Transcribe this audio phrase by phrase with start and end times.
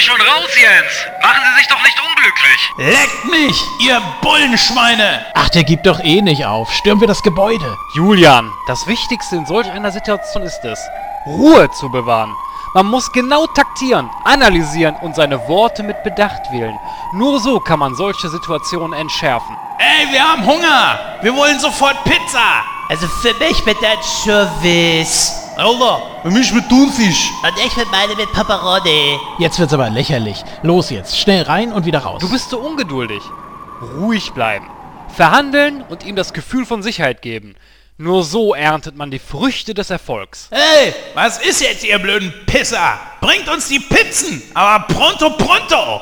[0.00, 1.06] Sie schon raus, Jens.
[1.22, 2.72] Machen Sie sich doch nicht unglücklich.
[2.78, 5.26] Leckt mich, ihr Bullenschweine!
[5.34, 6.72] Ach, der gibt doch eh nicht auf.
[6.72, 7.76] Stürmen wir das Gebäude.
[7.94, 10.78] Julian, das Wichtigste in solch einer Situation ist es,
[11.26, 12.34] Ruhe zu bewahren.
[12.72, 16.78] Man muss genau taktieren, analysieren und seine Worte mit Bedacht wählen.
[17.12, 19.56] Nur so kann man solche Situationen entschärfen.
[19.78, 21.18] Ey, wir haben Hunger!
[21.20, 22.64] Wir wollen sofort Pizza!
[22.88, 25.49] Also für mich mit Anchovies.
[25.60, 27.30] Alter, für mich mit Thunfisch.
[27.42, 29.18] Und ich mit meine mit Pepperoni.
[29.38, 30.42] Jetzt wird's aber lächerlich.
[30.62, 32.22] Los jetzt, schnell rein und wieder raus.
[32.22, 33.22] Du bist so ungeduldig.
[33.98, 34.66] Ruhig bleiben.
[35.14, 37.56] Verhandeln und ihm das Gefühl von Sicherheit geben.
[37.98, 40.48] Nur so erntet man die Früchte des Erfolgs.
[40.50, 42.98] Hey, was ist jetzt, ihr blöden Pisser?
[43.20, 46.00] Bringt uns die Pizzen, aber pronto, pronto!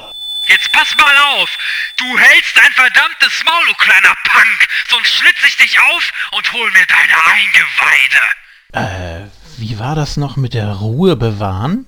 [0.49, 1.51] Jetzt pass mal auf.
[1.97, 4.69] Du hältst dein verdammtes Maul, du kleiner Punk.
[4.89, 9.27] Sonst schlitz ich dich auf und hol mir deine Eingeweide.
[9.27, 11.87] Äh, wie war das noch mit der Ruhe bewahren?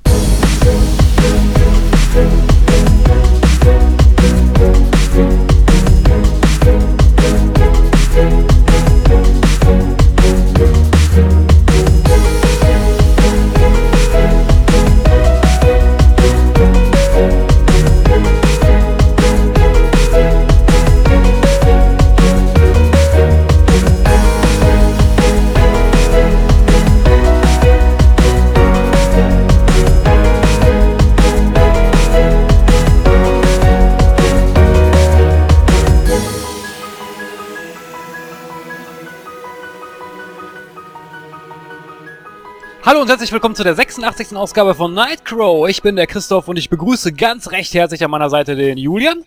[42.91, 44.36] Hallo und herzlich willkommen zu der 86.
[44.36, 45.69] Ausgabe von Nightcrow.
[45.69, 49.24] Ich bin der Christoph und ich begrüße ganz recht herzlich an meiner Seite den Julian.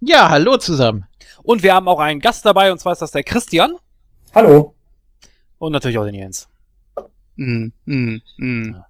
[0.00, 1.06] Ja, hallo zusammen.
[1.44, 3.76] Und wir haben auch einen Gast dabei, und zwar ist das der Christian.
[4.34, 4.74] Hallo.
[5.58, 6.48] Und natürlich auch den Jens.
[7.36, 8.74] Mm, mm, mm.
[8.74, 8.86] ja,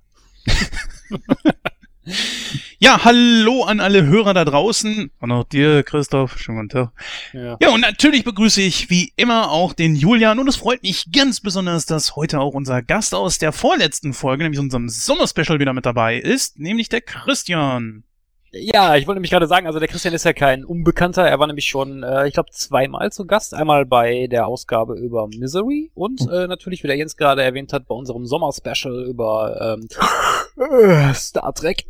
[3.04, 5.10] hallo an alle Hörer da draußen.
[5.20, 6.38] Und auch dir, Christoph.
[6.38, 6.92] Schönen guten Tag.
[7.32, 7.56] Ja.
[7.60, 10.38] Ja, und natürlich begrüße ich wie immer auch den Julian.
[10.38, 14.42] Und es freut mich ganz besonders, dass heute auch unser Gast aus der vorletzten Folge,
[14.42, 18.04] nämlich unserem Sommerspecial, wieder mit dabei ist, nämlich der Christian.
[18.52, 21.22] Ja, ich wollte nämlich gerade sagen, also der Christian ist ja kein Unbekannter.
[21.22, 23.54] Er war nämlich schon, äh, ich glaube, zweimal zu Gast.
[23.54, 27.86] Einmal bei der Ausgabe über Misery und äh, natürlich, wie der Jens gerade erwähnt hat,
[27.86, 29.88] bei unserem Sommer-Special über ähm,
[30.56, 31.84] äh, Star Trek.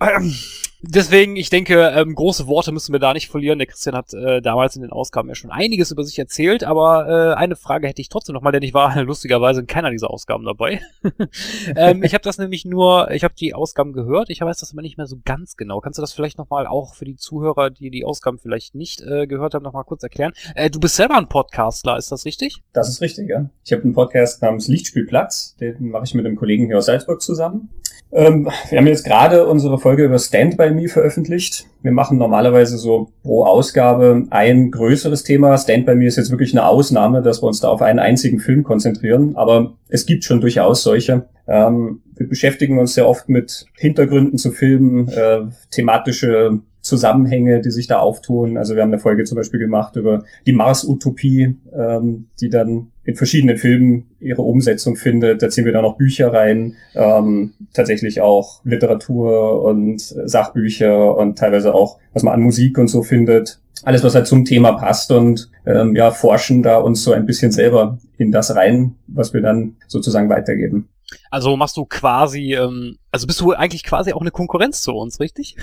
[0.83, 3.59] Deswegen, ich denke, ähm, große Worte müssen wir da nicht verlieren.
[3.59, 7.07] Der Christian hat äh, damals in den Ausgaben ja schon einiges über sich erzählt, aber
[7.07, 10.11] äh, eine Frage hätte ich trotzdem noch mal, denn ich war lustigerweise in keiner dieser
[10.11, 10.81] Ausgaben dabei.
[11.77, 14.81] ähm, ich habe das nämlich nur, ich habe die Ausgaben gehört, ich weiß das aber
[14.81, 15.81] nicht mehr so ganz genau.
[15.81, 19.03] Kannst du das vielleicht noch mal auch für die Zuhörer, die die Ausgaben vielleicht nicht
[19.03, 20.33] äh, gehört haben, noch mal kurz erklären?
[20.55, 22.63] Äh, du bist selber ein Podcastler, ist das richtig?
[22.73, 23.51] Das ist richtig, ja.
[23.65, 27.21] Ich habe einen Podcast namens Lichtspielplatz, den mache ich mit einem Kollegen hier aus Salzburg
[27.21, 27.69] zusammen.
[28.13, 31.67] Ähm, wir haben jetzt gerade unsere Folge über Stand By Me veröffentlicht.
[31.83, 35.57] Wir machen normalerweise so pro Ausgabe ein größeres Thema.
[35.59, 38.39] Stand By Me ist jetzt wirklich eine Ausnahme, dass wir uns da auf einen einzigen
[38.39, 41.27] Film konzentrieren, aber es gibt schon durchaus solche.
[41.49, 47.87] Ähm, wir beschäftigen uns sehr oft mit Hintergründen zu Filmen, äh, thematische Zusammenhänge, die sich
[47.87, 48.57] da auftun.
[48.57, 53.17] Also wir haben eine Folge zum Beispiel gemacht über die Mars-Utopie, ähm, die dann in
[53.17, 55.43] verschiedenen Filmen ihre Umsetzung findet.
[55.43, 61.75] Da ziehen wir dann noch Bücher rein, ähm, tatsächlich auch Literatur und Sachbücher und teilweise
[61.75, 63.61] auch, was man an Musik und so findet.
[63.83, 67.51] Alles, was halt zum Thema passt und ähm, ja, forschen da uns so ein bisschen
[67.51, 70.89] selber in das rein, was wir dann sozusagen weitergeben.
[71.31, 75.21] Also machst du quasi, ähm, also bist du eigentlich quasi auch eine Konkurrenz zu uns,
[75.21, 75.57] richtig?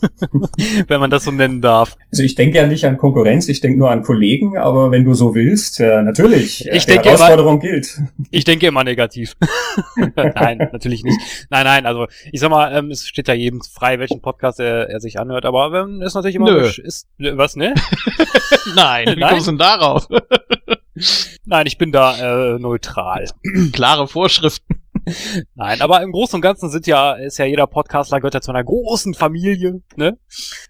[0.88, 1.96] wenn man das so nennen darf.
[2.12, 5.14] Also ich denke ja nicht an Konkurrenz, ich denke nur an Kollegen, aber wenn du
[5.14, 6.66] so willst, ja, natürlich.
[6.70, 8.00] Ich die denke Herausforderung gilt.
[8.30, 9.36] Ich denke immer negativ.
[10.34, 11.18] nein, natürlich nicht.
[11.50, 14.90] Nein, nein, also ich sag mal, ähm, es steht ja jedem frei, welchen Podcast er,
[14.90, 16.70] er sich anhört, aber ähm, ist natürlich immer Nö.
[16.82, 17.74] ist was, ne?
[18.76, 19.30] Nein, wie Nein?
[19.30, 20.08] kommst du denn darauf?
[21.44, 23.26] Nein, ich bin da äh, neutral.
[23.72, 24.83] Klare Vorschriften.
[25.54, 28.52] Nein, aber im Großen und Ganzen sind ja, ist ja jeder Podcastler gehört ja zu
[28.52, 30.18] einer großen Familie, ne?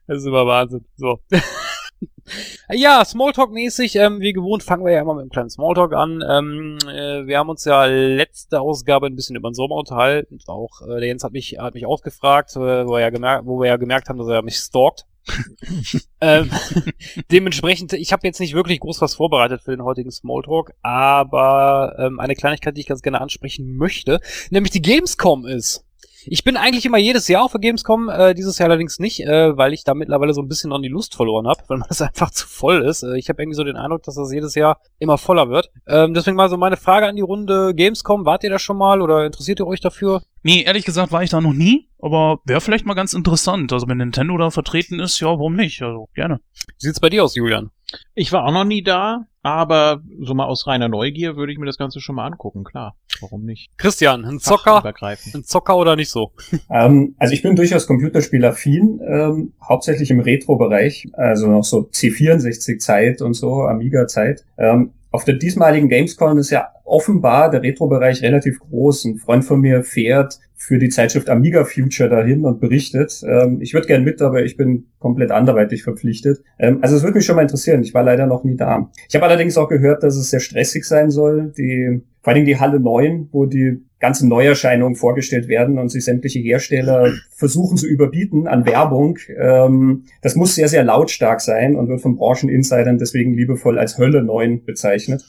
[0.07, 0.85] Das ist immer Wahnsinn.
[0.97, 1.21] So.
[2.71, 6.23] ja, Smalltalk-mäßig, ähm, wie gewohnt, fangen wir ja immer mit einem kleinen Smalltalk an.
[6.29, 10.39] Ähm, äh, wir haben uns ja letzte Ausgabe ein bisschen über den Sommer unterhalten.
[10.47, 13.61] Auch äh, der Jens hat mich, hat mich ausgefragt, äh, wo, er ja gemerkt, wo
[13.61, 15.07] wir ja gemerkt haben, dass er mich stalkt.
[16.21, 16.51] ähm,
[17.31, 22.21] dementsprechend, ich habe jetzt nicht wirklich groß was vorbereitet für den heutigen Smalltalk, aber ähm,
[22.21, 25.85] eine Kleinigkeit, die ich ganz gerne ansprechen möchte, nämlich die Gamescom ist.
[26.27, 29.57] Ich bin eigentlich immer jedes Jahr auf der Gamescom, äh, dieses Jahr allerdings nicht, äh,
[29.57, 32.31] weil ich da mittlerweile so ein bisschen an die Lust verloren habe, weil das einfach
[32.31, 33.03] zu voll ist.
[33.03, 35.71] Äh, ich habe irgendwie so den Eindruck, dass das jedes Jahr immer voller wird.
[35.87, 38.25] Ähm, deswegen mal so meine Frage an die Runde Gamescom.
[38.25, 40.23] Wart ihr da schon mal oder interessiert ihr euch dafür?
[40.43, 43.73] Nee, ehrlich gesagt war ich da noch nie, aber wäre vielleicht mal ganz interessant.
[43.73, 45.81] Also wenn Nintendo da vertreten ist, ja, warum nicht?
[45.83, 46.41] Also gerne.
[46.79, 47.71] Wie sieht's bei dir aus, Julian?
[48.15, 51.67] Ich war auch noch nie da, aber so mal aus reiner Neugier würde ich mir
[51.67, 52.97] das Ganze schon mal angucken, klar.
[53.21, 53.71] Warum nicht?
[53.77, 56.33] Christian, ein Zocker, ein Zocker oder nicht so?
[56.71, 63.35] Ähm, also ich bin durchaus Computerspielaffin, ähm, hauptsächlich im Retro-Bereich, also noch so C64-Zeit und
[63.35, 64.45] so, Amiga-Zeit.
[64.59, 69.05] Ähm, auf der diesmaligen Gamescom ist ja offenbar der Retro-Bereich relativ groß.
[69.05, 73.23] Ein Freund von mir fährt für die Zeitschrift Amiga Future dahin und berichtet.
[73.27, 76.43] Ähm, ich würde gern mit, aber ich bin komplett anderweitig verpflichtet.
[76.59, 77.83] Ähm, also es würde mich schon mal interessieren.
[77.83, 78.91] Ich war leider noch nie da.
[79.09, 81.53] Ich habe allerdings auch gehört, dass es sehr stressig sein soll.
[81.59, 86.39] Die, vor allen die Halle 9, wo die ganzen Neuerscheinungen vorgestellt werden und sich sämtliche
[86.39, 89.19] Hersteller versuchen zu überbieten an Werbung.
[89.39, 94.23] Ähm, das muss sehr, sehr lautstark sein und wird von Brancheninsidern deswegen liebevoll als Hölle
[94.23, 95.25] 9 bezeichnet.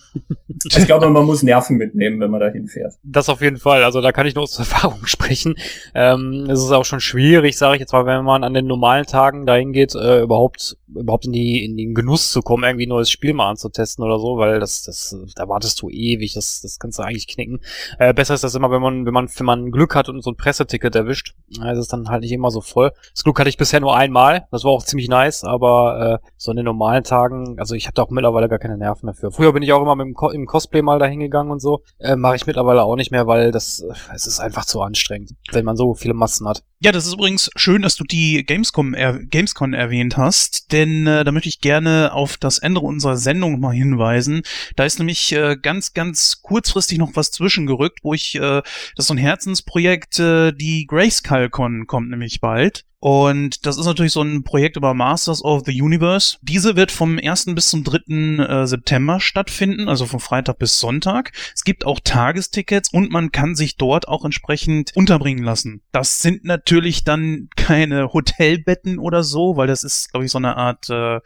[0.66, 2.96] Ich glaube, man muss Nerven mitnehmen, wenn man da hinfährt.
[3.04, 3.84] Das auf jeden Fall.
[3.84, 5.56] Also da kann ich nur aus Erfahrung sprechen.
[5.94, 9.06] Ähm, es ist auch schon schwierig, sage ich jetzt mal, wenn man an den normalen
[9.06, 12.90] Tagen dahin geht, äh, überhaupt überhaupt in die in den Genuss zu kommen, irgendwie ein
[12.90, 16.80] neues Spiel mal anzutesten oder so, weil das das da wartest du ewig, das das
[16.86, 17.60] kannst du eigentlich knicken.
[17.98, 20.30] Äh, besser ist das immer, wenn man wenn man wenn man Glück hat und so
[20.30, 22.92] ein Presseticket erwischt, äh, ist es dann halt nicht immer so voll.
[23.14, 26.52] Das Glück hatte ich bisher nur einmal, das war auch ziemlich nice, aber äh, so
[26.52, 29.32] in den normalen Tagen, also ich habe da auch mittlerweile gar keine Nerven mehr für.
[29.32, 31.82] Früher bin ich auch immer mit dem Co im Cosplay mal dahin gegangen und so,
[31.98, 35.32] äh, mache ich mittlerweile auch nicht mehr, weil das äh, es ist einfach zu anstrengend,
[35.52, 36.64] wenn man so viele Massen hat.
[36.80, 41.24] Ja, das ist übrigens schön, dass du die Gamescom er Gamescon erwähnt hast, denn äh,
[41.24, 44.44] da möchte ich gerne auf das Ende unserer Sendung mal hinweisen.
[44.76, 46.42] Da ist nämlich äh, ganz, ganz
[46.76, 48.66] kurzfristig noch was zwischengerückt, wo ich, äh, das
[48.98, 52.84] ist so ein Herzensprojekt, äh, die GraceCalCon kommt nämlich bald.
[53.00, 56.38] Und das ist natürlich so ein Projekt über Masters of the Universe.
[56.42, 57.54] Diese wird vom 1.
[57.54, 58.44] bis zum 3.
[58.44, 61.32] Äh, September stattfinden, also von Freitag bis Sonntag.
[61.54, 65.82] Es gibt auch Tagestickets und man kann sich dort auch entsprechend unterbringen lassen.
[65.92, 70.58] Das sind natürlich dann keine Hotelbetten oder so, weil das ist, glaube ich, so eine
[70.58, 71.20] Art äh,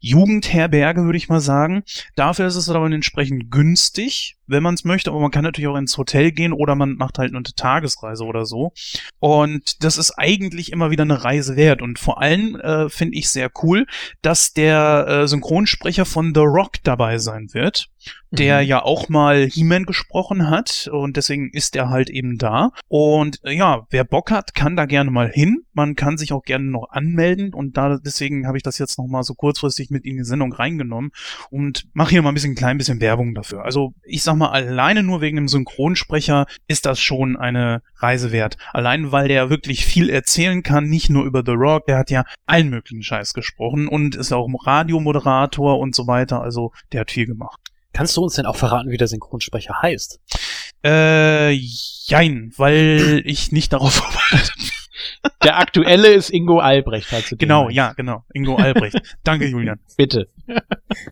[0.00, 1.84] Jugendherberge, würde ich mal sagen.
[2.16, 5.76] Dafür ist es aber entsprechend günstig, wenn man es möchte, aber man kann natürlich auch
[5.76, 8.72] ins Hotel gehen oder man macht halt eine Tagesreise oder so.
[9.18, 11.82] Und das ist eigentlich immer wieder eine Reise wert.
[11.82, 13.86] Und vor allem äh, finde ich sehr cool,
[14.22, 17.88] dass der äh, Synchronsprecher von The Rock dabei sein wird
[18.30, 18.68] der Mhm.
[18.68, 22.70] ja auch mal He-Man gesprochen hat und deswegen ist er halt eben da.
[22.88, 25.64] Und äh, ja, wer Bock hat, kann da gerne mal hin.
[25.72, 29.06] Man kann sich auch gerne noch anmelden und da deswegen habe ich das jetzt noch
[29.06, 31.10] mal so kurzfristig mit in die Sendung reingenommen
[31.50, 33.64] und mache hier mal ein bisschen klein bisschen Werbung dafür.
[33.64, 38.56] Also ich sag mal alleine nur wegen dem Synchronsprecher ist das schon eine Reise wert.
[38.72, 42.24] Allein weil der wirklich viel erzählen kann, nicht nur über The Rock, der hat ja
[42.46, 46.42] allen möglichen Scheiß gesprochen und ist auch Radiomoderator und so weiter.
[46.42, 47.60] Also der hat viel gemacht.
[47.92, 50.20] Kannst du uns denn auch verraten, wie der Synchronsprecher heißt?
[50.84, 54.66] Äh, jein, weil ich nicht darauf vorbereitet bin.
[55.42, 57.08] Der aktuelle ist Ingo Albrecht,
[57.38, 58.24] Genau, ja, genau.
[58.32, 59.00] Ingo Albrecht.
[59.24, 59.80] Danke, Julian.
[59.96, 60.28] Bitte.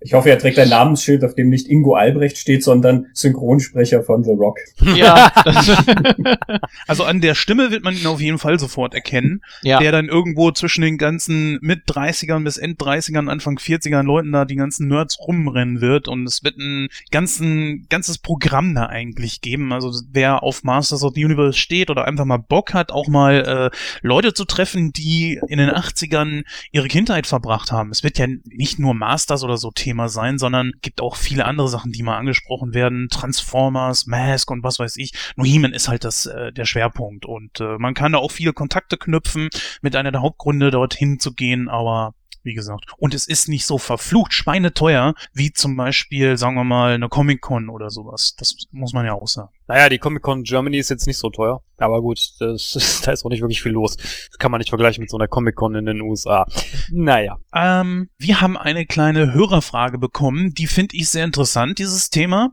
[0.01, 4.25] Ich hoffe, er trägt ein Namensschild, auf dem nicht Ingo Albrecht steht, sondern Synchronsprecher von
[4.25, 4.59] The Rock.
[4.95, 5.33] Ja,
[6.87, 9.79] Also an der Stimme wird man ihn auf jeden Fall sofort erkennen, ja.
[9.79, 14.45] der dann irgendwo zwischen den ganzen mit 30ern bis End 30ern, Anfang 40ern Leuten da
[14.45, 19.73] die ganzen Nerds rumrennen wird und es wird ein ganzen, ganzes Programm da eigentlich geben.
[19.73, 23.71] Also wer auf Masters of the Universe steht oder einfach mal Bock hat, auch mal
[23.73, 27.91] äh, Leute zu treffen, die in den 80ern ihre Kindheit verbracht haben.
[27.91, 31.69] Es wird ja nicht nur Masters oder so Thema sein, sondern gibt auch viele andere
[31.69, 33.09] Sachen, die mal angesprochen werden.
[33.11, 35.13] Transformers, Mask und was weiß ich.
[35.37, 38.97] Nur ist halt das, äh, der Schwerpunkt und äh, man kann da auch viele Kontakte
[38.97, 39.49] knüpfen,
[39.83, 42.85] mit einer der Hauptgründe dorthin zu gehen, aber wie gesagt.
[42.97, 47.69] Und es ist nicht so verflucht schweineteuer, wie zum Beispiel, sagen wir mal, eine Comic-Con
[47.69, 48.35] oder sowas.
[48.37, 49.51] Das muss man ja auch sagen.
[49.69, 51.63] Naja, die Comic-Con Germany ist jetzt nicht so teuer.
[51.77, 53.97] Aber gut, das da ist auch nicht wirklich viel los.
[53.97, 56.47] Das kann man nicht vergleichen mit so einer Comic-Con in den USA.
[56.91, 57.39] Naja.
[57.55, 62.51] Ähm, wir haben eine kleine Hörerfrage bekommen, die finde ich sehr interessant, dieses Thema,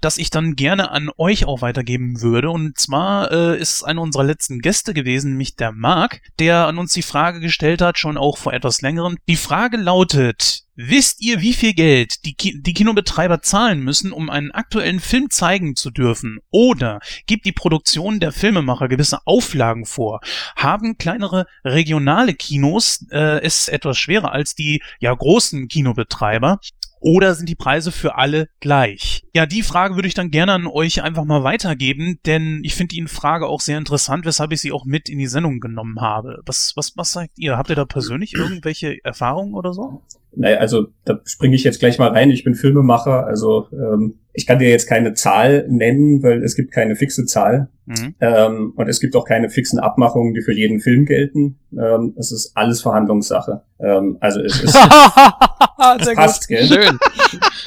[0.00, 2.50] das ich dann gerne an euch auch weitergeben würde.
[2.50, 6.78] Und zwar äh, ist es einer unserer letzten Gäste gewesen, nämlich der Marc, der an
[6.78, 9.16] uns die Frage gestellt hat, schon auch vor etwas längerem.
[9.28, 14.28] Die Frage lautet, Wisst ihr, wie viel Geld die, Ki die Kinobetreiber zahlen müssen, um
[14.28, 16.38] einen aktuellen Film zeigen zu dürfen?
[16.50, 20.20] Oder gibt die Produktion der Filmemacher gewisse Auflagen vor?
[20.54, 26.60] Haben kleinere regionale Kinos äh, es etwas schwerer als die ja großen Kinobetreiber?
[27.00, 29.22] Oder sind die Preise für alle gleich?
[29.34, 32.96] Ja, die Frage würde ich dann gerne an euch einfach mal weitergeben, denn ich finde
[32.96, 36.42] die Frage auch sehr interessant, weshalb ich sie auch mit in die Sendung genommen habe.
[36.46, 37.56] Was, was, was sagt ihr?
[37.56, 40.02] Habt ihr da persönlich irgendwelche Erfahrungen oder so?
[40.36, 42.30] Naja, also da springe ich jetzt gleich mal rein.
[42.30, 46.72] Ich bin Filmemacher, also ähm, ich kann dir jetzt keine Zahl nennen, weil es gibt
[46.72, 47.68] keine fixe Zahl.
[47.86, 48.14] Mhm.
[48.20, 51.58] Ähm, und es gibt auch keine fixen Abmachungen, die für jeden Film gelten.
[51.72, 53.62] Ähm, es ist alles Verhandlungssache.
[53.80, 54.76] Ähm, also es ist
[56.00, 56.66] es passt, gell?
[56.66, 56.98] Schön.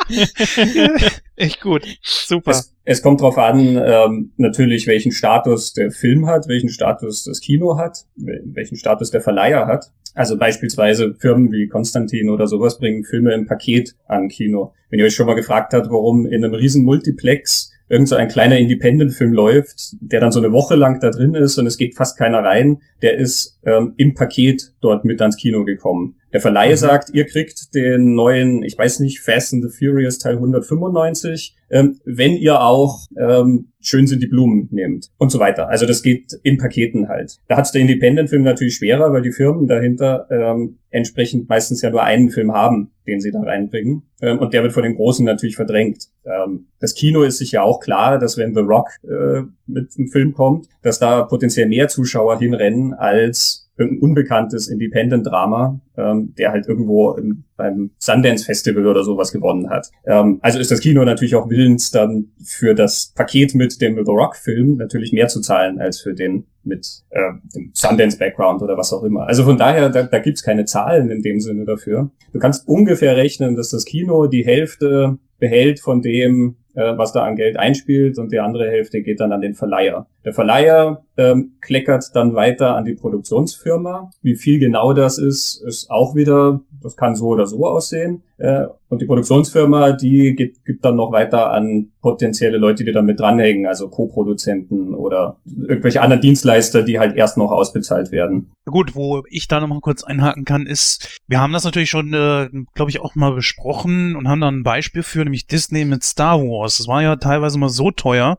[1.35, 1.88] Echt gut.
[2.03, 2.51] Super.
[2.51, 7.39] Es, es kommt darauf an, ähm, natürlich, welchen Status der Film hat, welchen Status das
[7.39, 9.91] Kino hat, welchen Status der Verleiher hat.
[10.19, 14.73] Also beispielsweise Firmen wie Konstantin oder sowas bringen Filme im Paket an Kino.
[14.89, 18.27] Wenn ihr euch schon mal gefragt habt, warum in einem riesen Multiplex irgend so ein
[18.27, 21.95] kleiner Independent-Film läuft, der dann so eine Woche lang da drin ist und es geht
[21.95, 26.15] fast keiner rein, der ist ähm, im Paket dort mit ans Kino gekommen.
[26.31, 26.75] Der Verleih mhm.
[26.75, 32.00] sagt, ihr kriegt den neuen, ich weiß nicht, Fast and the Furious Teil 195, ähm,
[32.05, 35.69] wenn ihr auch ähm, schön sind die Blumen nehmt und so weiter.
[35.69, 37.38] Also das geht in Paketen halt.
[37.48, 42.03] Da hat's der Independent-Film natürlich schwerer, weil die Firmen dahinter ähm, entsprechend meistens ja nur
[42.03, 44.03] einen Film haben, den sie da reinbringen.
[44.21, 46.07] Ähm, und der wird von den Großen natürlich verdrängt.
[46.25, 50.07] Ähm, das Kino ist sich ja auch klar, dass wenn The Rock äh, mit einem
[50.09, 56.67] Film kommt, dass da potenziell mehr Zuschauer hinrennen als irgendein unbekanntes Independent-Drama, ähm, der halt
[56.67, 59.89] irgendwo im, beim Sundance Festival oder sowas gewonnen hat.
[60.05, 64.12] Ähm, also ist das Kino natürlich auch willens, dann für das Paket mit dem The
[64.12, 69.03] Rock-Film natürlich mehr zu zahlen als für den mit äh, dem Sundance-Background oder was auch
[69.03, 69.27] immer.
[69.27, 72.12] Also von daher, da, da gibt's keine Zahlen in dem Sinne dafür.
[72.33, 77.24] Du kannst ungefähr rechnen, dass das Kino die Hälfte behält von dem, äh, was da
[77.24, 80.07] an Geld einspielt und die andere Hälfte geht dann an den Verleiher.
[80.25, 84.09] Der Verleiher ähm, kleckert dann weiter an die Produktionsfirma.
[84.21, 88.23] Wie viel genau das ist, ist auch wieder, das kann so oder so aussehen.
[88.38, 93.01] Äh, und die Produktionsfirma, die gibt, gibt dann noch weiter an potenzielle Leute, die da
[93.01, 98.51] mit dranhängen, also Co-Produzenten oder irgendwelche anderen Dienstleister, die halt erst noch ausbezahlt werden.
[98.65, 102.49] Gut, wo ich da nochmal kurz einhaken kann, ist, wir haben das natürlich schon, äh,
[102.73, 106.39] glaube ich, auch mal besprochen und haben da ein Beispiel für, nämlich Disney mit Star
[106.39, 106.77] Wars.
[106.77, 108.38] Das war ja teilweise mal so teuer,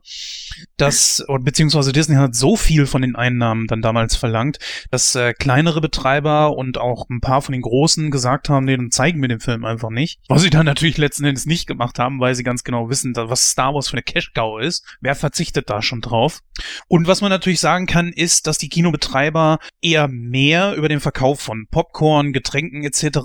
[0.77, 4.59] dass, beziehungsweise Disney hat so viel von den Einnahmen dann damals verlangt,
[4.89, 8.91] dass äh, kleinere Betreiber und auch ein paar von den großen gesagt haben, nee, dann
[8.91, 10.19] zeigen wir den Film einfach nicht.
[10.27, 13.49] Was sie dann natürlich letzten Endes nicht gemacht haben, weil sie ganz genau wissen, was
[13.49, 14.85] Star Wars für eine Cash-Cow ist.
[15.01, 16.41] Wer verzichtet da schon drauf?
[16.87, 21.39] Und was man natürlich sagen kann, ist, dass die Kinobetreiber eher mehr über den Verkauf
[21.39, 23.19] von Popcorn, Getränken etc.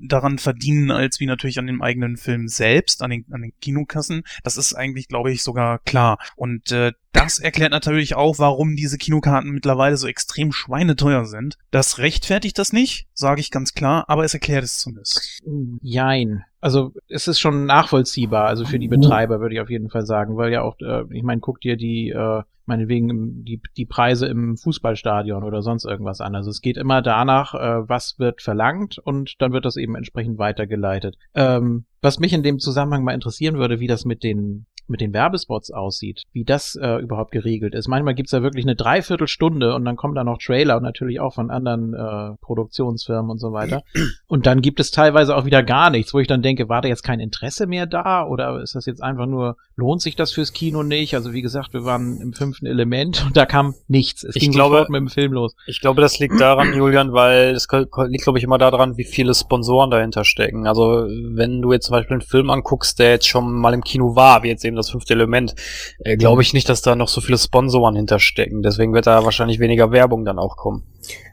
[0.00, 4.22] daran verdienen, als wie natürlich an dem eigenen Film selbst, an den, an den Kinokassen.
[4.42, 6.18] Das ist eigentlich, glaube ich, sogar klar.
[6.36, 11.56] Und äh, das erklärt natürlich auch, warum diese Kinokarten mittlerweile so extrem schweineteuer sind.
[11.70, 15.42] Das rechtfertigt das nicht, sage ich ganz klar, aber es erklärt es zumindest.
[15.82, 16.44] Jein.
[16.60, 20.36] Also es ist schon nachvollziehbar, also für die Betreiber würde ich auf jeden Fall sagen,
[20.36, 24.56] weil ja auch, äh, ich meine, guck dir die, äh, meinetwegen die, die Preise im
[24.56, 26.34] Fußballstadion oder sonst irgendwas an.
[26.34, 30.38] Also es geht immer danach, äh, was wird verlangt und dann wird das eben entsprechend
[30.38, 31.16] weitergeleitet.
[31.34, 35.12] Ähm, was mich in dem Zusammenhang mal interessieren würde, wie das mit den mit den
[35.12, 37.88] Werbespots aussieht, wie das äh, überhaupt geregelt ist.
[37.88, 41.34] Manchmal gibt's ja wirklich eine Dreiviertelstunde und dann kommen da noch Trailer und natürlich auch
[41.34, 43.82] von anderen äh, Produktionsfirmen und so weiter.
[44.26, 46.88] Und dann gibt es teilweise auch wieder gar nichts, wo ich dann denke, war da
[46.88, 50.52] jetzt kein Interesse mehr da oder ist das jetzt einfach nur, lohnt sich das fürs
[50.52, 51.14] Kino nicht?
[51.14, 54.22] Also wie gesagt, wir waren im fünften Element und da kam nichts.
[54.22, 55.54] Es ich ging glaube, sofort mit dem Film los.
[55.66, 59.34] Ich glaube, das liegt daran, Julian, weil es liegt, glaube ich, immer daran, wie viele
[59.34, 60.66] Sponsoren dahinter stecken.
[60.66, 64.14] Also wenn du jetzt zum Beispiel einen Film anguckst, der jetzt schon mal im Kino
[64.14, 65.54] war, wie jetzt eben das fünfte Element,
[66.00, 68.62] äh, glaube ich nicht, dass da noch so viele Sponsoren hinterstecken.
[68.62, 70.82] Deswegen wird da wahrscheinlich weniger Werbung dann auch kommen.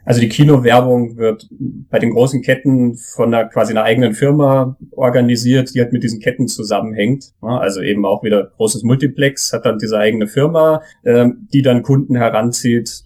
[0.04, 5.74] Also die Kinowerbung wird bei den großen Ketten von einer quasi einer eigenen Firma organisiert,
[5.74, 7.32] die halt mit diesen Ketten zusammenhängt.
[7.40, 12.16] Also eben auch wieder großes Multiplex hat dann diese eigene Firma, ähm, die dann Kunden
[12.16, 13.04] heranzieht,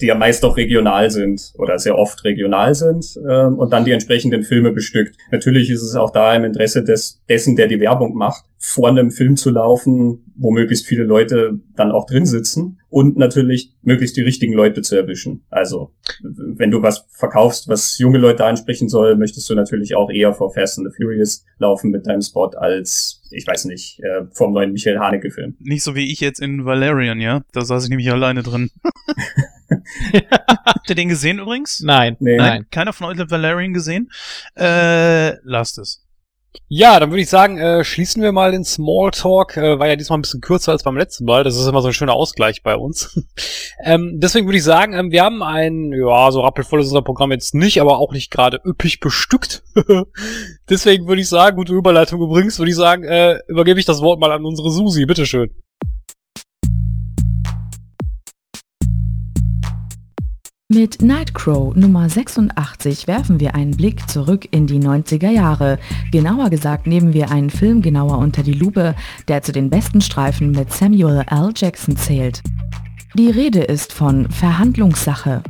[0.00, 3.92] die ja meist auch regional sind oder sehr oft regional sind ähm, und dann die
[3.92, 5.16] entsprechenden Filme bestückt.
[5.30, 9.10] Natürlich ist es auch da im Interesse des, dessen, der die Werbung macht, vor einem
[9.10, 14.22] Film zu laufen, wo möglichst viele Leute dann auch drin sitzen und natürlich möglichst die
[14.22, 15.44] richtigen Leute zu erwischen.
[15.50, 15.92] Also
[16.22, 20.52] wenn du was verkaufst, was junge Leute ansprechen soll, möchtest du natürlich auch eher vor
[20.52, 24.72] Fast and the Furious laufen mit deinem Spot als ich weiß nicht, äh, vom neuen
[24.72, 25.56] Michael Haneke-Film.
[25.58, 27.42] Nicht so wie ich jetzt in Valerian, ja?
[27.52, 28.70] Da saß ich nämlich alleine drin.
[30.66, 31.80] Habt ihr den gesehen übrigens?
[31.80, 32.36] Nein, Nee.
[32.36, 32.66] nein.
[32.70, 34.10] Keiner von euch hat Valerian gesehen?
[34.56, 36.02] Äh, lasst es.
[36.68, 39.56] Ja, dann würde ich sagen, äh, schließen wir mal den Smalltalk.
[39.56, 41.44] Äh, war ja diesmal ein bisschen kürzer als beim letzten Mal.
[41.44, 43.18] Das ist immer so ein schöner Ausgleich bei uns.
[43.84, 47.32] ähm, deswegen würde ich sagen, ähm, wir haben ein, ja, so rappelvoll ist unser Programm
[47.32, 49.62] jetzt nicht, aber auch nicht gerade üppig bestückt.
[50.68, 54.20] deswegen würde ich sagen, gute Überleitung übrigens, würde ich sagen, äh, übergebe ich das Wort
[54.20, 55.06] mal an unsere Susi.
[55.06, 55.50] Bitteschön.
[60.74, 65.78] Mit Nightcrow Nummer 86 werfen wir einen Blick zurück in die 90er Jahre.
[66.12, 68.94] Genauer gesagt nehmen wir einen Film genauer unter die Lupe,
[69.28, 71.50] der zu den besten Streifen mit Samuel L.
[71.54, 72.42] Jackson zählt.
[73.18, 75.42] Die Rede ist von Verhandlungssache.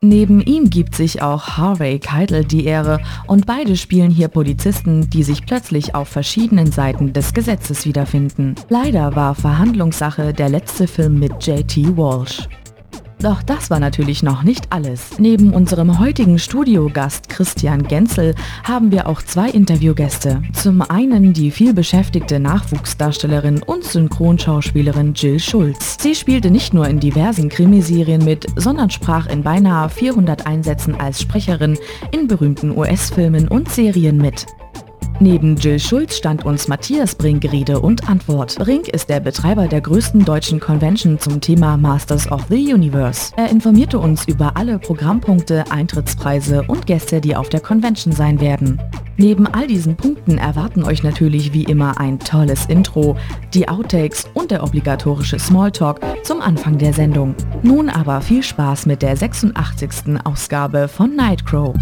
[0.00, 5.22] Neben ihm gibt sich auch Harvey Keitel die Ehre und beide spielen hier Polizisten, die
[5.22, 8.54] sich plötzlich auf verschiedenen Seiten des Gesetzes wiederfinden.
[8.70, 12.48] Leider war Verhandlungssache der letzte Film mit JT Walsh.
[13.20, 15.18] Doch das war natürlich noch nicht alles.
[15.18, 20.42] Neben unserem heutigen Studiogast Christian Genzel haben wir auch zwei Interviewgäste.
[20.52, 25.96] Zum einen die vielbeschäftigte Nachwuchsdarstellerin und Synchronschauspielerin Jill Schulz.
[25.98, 31.22] Sie spielte nicht nur in diversen Krimiserien mit, sondern sprach in beinahe 400 Einsätzen als
[31.22, 31.78] Sprecherin
[32.10, 34.46] in berühmten US-Filmen und Serien mit.
[35.18, 38.56] Neben Jill Schulz stand uns Matthias Brink Rede und Antwort.
[38.58, 43.32] Brink ist der Betreiber der größten deutschen Convention zum Thema Masters of the Universe.
[43.36, 48.78] Er informierte uns über alle Programmpunkte, Eintrittspreise und Gäste, die auf der Convention sein werden.
[49.16, 53.16] Neben all diesen Punkten erwarten euch natürlich wie immer ein tolles Intro,
[53.54, 57.34] die Outtakes und der obligatorische Smalltalk zum Anfang der Sendung.
[57.62, 60.20] Nun aber viel Spaß mit der 86.
[60.24, 61.74] Ausgabe von Nightcrow.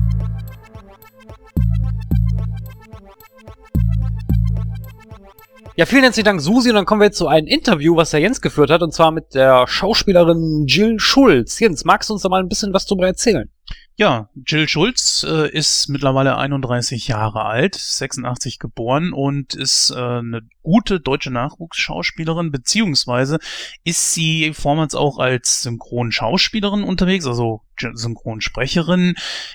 [5.77, 6.69] Ja, vielen herzlichen Dank, Susi.
[6.69, 9.11] Und dann kommen wir jetzt zu einem Interview, was der Jens geführt hat, und zwar
[9.11, 11.59] mit der Schauspielerin Jill Schulz.
[11.59, 13.51] Jens, magst du uns da mal ein bisschen was drüber erzählen?
[13.97, 20.43] Ja, Jill Schulz äh, ist mittlerweile 31 Jahre alt, 86 geboren und ist äh, eine
[20.63, 23.41] gute deutsche Nachwuchsschauspielerin, beziehungsweise
[23.83, 29.15] ist sie vormals auch als Synchronschauspielerin unterwegs, also Synchronsprecherin,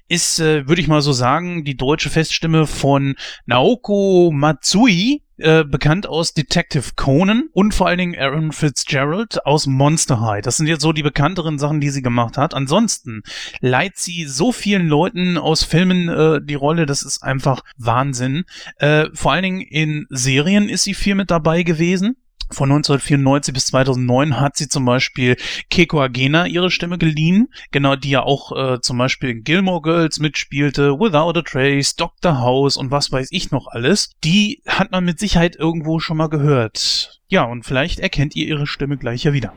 [0.10, 6.08] ist, äh, würde ich mal so sagen, die deutsche Feststimme von Naoko Matsui, äh, bekannt
[6.08, 10.42] aus Detective Conan und vor allen Dingen Aaron Fitzgerald aus Monster High.
[10.42, 12.54] Das sind jetzt so die bekannteren Sachen, die sie gemacht hat.
[12.54, 13.24] Ansonsten
[13.62, 18.46] leiht sie so vielen Leuten aus Filmen äh, die Rolle, das ist einfach Wahnsinn.
[18.78, 22.16] Äh, vor allen Dingen in Serien ist sie viel mit dabei gewesen.
[22.52, 25.38] Von 1994 bis 2009 hat sie zum Beispiel
[25.70, 30.20] Keiko Agena ihre Stimme geliehen, genau die ja auch äh, zum Beispiel in Gilmore Girls
[30.20, 32.40] mitspielte, Without a Trace, Dr.
[32.40, 34.12] House und was weiß ich noch alles.
[34.24, 37.22] Die hat man mit Sicherheit irgendwo schon mal gehört.
[37.28, 39.54] Ja, und vielleicht erkennt ihr ihre Stimme gleich ja wieder.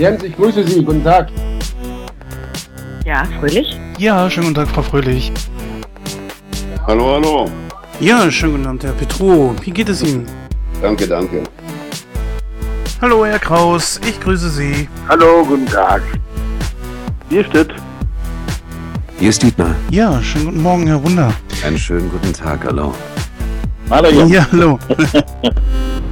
[0.00, 0.82] Jens, ich grüße Sie.
[0.82, 1.28] Guten Tag.
[3.04, 3.78] Ja, fröhlich.
[3.98, 5.30] Ja, schönen guten Tag, Frau Fröhlich.
[6.86, 7.50] Hallo, hallo.
[8.00, 9.54] Ja, schönen guten Abend, Herr Petro.
[9.60, 10.24] Wie geht es Ihnen?
[10.80, 11.42] Danke, danke.
[13.02, 14.00] Hallo, Herr Kraus.
[14.08, 14.88] Ich grüße Sie.
[15.06, 16.00] Hallo, guten Tag.
[17.28, 17.68] Hier steht.
[19.18, 19.74] Hier ist Dietmar.
[19.90, 21.30] Ja, schönen guten Morgen, Herr Wunder.
[21.62, 22.94] Einen schönen guten Tag, hallo.
[23.90, 24.32] Hallo, Jens.
[24.32, 24.78] Ja, hallo.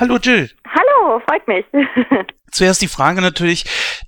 [0.00, 0.48] Hallo Jill.
[0.66, 1.66] Hallo, freut mich.
[2.52, 3.64] Zuerst die Frage natürlich,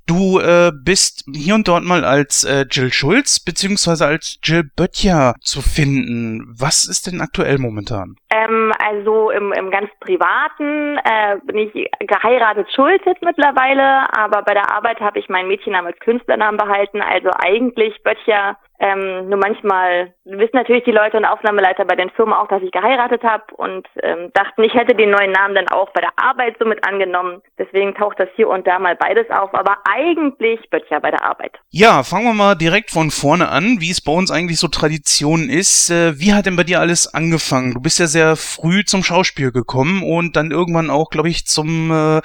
[0.06, 5.34] du äh, bist hier und dort mal als äh, Jill Schulz beziehungsweise als Jill Böttcher
[5.40, 6.46] zu finden.
[6.58, 8.16] Was ist denn aktuell momentan?
[8.50, 14.72] ähm, also im, im ganz Privaten äh, bin ich geheiratet Schulzit mittlerweile, aber bei der
[14.72, 17.00] Arbeit habe ich meinen Mädchennamen als Künstlernamen behalten.
[17.02, 18.56] Also eigentlich Böttcher.
[18.82, 22.70] Ähm, nur manchmal wissen natürlich die Leute und Aufnahmeleiter bei den Firmen auch, dass ich
[22.70, 26.56] geheiratet habe und ähm, dachten, ich hätte den neuen Namen dann auch bei der Arbeit
[26.58, 27.42] so mit angenommen.
[27.58, 31.58] Deswegen taucht das hier und da mal beides auf, aber eigentlich Böttcher bei der Arbeit.
[31.68, 35.50] Ja, fangen wir mal direkt von vorne an, wie es bei uns eigentlich so Tradition
[35.50, 35.90] ist.
[35.90, 37.74] Äh, wie hat denn bei dir alles angefangen?
[37.74, 41.90] Du bist ja sehr früh zum Schauspiel gekommen und dann irgendwann auch, glaube ich, zum,
[41.90, 42.22] äh,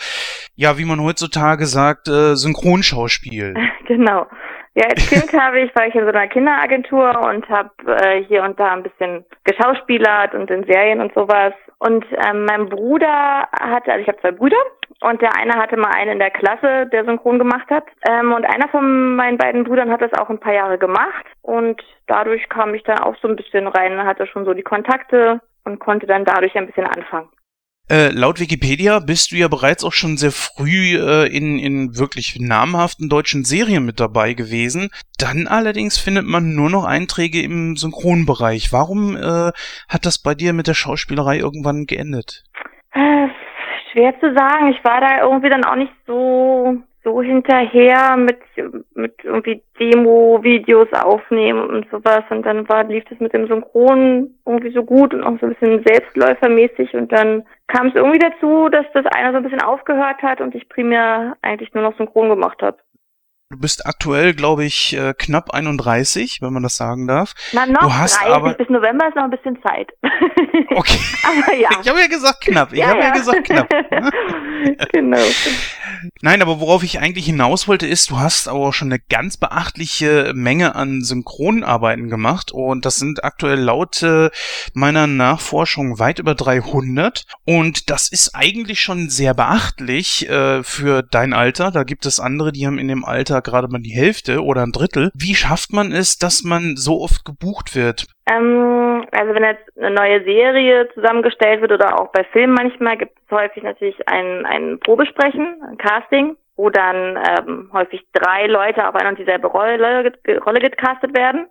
[0.56, 3.56] ja, wie man heutzutage sagt, äh, Synchronschauspiel.
[3.88, 4.26] genau.
[4.78, 8.44] Ja, als Kind habe ich, war ich in so einer Kinderagentur und habe äh, hier
[8.44, 11.54] und da ein bisschen geschauspielert und in Serien und sowas.
[11.80, 14.58] Und ähm, mein Bruder hatte, also ich habe zwei Brüder
[15.00, 17.86] und der eine hatte mal einen in der Klasse, der synchron gemacht hat.
[18.06, 21.82] Ähm, und einer von meinen beiden Brüdern hat das auch ein paar Jahre gemacht und
[22.08, 25.80] dadurch kam ich dann auch so ein bisschen rein, hatte schon so die Kontakte und
[25.80, 27.30] konnte dann dadurch ein bisschen anfangen.
[27.88, 32.38] Äh, laut Wikipedia bist du ja bereits auch schon sehr früh äh, in, in wirklich
[32.40, 34.90] namhaften deutschen Serien mit dabei gewesen.
[35.20, 38.74] Dann allerdings findet man nur noch Einträge im Synchronbereich.
[38.74, 39.52] Warum äh,
[39.88, 42.44] hat das bei dir mit der Schauspielerei irgendwann geendet?
[42.94, 43.28] Äh,
[43.92, 44.74] schwer zu sagen.
[44.74, 48.40] Ich war da irgendwie dann auch nicht so so hinterher mit
[48.96, 54.72] mit irgendwie Demo-Videos aufnehmen und sowas und dann war lief das mit dem Synchron irgendwie
[54.72, 58.86] so gut und auch so ein bisschen selbstläufermäßig und dann kam es irgendwie dazu, dass
[58.94, 62.62] das eine so ein bisschen aufgehört hat und ich primär eigentlich nur noch Synchron gemacht
[62.64, 62.78] habe.
[63.52, 67.36] Du bist aktuell, glaube ich, äh, knapp 31, wenn man das sagen darf.
[67.54, 69.92] Na, noch du hast 30, aber bis November ist noch ein bisschen Zeit.
[70.68, 71.00] Okay.
[71.24, 71.70] aber ja.
[71.82, 72.74] Ich habe ja gesagt knapp.
[72.74, 73.08] Ich Ja, habe ja.
[73.08, 73.14] ja.
[73.14, 73.70] gesagt knapp.
[74.94, 75.20] genau.
[76.22, 79.38] Nein, aber worauf ich eigentlich hinaus wollte, ist, du hast aber auch schon eine ganz
[79.38, 84.30] beachtliche Menge an Synchronarbeiten gemacht und das sind aktuell laut äh,
[84.74, 91.34] meiner Nachforschung weit über 300 und das ist eigentlich schon sehr beachtlich äh, für dein
[91.34, 91.72] Alter.
[91.72, 94.72] Da gibt es andere, die haben in dem Alter gerade mal die Hälfte oder ein
[94.72, 95.12] Drittel.
[95.14, 98.08] Wie schafft man es, dass man so oft gebucht wird?
[98.28, 103.18] Ähm, also wenn jetzt eine neue Serie zusammengestellt wird oder auch bei Filmen manchmal, gibt
[103.18, 108.96] es häufig natürlich ein, ein Probesprechen, ein Casting, wo dann ähm, häufig drei Leute auf
[108.96, 110.14] eine und dieselbe Rolle,
[110.46, 111.48] Rolle gecastet werden.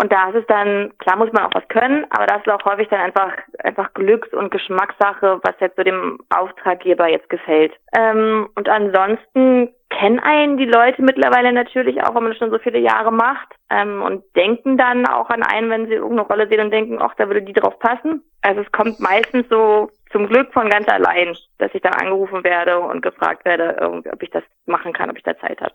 [0.00, 2.64] Und da ist es dann, klar muss man auch was können, aber das ist auch
[2.64, 3.32] häufig dann einfach,
[3.62, 7.74] einfach Glücks- und Geschmackssache, was jetzt so dem Auftraggeber jetzt gefällt.
[7.94, 12.78] Ähm, und ansonsten kennen einen die Leute mittlerweile natürlich auch, wenn man schon so viele
[12.78, 16.70] Jahre macht, ähm, und denken dann auch an einen, wenn sie irgendeine Rolle sehen und
[16.70, 18.22] denken, ach, da würde die drauf passen.
[18.40, 22.80] Also es kommt meistens so zum Glück von ganz allein, dass ich dann angerufen werde
[22.80, 23.76] und gefragt werde,
[24.12, 25.72] ob ich das machen kann, ob ich da Zeit habe.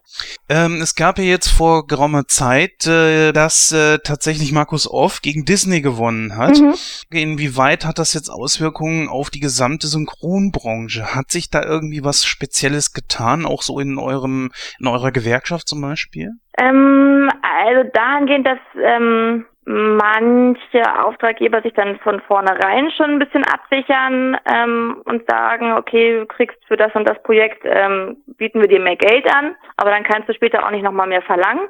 [0.50, 5.46] Ähm, es gab ja jetzt vor geraumer Zeit, äh, dass äh, tatsächlich Markus Off gegen
[5.46, 6.60] Disney gewonnen hat.
[6.60, 6.76] Mhm.
[7.12, 11.16] Inwieweit hat das jetzt Auswirkungen auf die gesamte Synchronbranche?
[11.16, 15.82] Hat sich da irgendwie was Spezielles getan, auch so in eurem, in eurer Gewerkschaft zum
[15.82, 16.32] Beispiel?
[16.58, 24.38] Ähm, also dahingehend, dass ähm, manche Auftraggeber sich dann von vornherein schon ein bisschen absichern
[24.46, 28.80] ähm, und sagen, okay, du kriegst für das und das Projekt, ähm, bieten wir dir
[28.80, 31.68] mehr Geld an, aber dann kannst du später auch nicht nochmal mehr verlangen.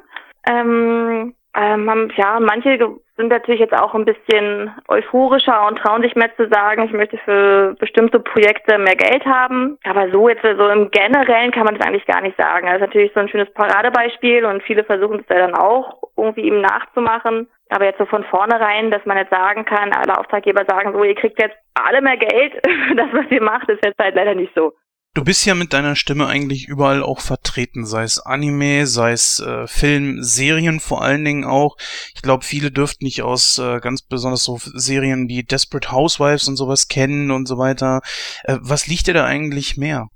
[0.48, 6.34] Ähm, ähm, ja, manche sind natürlich jetzt auch ein bisschen euphorischer und trauen sich mehr
[6.36, 9.78] zu sagen, ich möchte für bestimmte Projekte mehr Geld haben.
[9.84, 12.66] Aber so jetzt so im Generellen kann man das eigentlich gar nicht sagen.
[12.66, 16.46] Das ist natürlich so ein schönes Paradebeispiel und viele versuchen es ja dann auch irgendwie
[16.48, 17.48] ihm nachzumachen.
[17.70, 21.14] Aber jetzt so von vornherein, dass man jetzt sagen kann, alle Auftraggeber sagen so, ihr
[21.14, 22.54] kriegt jetzt alle mehr Geld
[22.96, 24.72] das, was ihr macht, ist jetzt halt leider nicht so.
[25.16, 29.40] Du bist ja mit deiner Stimme eigentlich überall auch vertreten, sei es Anime, sei es
[29.40, 31.78] äh, Film, Serien vor allen Dingen auch.
[32.14, 36.56] Ich glaube, viele dürften dich aus äh, ganz besonders so Serien wie Desperate Housewives und
[36.56, 38.02] sowas kennen und so weiter.
[38.44, 40.08] Äh, was liegt dir da eigentlich mehr?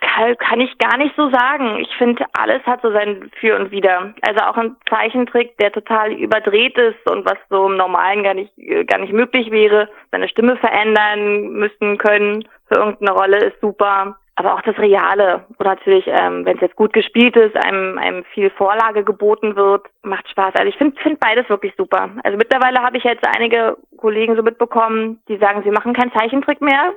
[0.00, 1.78] Kann, kann ich gar nicht so sagen.
[1.78, 4.14] Ich finde, alles hat so sein Für und Wider.
[4.22, 8.50] Also auch ein Zeichentrick, der total überdreht ist und was so im Normalen gar nicht,
[8.58, 9.88] äh, gar nicht möglich wäre.
[10.10, 14.16] Seine Stimme verändern müssen können für irgendeine Rolle ist super.
[14.36, 18.24] Aber auch das Reale, wo natürlich, ähm, wenn es jetzt gut gespielt ist, einem, einem
[18.32, 20.54] viel Vorlage geboten wird, macht Spaß.
[20.54, 22.10] Also ich finde find beides wirklich super.
[22.24, 26.62] Also mittlerweile habe ich jetzt einige Kollegen so mitbekommen, die sagen, sie machen keinen Zeichentrick
[26.62, 26.94] mehr.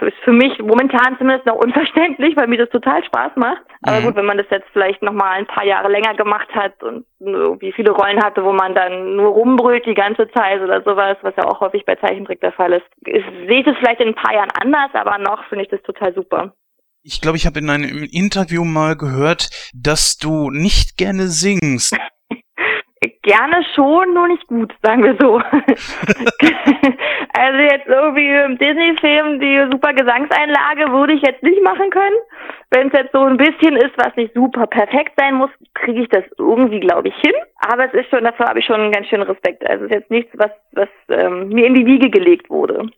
[0.00, 3.62] Ist für mich momentan zumindest noch unverständlich, weil mir das total Spaß macht.
[3.82, 4.04] Aber Mhm.
[4.04, 7.04] gut, wenn man das jetzt vielleicht noch mal ein paar Jahre länger gemacht hat und
[7.20, 11.36] irgendwie viele Rollen hatte, wo man dann nur rumbrüllt die ganze Zeit oder sowas, was
[11.36, 14.14] ja auch häufig bei Zeichentrick der Fall ist, ist sehe ich es vielleicht in ein
[14.14, 16.52] paar Jahren anders, aber noch finde ich das total super.
[17.02, 21.96] Ich glaube, ich habe in einem Interview mal gehört, dass du nicht gerne singst.
[23.22, 25.36] Gerne schon, nur nicht gut, sagen wir so.
[27.34, 32.16] also jetzt irgendwie im Disney-Film die super Gesangseinlage würde ich jetzt nicht machen können.
[32.70, 36.08] Wenn es jetzt so ein bisschen ist, was nicht super perfekt sein muss, kriege ich
[36.08, 37.34] das irgendwie, glaube ich, hin.
[37.58, 39.68] Aber es ist schon, dafür habe ich schon einen ganz schönen Respekt.
[39.68, 42.88] Also es ist jetzt nichts, was, was ähm, mir in die Wiege gelegt wurde.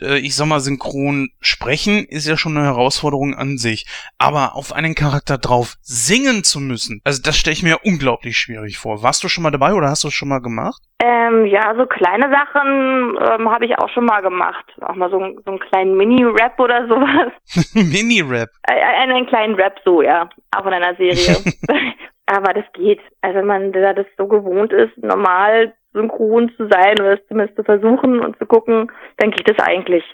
[0.00, 3.86] Äh, ich sag mal, synchron sprechen ist ja schon eine Herausforderung an sich.
[4.18, 8.78] Aber auf einen Charakter drauf singen zu müssen, also das stelle ich mir unglaublich schwierig
[8.78, 9.02] vor.
[9.02, 10.80] Warst du schon mal dabei oder hast du es schon mal gemacht?
[11.02, 14.64] Ähm, ja, so kleine Sachen ähm, habe ich auch schon mal gemacht.
[14.80, 17.32] Auch mal so, so einen kleinen Mini-Rap oder sowas.
[17.74, 18.48] Mini-Rap.
[18.68, 20.28] Äh, einen kleinen Rap so, ja.
[20.56, 21.36] Auch in einer Serie.
[22.26, 23.00] aber das geht.
[23.20, 27.56] Also wenn man da das so gewohnt ist, normal synchron zu sein oder es zumindest
[27.56, 30.04] zu versuchen und zu gucken, dann geht es eigentlich.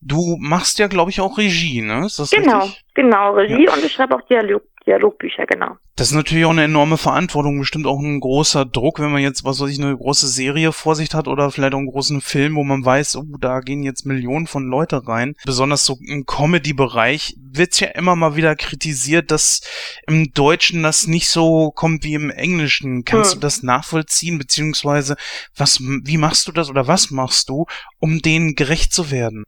[0.00, 2.06] Du machst ja, glaube ich, auch Regie, ne?
[2.32, 2.82] Genau, richtig?
[2.94, 3.74] genau, Regie Ja.
[3.74, 5.76] und ich schreibe auch Dialog, Dialogbücher, genau.
[5.96, 9.44] Das ist natürlich auch eine enorme Verantwortung, bestimmt auch ein großer Druck, wenn man jetzt,
[9.44, 12.56] was weiß ich, eine große Serie vor sich hat oder vielleicht auch einen großen Film,
[12.56, 15.34] wo man weiß, oh, da gehen jetzt Millionen von Leute rein.
[15.44, 19.60] Besonders so im Comedy-Bereich wird's ja immer mal wieder kritisiert, dass
[20.06, 23.04] im Deutschen das nicht so kommt wie im Englischen.
[23.04, 23.40] Kannst Hm.
[23.40, 25.16] du das nachvollziehen, beziehungsweise
[25.56, 27.66] was, wie machst du das oder was machst du,
[27.98, 29.44] um denen gerecht zu werden?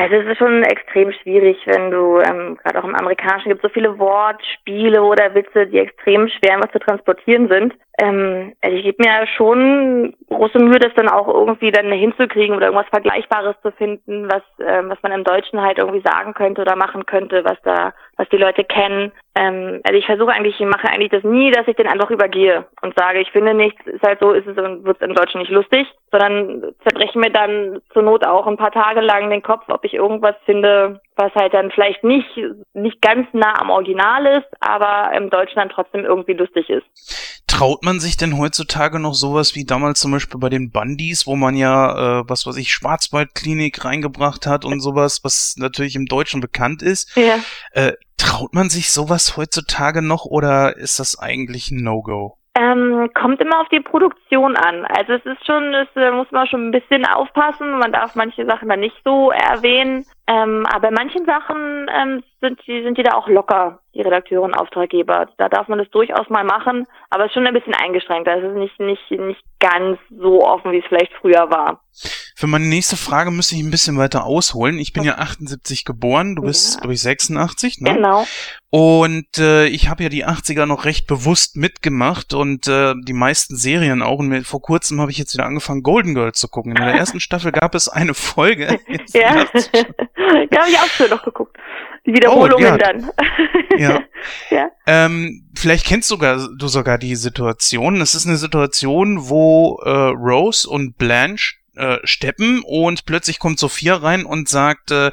[0.00, 3.68] Also es ist schon extrem schwierig, wenn du, ähm, gerade auch im Amerikanischen gibt so
[3.68, 7.74] viele Wortspiele oder Witze, die extrem schwer einfach zu transportieren sind.
[7.98, 12.66] Ähm, also ich gebe mir schon große Mühe, das dann auch irgendwie dann hinzukriegen oder
[12.66, 16.76] irgendwas Vergleichbares zu finden, was, ähm, was man im Deutschen halt irgendwie sagen könnte oder
[16.76, 19.12] machen könnte, was da, was die Leute kennen.
[19.36, 22.66] Ähm, also ich versuche eigentlich, ich mache eigentlich das nie, dass ich den einfach übergehe
[22.82, 25.52] und sage, ich finde nichts, ist halt so, ist es und wird im Deutschen nicht
[25.52, 29.84] lustig, sondern zerbreche mir dann zur Not auch ein paar Tage lang den Kopf, ob
[29.84, 32.28] ich irgendwas finde, was halt dann vielleicht nicht,
[32.74, 37.44] nicht ganz nah am Original ist, aber im Deutschen dann trotzdem irgendwie lustig ist.
[37.46, 41.34] Traut man sich denn heutzutage noch sowas wie damals zum Beispiel bei den Bundys, wo
[41.34, 46.40] man ja, äh, was weiß ich, Schwarzwaldklinik reingebracht hat und sowas, was natürlich im Deutschen
[46.40, 47.16] bekannt ist.
[47.16, 47.38] Ja.
[47.72, 47.92] Äh,
[48.28, 52.34] traut man sich sowas heutzutage noch oder ist das eigentlich ein No-Go?
[52.60, 54.84] Ähm, kommt immer auf die Produktion an.
[54.84, 57.78] Also es ist schon, es muss man schon ein bisschen aufpassen.
[57.78, 60.04] Man darf manche Sachen dann nicht so erwähnen.
[60.26, 64.42] Ähm, aber bei manchen Sachen ähm, sind die sind die da auch locker, die Redakteure
[64.42, 65.28] und Auftraggeber.
[65.38, 68.28] Da darf man das durchaus mal machen, aber es ist schon ein bisschen eingeschränkt.
[68.28, 71.80] Es ist nicht nicht nicht ganz so offen, wie es vielleicht früher war.
[72.38, 74.78] Für meine nächste Frage müsste ich ein bisschen weiter ausholen.
[74.78, 77.94] Ich bin ja 78 geboren, du bist, glaube ich, 86, ne?
[77.94, 78.28] Genau.
[78.70, 83.56] Und äh, ich habe ja die 80er noch recht bewusst mitgemacht und äh, die meisten
[83.56, 84.20] Serien auch.
[84.20, 86.76] Und vor kurzem habe ich jetzt wieder angefangen, Golden Girls zu gucken.
[86.76, 88.78] In der ersten Staffel gab es eine Folge.
[89.12, 91.56] Ja, da habe ich auch schon noch geguckt.
[92.06, 92.78] Die Wiederholungen ja.
[92.78, 93.10] dann.
[93.78, 94.00] Ja.
[94.50, 94.70] ja.
[94.86, 98.00] Ähm, vielleicht kennst sogar, du sogar die Situation.
[98.00, 103.96] Es ist eine Situation, wo äh, Rose und Blanche äh, steppen und plötzlich kommt Sophia
[103.96, 105.12] rein und sagt, äh,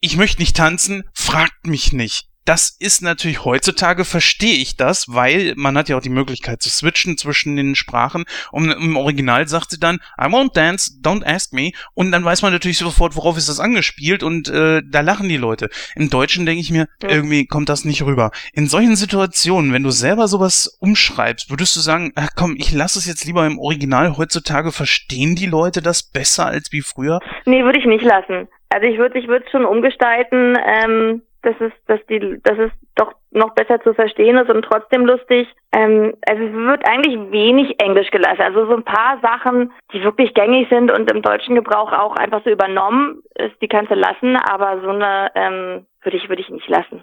[0.00, 2.28] ich möchte nicht tanzen, fragt mich nicht.
[2.44, 6.68] Das ist natürlich heutzutage verstehe ich das, weil man hat ja auch die Möglichkeit zu
[6.68, 8.24] switchen zwischen den Sprachen.
[8.52, 11.70] Und im Original sagt sie dann, I won't dance, don't ask me.
[11.94, 15.36] Und dann weiß man natürlich sofort, worauf ist das angespielt und äh, da lachen die
[15.38, 15.70] Leute.
[15.96, 17.08] Im Deutschen denke ich mir, Ja.
[17.08, 18.30] irgendwie kommt das nicht rüber.
[18.52, 22.98] In solchen Situationen, wenn du selber sowas umschreibst, würdest du sagen, ach komm, ich lasse
[22.98, 24.16] es jetzt lieber im Original.
[24.18, 27.20] Heutzutage verstehen die Leute das besser als wie früher.
[27.46, 28.48] Nee, würde ich nicht lassen.
[28.68, 33.12] Also ich würde ich würde schon umgestalten, ähm, dass es, dass die, dass es doch
[33.30, 35.48] noch besser zu verstehen ist und trotzdem lustig.
[35.72, 38.42] Ähm, also es wird eigentlich wenig Englisch gelassen.
[38.42, 42.42] Also so ein paar Sachen, die wirklich gängig sind und im deutschen Gebrauch auch einfach
[42.44, 46.50] so übernommen ist, die kannst du lassen, aber so eine ähm, würde ich würde ich
[46.50, 47.02] nicht lassen.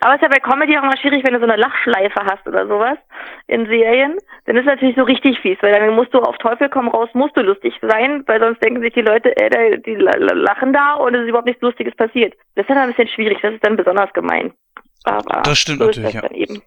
[0.00, 2.46] Aber es ist ja bei Comedy auch immer schwierig, wenn du so eine Lachschleife hast
[2.46, 2.98] oder sowas
[3.46, 4.16] in Serien.
[4.46, 7.36] Dann ist natürlich so richtig fies, weil dann musst du auf Teufel komm raus, musst
[7.36, 10.94] du lustig sein, weil sonst denken sich die Leute, äh, die la- la- lachen da
[10.94, 12.34] und es ist überhaupt nichts Lustiges passiert.
[12.54, 14.52] Das ist dann ein bisschen schwierig, das ist dann besonders gemein.
[15.04, 16.60] Aber Das stimmt so natürlich, das ja.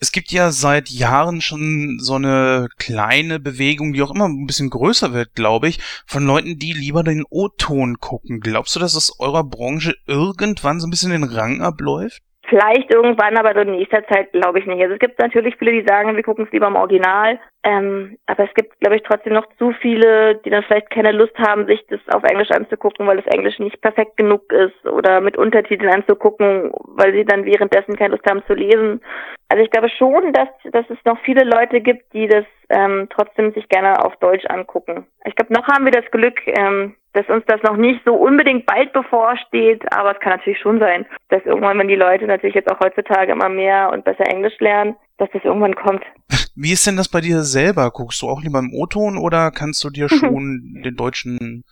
[0.00, 4.70] Es gibt ja seit Jahren schon so eine kleine Bewegung, die auch immer ein bisschen
[4.70, 8.40] größer wird, glaube ich, von Leuten, die lieber den O-Ton gucken.
[8.40, 12.22] Glaubst du, dass es eurer Branche irgendwann so ein bisschen den Rang abläuft?
[12.48, 14.80] Vielleicht irgendwann, aber so in nächster Zeit glaube ich nicht.
[14.80, 17.40] Also es gibt natürlich viele, die sagen, wir gucken es lieber im Original.
[17.66, 21.36] Ähm, aber es gibt, glaube ich, trotzdem noch zu viele, die dann vielleicht keine Lust
[21.36, 25.36] haben, sich das auf Englisch anzugucken, weil das Englisch nicht perfekt genug ist oder mit
[25.36, 29.00] Untertiteln anzugucken, weil sie dann währenddessen keine Lust haben zu lesen.
[29.48, 33.52] Also ich glaube schon, dass, dass es noch viele Leute gibt, die das ähm, trotzdem
[33.52, 35.04] sich gerne auf Deutsch angucken.
[35.24, 38.66] Ich glaube, noch haben wir das Glück, ähm, dass uns das noch nicht so unbedingt
[38.66, 42.70] bald bevorsteht, aber es kann natürlich schon sein, dass irgendwann, wenn die Leute natürlich jetzt
[42.70, 46.02] auch heutzutage immer mehr und besser Englisch lernen, dass das irgendwann kommt.
[46.56, 47.90] Wie ist denn das bei dir selber?
[47.90, 51.64] Guckst du auch lieber im O-Ton oder kannst du dir schon den deutschen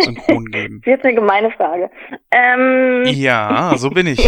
[0.00, 0.80] Synchron geben?
[0.84, 1.90] Das ist jetzt eine gemeine Frage.
[2.32, 4.18] Ähm, Ja, so bin ich.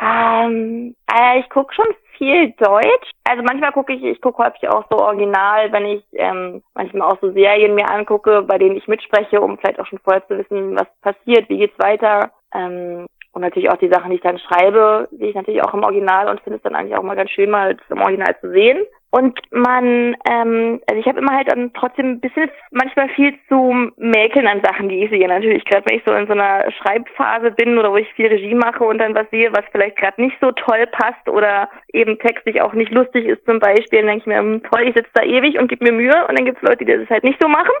[0.00, 1.86] ähm, äh, ich gucke schon
[2.18, 3.10] viel Deutsch.
[3.24, 7.18] Also manchmal gucke ich, ich gucke häufig auch so original, wenn ich ähm, manchmal auch
[7.20, 10.76] so Serien mir angucke, bei denen ich mitspreche, um vielleicht auch schon vorher zu wissen,
[10.76, 12.30] was passiert, wie geht's weiter.
[12.54, 15.82] Ähm, und natürlich auch die Sachen, die ich dann schreibe, sehe ich natürlich auch im
[15.82, 18.78] Original und finde es dann eigentlich auch mal ganz schön, mal im Original zu sehen.
[19.10, 23.92] Und man, ähm, also ich habe immer halt dann trotzdem ein bisschen manchmal viel zu
[23.96, 25.26] mäkeln an Sachen, die ich sehe.
[25.28, 28.54] Natürlich, gerade wenn ich so in so einer Schreibphase bin oder wo ich viel Regie
[28.54, 32.60] mache und dann was sehe, was vielleicht gerade nicht so toll passt oder eben textlich
[32.60, 35.22] auch nicht lustig ist zum Beispiel, dann denke ich mir, hm, toll, ich sitze da
[35.22, 37.48] ewig und gebe mir Mühe und dann gibt es Leute, die das halt nicht so
[37.48, 37.74] machen.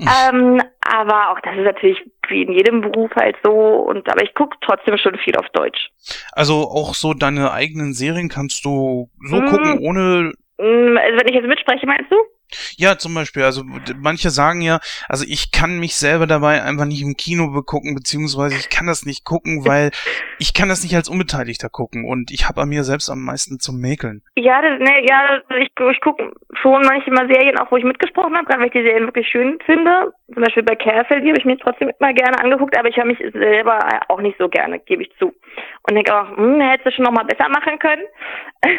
[0.00, 4.34] ähm, aber auch das ist natürlich wie in jedem Beruf halt so und aber ich
[4.34, 5.90] gucke trotzdem schon viel auf Deutsch.
[6.32, 9.46] Also auch so deine eigenen Serien kannst du so Mm.
[9.46, 12.16] gucken, ohne Mm, Also wenn ich jetzt mitspreche, meinst du?
[12.76, 13.62] Ja, zum Beispiel, also
[13.96, 18.56] manche sagen ja, also ich kann mich selber dabei einfach nicht im Kino begucken, beziehungsweise
[18.56, 19.90] ich kann das nicht gucken, weil
[20.38, 23.58] ich kann das nicht als Unbeteiligter gucken und ich habe an mir selbst am meisten
[23.58, 24.22] zum Mäkeln.
[24.36, 28.46] Ja, das, ne, ja, ich, ich gucke schon manchmal Serien, auch wo ich mitgesprochen habe,
[28.46, 30.12] gerade weil ich die Serien wirklich schön finde.
[30.32, 33.04] Zum Beispiel bei Careful, die habe ich mir trotzdem immer gerne angeguckt, aber ich höre
[33.04, 35.32] mich selber auch nicht so gerne, gebe ich zu.
[35.88, 38.02] Und denke auch, hm, hättest du schon noch mal besser machen können.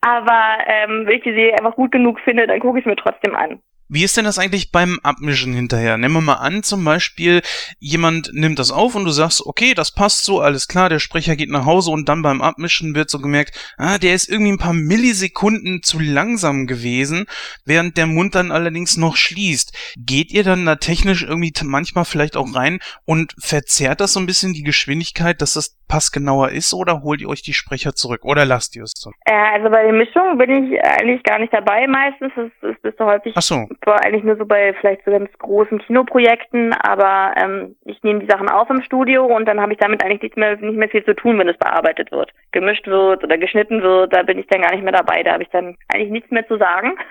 [0.00, 3.34] aber ähm, wenn ich die Serie einfach gut genug finde, dann gucke ich mir trotzdem
[3.34, 3.60] an.
[3.90, 5.96] Wie ist denn das eigentlich beim Abmischen hinterher?
[5.96, 7.40] Nehmen wir mal an, zum Beispiel,
[7.78, 11.36] jemand nimmt das auf und du sagst, okay, das passt so, alles klar, der Sprecher
[11.36, 14.58] geht nach Hause und dann beim Abmischen wird so gemerkt, ah, der ist irgendwie ein
[14.58, 17.24] paar Millisekunden zu langsam gewesen,
[17.64, 19.72] während der Mund dann allerdings noch schließt.
[19.96, 24.26] Geht ihr dann da technisch irgendwie manchmal vielleicht auch rein und verzerrt das so ein
[24.26, 28.44] bisschen die Geschwindigkeit, dass das passgenauer ist oder holt ihr euch die Sprecher zurück oder
[28.44, 29.16] lasst ihr es zurück?
[29.24, 32.32] Äh, also bei den Mischungen bin ich eigentlich gar nicht dabei meistens.
[32.36, 33.66] Das ist, ist so häufig Ach so.
[33.84, 38.30] war eigentlich nur so bei vielleicht so ganz großen Kinoprojekten, aber ähm, ich nehme die
[38.30, 41.04] Sachen auf im Studio und dann habe ich damit eigentlich nicht mehr nicht mehr viel
[41.04, 42.30] zu tun, wenn es bearbeitet wird.
[42.52, 45.42] Gemischt wird oder geschnitten wird, da bin ich dann gar nicht mehr dabei, da habe
[45.42, 46.94] ich dann eigentlich nichts mehr zu sagen.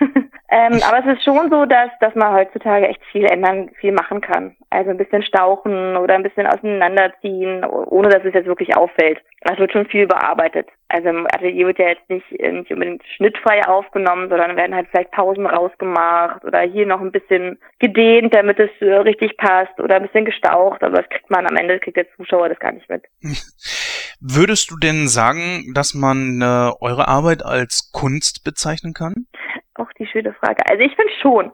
[0.50, 4.20] ähm, aber es ist schon so, dass dass man heutzutage echt viel ändern, viel machen
[4.20, 4.56] kann.
[4.70, 9.20] Also ein bisschen stauchen oder ein bisschen auseinanderziehen, ohne dass es jetzt wirklich auffällt.
[9.42, 10.68] Das wird schon viel bearbeitet.
[10.88, 14.88] Also im Atelier wird ja jetzt nicht, äh, nicht unbedingt schnittfrei aufgenommen, sondern werden halt
[14.90, 19.96] vielleicht Pausen rausgemacht oder hier noch ein bisschen gedehnt, damit es äh, richtig passt oder
[19.96, 22.88] ein bisschen gestaucht, aber das kriegt man am Ende, kriegt der Zuschauer das gar nicht
[22.88, 23.04] mit.
[24.20, 29.26] Würdest du denn sagen, dass man äh, eure Arbeit als Kunst bezeichnen kann?
[29.74, 30.64] Auch die schöne Frage.
[30.68, 31.52] Also ich finde schon.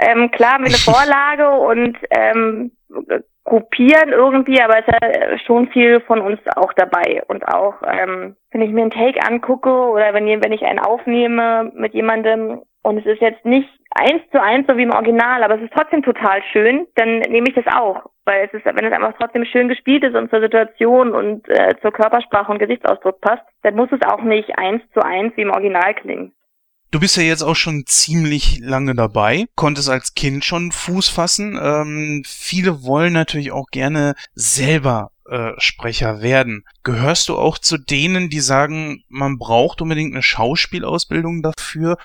[0.00, 2.72] Ähm, klar, mit einer Vorlage und ähm,
[3.50, 7.20] kopieren irgendwie, aber es ist ja schon viel von uns auch dabei.
[7.26, 11.72] Und auch, ähm, wenn ich mir einen Take angucke oder wenn, wenn ich einen aufnehme
[11.74, 15.56] mit jemandem und es ist jetzt nicht eins zu eins so wie im Original, aber
[15.56, 18.04] es ist trotzdem total schön, dann nehme ich das auch.
[18.24, 21.74] Weil es ist, wenn es einfach trotzdem schön gespielt ist und zur Situation und äh,
[21.82, 25.50] zur Körpersprache und Gesichtsausdruck passt, dann muss es auch nicht eins zu eins wie im
[25.50, 26.32] Original klingen.
[26.92, 31.56] Du bist ja jetzt auch schon ziemlich lange dabei, konntest als Kind schon Fuß fassen.
[31.62, 36.64] Ähm, viele wollen natürlich auch gerne selber äh, Sprecher werden.
[36.82, 41.96] Gehörst du auch zu denen, die sagen, man braucht unbedingt eine Schauspielausbildung dafür?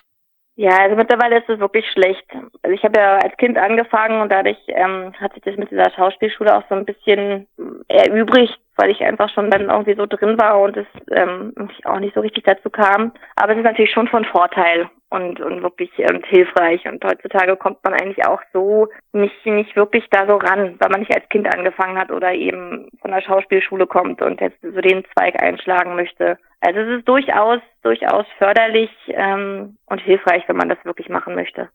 [0.56, 2.24] Ja, also mittlerweile ist es wirklich schlecht.
[2.62, 5.90] Also ich habe ja als Kind angefangen und dadurch ähm, hat sich das mit dieser
[5.96, 7.48] Schauspielschule auch so ein bisschen
[7.88, 11.54] erübrigt, weil ich einfach schon dann irgendwie so drin war und es ähm,
[11.86, 13.12] auch nicht so richtig dazu kam.
[13.36, 16.86] Aber es ist natürlich schon von Vorteil und, und wirklich ähm, hilfreich.
[16.88, 21.00] Und heutzutage kommt man eigentlich auch so nicht, nicht wirklich da so ran, weil man
[21.00, 25.04] nicht als Kind angefangen hat oder eben von der Schauspielschule kommt und jetzt so den
[25.14, 26.38] Zweig einschlagen möchte.
[26.62, 31.70] Also es ist durchaus, durchaus förderlich ähm, und hilfreich, wenn man das wirklich machen möchte.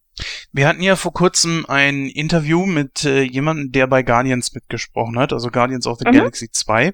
[0.52, 5.32] Wir hatten ja vor kurzem ein Interview mit äh, jemandem, der bei Guardians mitgesprochen hat,
[5.32, 6.16] also Guardians of the Mhm.
[6.16, 6.92] Galaxy 2.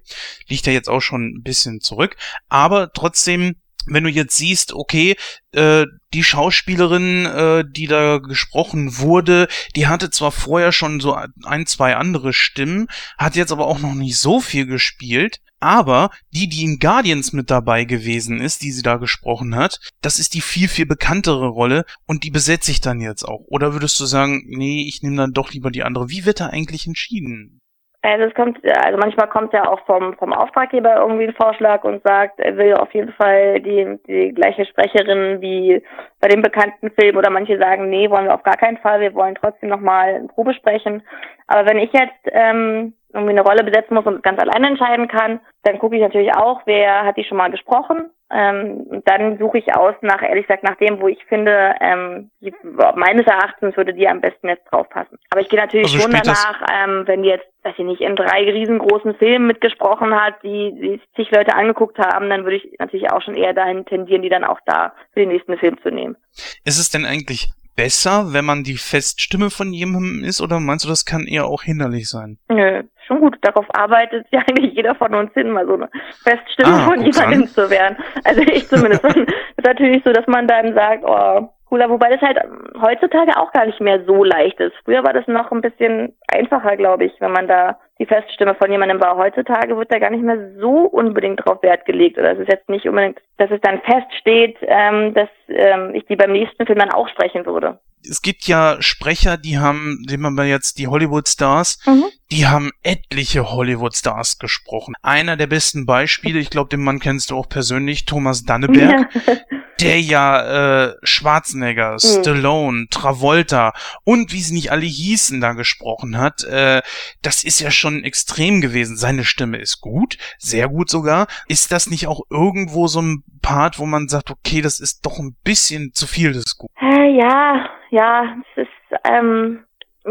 [0.48, 2.16] Liegt ja jetzt auch schon ein bisschen zurück.
[2.50, 5.16] Aber trotzdem, wenn du jetzt siehst, okay,
[5.52, 11.66] äh, die Schauspielerin, äh, die da gesprochen wurde, die hatte zwar vorher schon so ein,
[11.66, 15.40] zwei andere Stimmen, hat jetzt aber auch noch nicht so viel gespielt.
[15.58, 20.18] Aber die, die in Guardians mit dabei gewesen ist, die sie da gesprochen hat, das
[20.18, 23.40] ist die viel, viel bekanntere Rolle und die besetze ich dann jetzt auch.
[23.46, 26.10] Oder würdest du sagen, nee, ich nehme dann doch lieber die andere?
[26.10, 27.62] Wie wird da eigentlich entschieden?
[28.06, 32.04] Also es kommt, also manchmal kommt ja auch vom, vom Auftraggeber irgendwie ein Vorschlag und
[32.04, 35.82] sagt, er will auf jeden Fall die, die gleiche Sprecherin wie
[36.20, 39.12] bei dem bekannten Film oder manche sagen, nee, wollen wir auf gar keinen Fall, wir
[39.14, 41.02] wollen trotzdem nochmal eine Probe sprechen.
[41.48, 45.40] Aber wenn ich jetzt ähm, irgendwie eine Rolle besetzen muss und ganz alleine entscheiden kann,
[45.64, 48.10] dann gucke ich natürlich auch, wer hat die schon mal gesprochen.
[48.28, 52.30] Ähm, und dann suche ich aus nach, ehrlich gesagt, nach dem, wo ich finde, ähm,
[52.40, 52.52] die,
[52.96, 55.16] meines Erachtens würde die am besten jetzt drauf passen.
[55.30, 58.16] Aber ich gehe natürlich Also schon danach, ähm, wenn die jetzt, weiß ich nicht, in
[58.16, 63.10] drei riesengroßen Filmen mitgesprochen hat, die, die zig Leute angeguckt haben, dann würde ich natürlich
[63.12, 66.16] auch schon eher dahin tendieren, die dann auch da für den nächsten Film zu nehmen.
[66.64, 70.88] Ist es denn eigentlich besser, wenn man die Feststimme von jemandem ist, oder meinst du,
[70.88, 72.38] das kann eher auch hinderlich sein?
[72.48, 73.36] Nö, schon gut.
[73.42, 75.88] Darauf arbeitet ja eigentlich jeder von uns hin, mal so eine
[76.22, 77.48] Feststimme Ah, von jemandem an.
[77.48, 77.96] zu werden.
[78.24, 79.02] Also ich zumindest.
[79.58, 83.36] Das ist natürlich so, dass man dann sagt, oh, cooler, wobei das halt ähm, heutzutage
[83.38, 84.74] auch gar nicht mehr so leicht ist.
[84.84, 88.70] Früher war das noch ein bisschen einfacher, glaube ich, wenn man da die Feststimme von
[88.70, 89.16] jemandem war.
[89.16, 92.18] Heutzutage wird da gar nicht mehr so unbedingt drauf Wert gelegt.
[92.18, 96.16] Oder es ist jetzt nicht unbedingt, dass es dann feststeht, ähm, dass ähm, ich die
[96.16, 97.78] beim nächsten Film dann auch sprechen würde.
[98.08, 102.04] Es gibt ja Sprecher, die haben, nehmen wir mal jetzt die Hollywood-Stars, Mhm.
[102.30, 104.94] die haben etliche Hollywood-Stars gesprochen.
[105.02, 109.06] Einer der besten Beispiele, ich glaube, den Mann kennst du auch persönlich, Thomas Danneberg,
[109.80, 113.72] der ja äh, Schwarzenegger, Stallone, Travolta
[114.04, 116.82] und wie sie nicht alle hießen da gesprochen hat, äh,
[117.22, 118.96] das ist ja schon extrem gewesen.
[118.96, 121.26] Seine Stimme ist gut, sehr gut sogar.
[121.48, 125.18] Ist das nicht auch irgendwo so ein Part, wo man sagt, okay, das ist doch
[125.18, 126.74] ein bisschen zu viel des Guten?
[126.80, 129.64] Äh, ja, ja, es ist, ähm,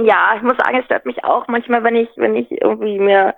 [0.04, 3.34] ja, ich muss sagen, es stört mich auch manchmal, wenn ich, wenn ich irgendwie mir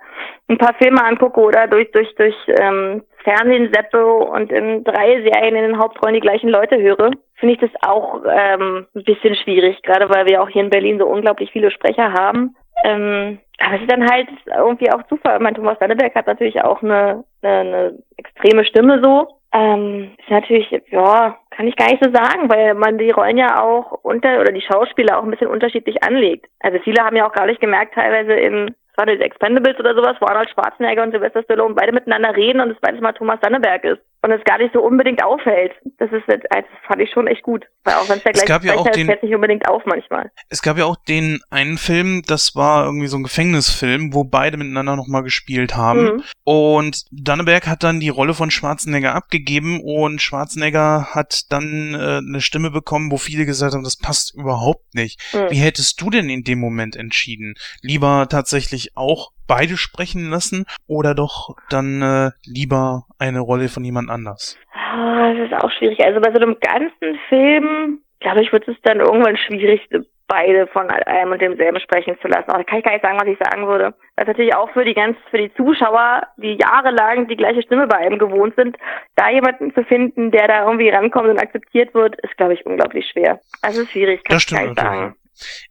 [0.48, 5.54] ein paar Filme angucke oder durch, durch, durch ähm, Fernsehen seppe und in drei Serien
[5.54, 9.82] in den Hauptrollen die gleichen Leute höre, finde ich das auch ähm, ein bisschen schwierig,
[9.82, 12.56] gerade weil wir auch hier in Berlin so unglaublich viele Sprecher haben.
[12.84, 15.38] Ähm, aber es ist dann halt irgendwie auch Zufall.
[15.40, 19.37] Mein Thomas Danneberg hat natürlich auch eine, eine, eine extreme Stimme so.
[19.52, 23.62] Ähm, ist natürlich, ja, kann ich gar nicht so sagen, weil man die Rollen ja
[23.62, 26.46] auch unter oder die Schauspieler auch ein bisschen unterschiedlich anlegt.
[26.60, 30.16] Also viele haben ja auch gar nicht gemerkt, teilweise in war das Expendables oder sowas,
[30.20, 33.84] wo Arnold Schwarzenegger und Sylvester Stallone beide miteinander reden und es beides mal Thomas Danneberg
[33.84, 34.02] ist.
[34.20, 35.72] Und es gar nicht so unbedingt auffällt.
[35.98, 37.64] Das ist jetzt, das fand ich schon echt gut.
[37.84, 40.32] Weil auch wenn es der gleiche ja Sprecher den- fällt nicht unbedingt auf manchmal.
[40.48, 44.56] Es gab ja auch den einen Film, das war irgendwie so ein Gefängnisfilm, wo beide
[44.56, 46.02] miteinander nochmal gespielt haben.
[46.16, 46.22] Mhm.
[46.42, 52.40] Und Danneberg hat dann die Rolle von Schwarzenegger abgegeben und Schwarzenegger hat dann äh, eine
[52.40, 55.20] Stimme bekommen, wo viele gesagt haben, das passt überhaupt nicht.
[55.32, 55.50] Mhm.
[55.50, 57.54] Wie hättest du denn in dem Moment entschieden?
[57.82, 64.10] Lieber tatsächlich auch beide sprechen lassen oder doch dann äh, lieber eine Rolle von jemand
[64.10, 64.56] anders?
[64.74, 65.98] Ah, Das ist auch schwierig.
[66.04, 69.80] Also bei so einem ganzen Film, glaube ich, wird es dann irgendwann schwierig,
[70.28, 72.50] beide von einem und demselben sprechen zu lassen.
[72.50, 73.94] Aber da kann ich gar nicht sagen, was ich sagen würde.
[74.16, 77.86] Das ist natürlich auch für die ganz, für die Zuschauer, die jahrelang die gleiche Stimme
[77.86, 78.76] bei einem gewohnt sind,
[79.16, 83.08] da jemanden zu finden, der da irgendwie rankommt und akzeptiert wird, ist, glaube ich, unglaublich
[83.10, 83.40] schwer.
[83.62, 85.14] Also es ist schwierig, kann Das ich gar stimmt nicht sagen.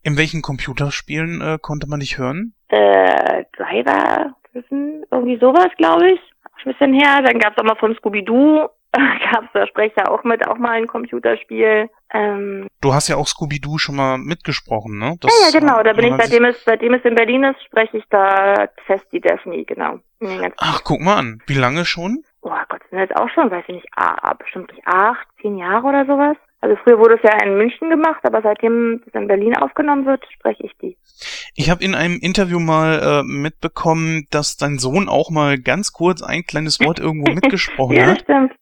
[0.03, 2.53] In welchen Computerspielen äh, konnte man dich hören?
[2.69, 4.35] Äh, Driver,
[5.11, 6.19] irgendwie sowas, glaube ich.
[6.65, 7.21] Ein bisschen her.
[7.23, 10.71] Dann gab es auch mal von Scooby-Doo, gab es da Sprecher auch mit, auch mal
[10.71, 11.89] ein Computerspiel.
[12.13, 15.15] Ähm, Du hast ja auch Scooby-Doo schon mal mitgesprochen, ne?
[15.23, 15.83] ja, ja, genau.
[15.83, 19.21] Da bin ich, seitdem es, seitdem es in Berlin ist, spreche ich da fest die
[19.21, 19.99] Daphne, genau.
[20.57, 21.41] Ach, guck mal an.
[21.47, 22.23] Wie lange schon?
[22.41, 25.57] Oh Gott, sind jetzt auch schon, weiß ich nicht, ah, ah, bestimmt nicht acht, zehn
[25.57, 26.37] Jahre oder sowas.
[26.59, 30.23] Also früher wurde es ja in München gemacht, aber seitdem es in Berlin aufgenommen wird,
[30.33, 30.97] spreche ich die.
[31.55, 36.23] Ich habe in einem Interview mal äh, mitbekommen, dass dein Sohn auch mal ganz kurz
[36.23, 38.21] ein kleines Wort irgendwo mitgesprochen ja, hat.
[38.21, 38.53] stimmt.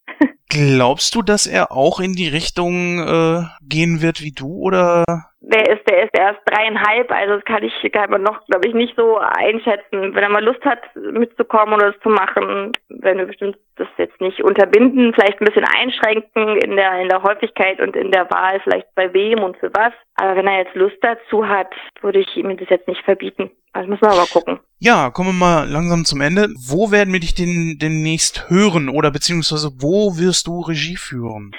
[0.49, 5.03] Glaubst du, dass er auch in die Richtung äh, gehen wird wie du oder?
[5.47, 8.73] Der ist, der ist erst dreieinhalb, also das kann ich, kann man noch, glaube ich,
[8.73, 10.15] nicht so einschätzen.
[10.15, 14.19] Wenn er mal Lust hat, mitzukommen oder das zu machen, werden wir bestimmt das jetzt
[14.21, 18.59] nicht unterbinden, vielleicht ein bisschen einschränken in der, in der Häufigkeit und in der Wahl,
[18.63, 19.93] vielleicht bei wem und für was.
[20.15, 21.69] Aber wenn er jetzt Lust dazu hat,
[22.01, 23.51] würde ich ihm das jetzt nicht verbieten.
[23.73, 24.59] Also müssen wir aber gucken.
[24.79, 26.47] Ja, kommen wir mal langsam zum Ende.
[26.57, 31.51] Wo werden wir dich denn demnächst hören oder beziehungsweise wo wirst du Regie führen?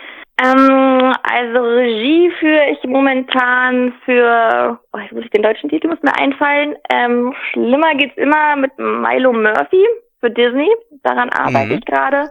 [0.42, 6.02] Ähm, also Regie führe ich momentan für, oh, jetzt muss ich den deutschen Titel, muss
[6.02, 6.76] mir einfallen.
[6.92, 9.84] Ähm, schlimmer geht's immer mit Milo Murphy
[10.20, 10.68] für Disney.
[11.02, 11.78] Daran arbeite Mhm.
[11.78, 12.30] ich gerade.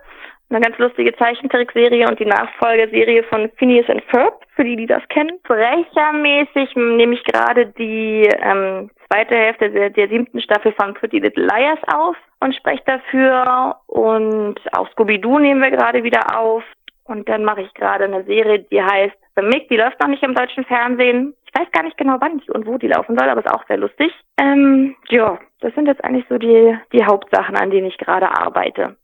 [0.51, 5.01] Eine ganz lustige Zeichentrickserie und die Nachfolgeserie von Phineas and Ferb, für die, die das
[5.09, 5.39] kennen.
[5.43, 11.45] Sprechermäßig nehme ich gerade die ähm, zweite Hälfte der, der siebten Staffel von Pretty Little
[11.47, 13.77] Liars auf und spreche dafür.
[13.87, 16.63] Und auch Scooby-Doo nehmen wir gerade wieder auf.
[17.05, 20.23] Und dann mache ich gerade eine Serie, die heißt The Mick, die läuft noch nicht
[20.23, 21.33] im deutschen Fernsehen.
[21.45, 23.77] Ich weiß gar nicht genau, wann und wo die laufen soll, aber ist auch sehr
[23.77, 24.11] lustig.
[24.37, 28.97] Ähm, ja, das sind jetzt eigentlich so die, die Hauptsachen, an denen ich gerade arbeite.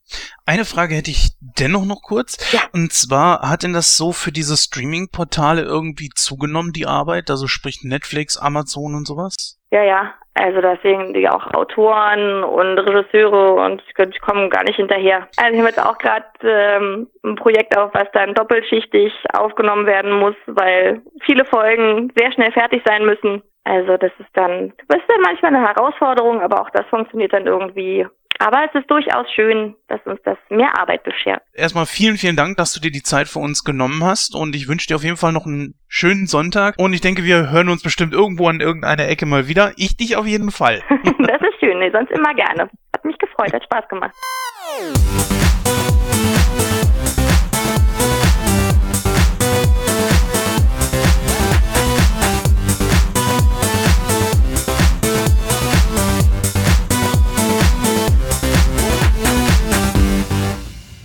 [0.45, 2.37] Eine Frage hätte ich dennoch noch kurz.
[2.71, 7.31] Und zwar, hat denn das so für diese Streaming-Portale irgendwie zugenommen, die Arbeit?
[7.31, 9.59] Also sprich Netflix, Amazon und sowas?
[9.71, 10.13] Ja, ja.
[10.35, 15.27] Also deswegen die auch Autoren und Regisseure und ich komme gar nicht hinterher.
[15.37, 20.11] Also ich habe jetzt auch gerade ähm, ein Projekt auf, was dann doppelschichtig aufgenommen werden
[20.19, 23.41] muss, weil viele Folgen sehr schnell fertig sein müssen.
[23.63, 27.45] Also das ist dann, das ist dann manchmal eine Herausforderung, aber auch das funktioniert dann
[27.45, 28.05] irgendwie.
[28.39, 31.43] Aber es ist durchaus schön, dass uns das mehr Arbeit beschert.
[31.53, 34.67] Erstmal vielen, vielen Dank, dass du dir die Zeit für uns genommen hast und ich
[34.67, 37.83] wünsche dir auf jeden Fall noch einen schönen Sonntag und ich denke, wir hören uns
[37.83, 39.73] bestimmt irgendwo an irgendeiner Ecke mal wieder.
[39.77, 40.81] Ich dich auf jeden Fall.
[40.89, 41.77] das ist schön.
[41.77, 42.67] Nee, sonst immer gerne.
[42.95, 44.15] Hat mich gefreut, hat Spaß gemacht.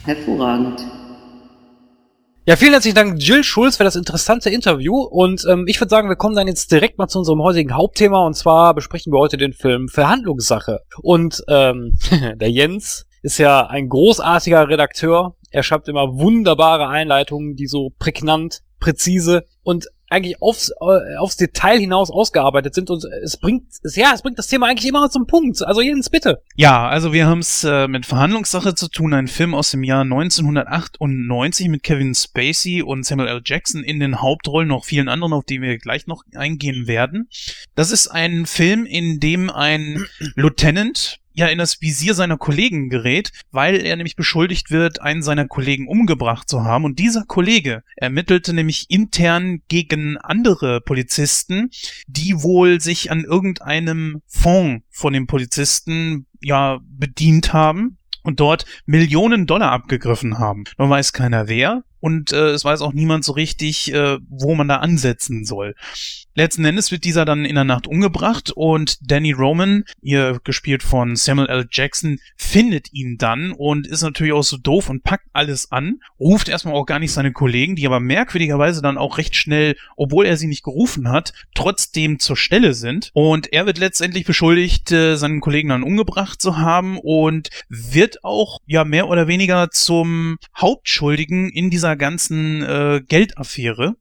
[0.07, 0.87] Hervorragend.
[2.45, 5.01] Ja, vielen herzlichen Dank, Jill Schulz, für das interessante Interview.
[5.01, 8.25] Und ähm, ich würde sagen, wir kommen dann jetzt direkt mal zu unserem heutigen Hauptthema.
[8.25, 10.79] Und zwar besprechen wir heute den Film Verhandlungssache.
[11.03, 11.99] Und ähm,
[12.37, 15.35] der Jens ist ja ein großartiger Redakteur.
[15.51, 21.79] Er schreibt immer wunderbare Einleitungen, die so prägnant, präzise und eigentlich aufs, äh, aufs Detail
[21.79, 25.27] hinaus ausgearbeitet sind und es bringt, es, ja, es bringt das Thema eigentlich immer zum
[25.27, 25.63] Punkt.
[25.63, 26.43] Also Jens, bitte.
[26.55, 30.03] Ja, also wir haben es äh, mit Verhandlungssache zu tun, ein Film aus dem Jahr
[30.03, 33.43] 1998 mit Kevin Spacey und Samuel L.
[33.45, 37.29] Jackson in den Hauptrollen, noch vielen anderen, auf die wir gleich noch eingehen werden.
[37.75, 43.31] Das ist ein Film, in dem ein Lieutenant ja in das Visier seiner Kollegen gerät,
[43.53, 46.85] weil er nämlich beschuldigt wird, einen seiner Kollegen umgebracht zu haben.
[46.85, 51.71] Und dieser Kollege ermittelte nämlich intern gegen andere Polizisten,
[52.07, 59.47] die wohl sich an irgendeinem Fonds von den Polizisten ja bedient haben und dort Millionen
[59.47, 60.65] Dollar abgegriffen haben.
[60.79, 64.69] Nun weiß keiner wer und äh, es weiß auch niemand so richtig, äh, wo man
[64.69, 65.75] da ansetzen soll.
[66.39, 71.17] Letzten Endes wird dieser dann in der Nacht umgebracht und Danny Roman, ihr gespielt von
[71.17, 71.67] Samuel L.
[71.71, 76.51] Jackson, findet ihn dann und ist natürlich auch so doof und packt alles an, ruft
[76.51, 80.37] erstmal auch gar nicht seine Kollegen, die aber merkwürdigerweise dann auch recht schnell, obwohl er
[80.37, 83.13] sie nicht gerufen hat, trotzdem zur Stelle sind.
[83.15, 88.59] Und er wird letztendlich beschuldigt, äh, seinen Kollegen dann umgebracht zu haben und wird auch
[88.67, 93.97] ja mehr oder weniger zum Hauptschuldigen in dieser ganzen äh, Geldaffäre.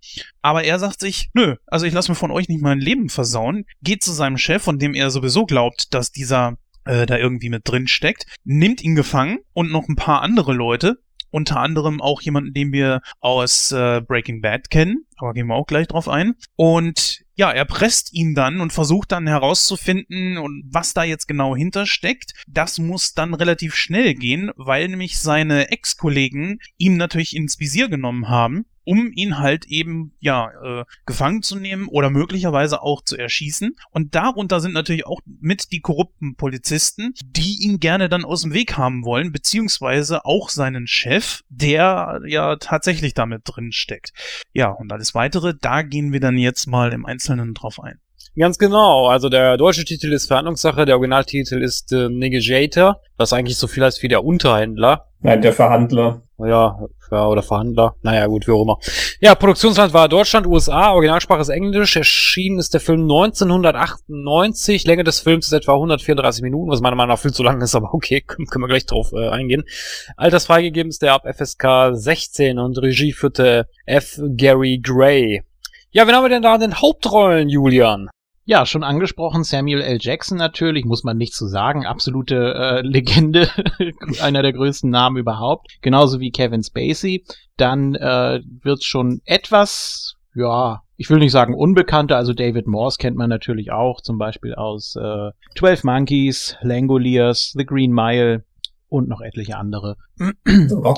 [0.46, 3.66] Aber er sagt sich, nö, also ich lasse mir von euch nicht mein Leben versauen,
[3.82, 7.64] geht zu seinem Chef, von dem er sowieso glaubt, dass dieser äh, da irgendwie mit
[7.68, 11.00] drin steckt, nimmt ihn gefangen und noch ein paar andere Leute,
[11.32, 15.66] unter anderem auch jemanden, den wir aus äh, Breaking Bad kennen, aber gehen wir auch
[15.66, 16.36] gleich drauf ein.
[16.56, 20.38] Und ja, er presst ihn dann und versucht dann herauszufinden,
[20.70, 22.36] was da jetzt genau hintersteckt.
[22.48, 28.30] Das muss dann relativ schnell gehen, weil nämlich seine Ex-Kollegen ihm natürlich ins Visier genommen
[28.30, 33.76] haben um ihn halt eben, ja, äh, gefangen zu nehmen oder möglicherweise auch zu erschießen.
[33.92, 38.54] Und darunter sind natürlich auch mit die korrupten Polizisten, die ihn gerne dann aus dem
[38.54, 44.12] Weg haben wollen, beziehungsweise auch seinen Chef, der ja tatsächlich damit drin steckt.
[44.54, 48.00] Ja, und alles weitere, da gehen wir dann jetzt mal im Einzelnen drauf ein.
[48.38, 49.08] Ganz genau.
[49.08, 53.84] Also der deutsche Titel ist Verhandlungssache, der Originaltitel ist äh, Negotiator, was eigentlich so viel
[53.84, 55.08] heißt wie der Unterhändler.
[55.22, 56.22] Nein, der Verhandler.
[56.38, 56.78] Ja,
[57.12, 57.96] ja, oder Verhandler.
[58.02, 58.78] Naja, gut, wie auch immer.
[59.20, 61.96] Ja, Produktionsland war Deutschland, USA, Originalsprache ist Englisch.
[61.96, 64.86] Erschienen ist der Film 1998.
[64.86, 67.76] Länge des Films ist etwa 134 Minuten, was meiner Meinung nach viel zu lang ist,
[67.76, 69.64] aber okay, können, können wir gleich drauf äh, eingehen.
[70.18, 74.20] Altersfreigegeben ist der ab FSK 16 und Regie führte F.
[74.36, 75.44] Gary Gray.
[75.92, 78.10] Ja, wen haben wir denn da in den Hauptrollen, Julian?
[78.48, 79.98] Ja, schon angesprochen, Samuel L.
[80.00, 81.88] Jackson natürlich, muss man nicht zu so sagen.
[81.88, 83.50] Absolute äh, Legende,
[84.22, 85.68] einer der größten Namen überhaupt.
[85.82, 87.26] Genauso wie Kevin Spacey.
[87.58, 93.18] Dann äh, wird schon etwas, ja, ich will nicht sagen unbekannter, also David Morse kennt
[93.18, 98.44] man natürlich auch, zum Beispiel aus äh, 12 Monkeys, Langoliers, The Green Mile
[98.90, 99.96] und noch etliche andere.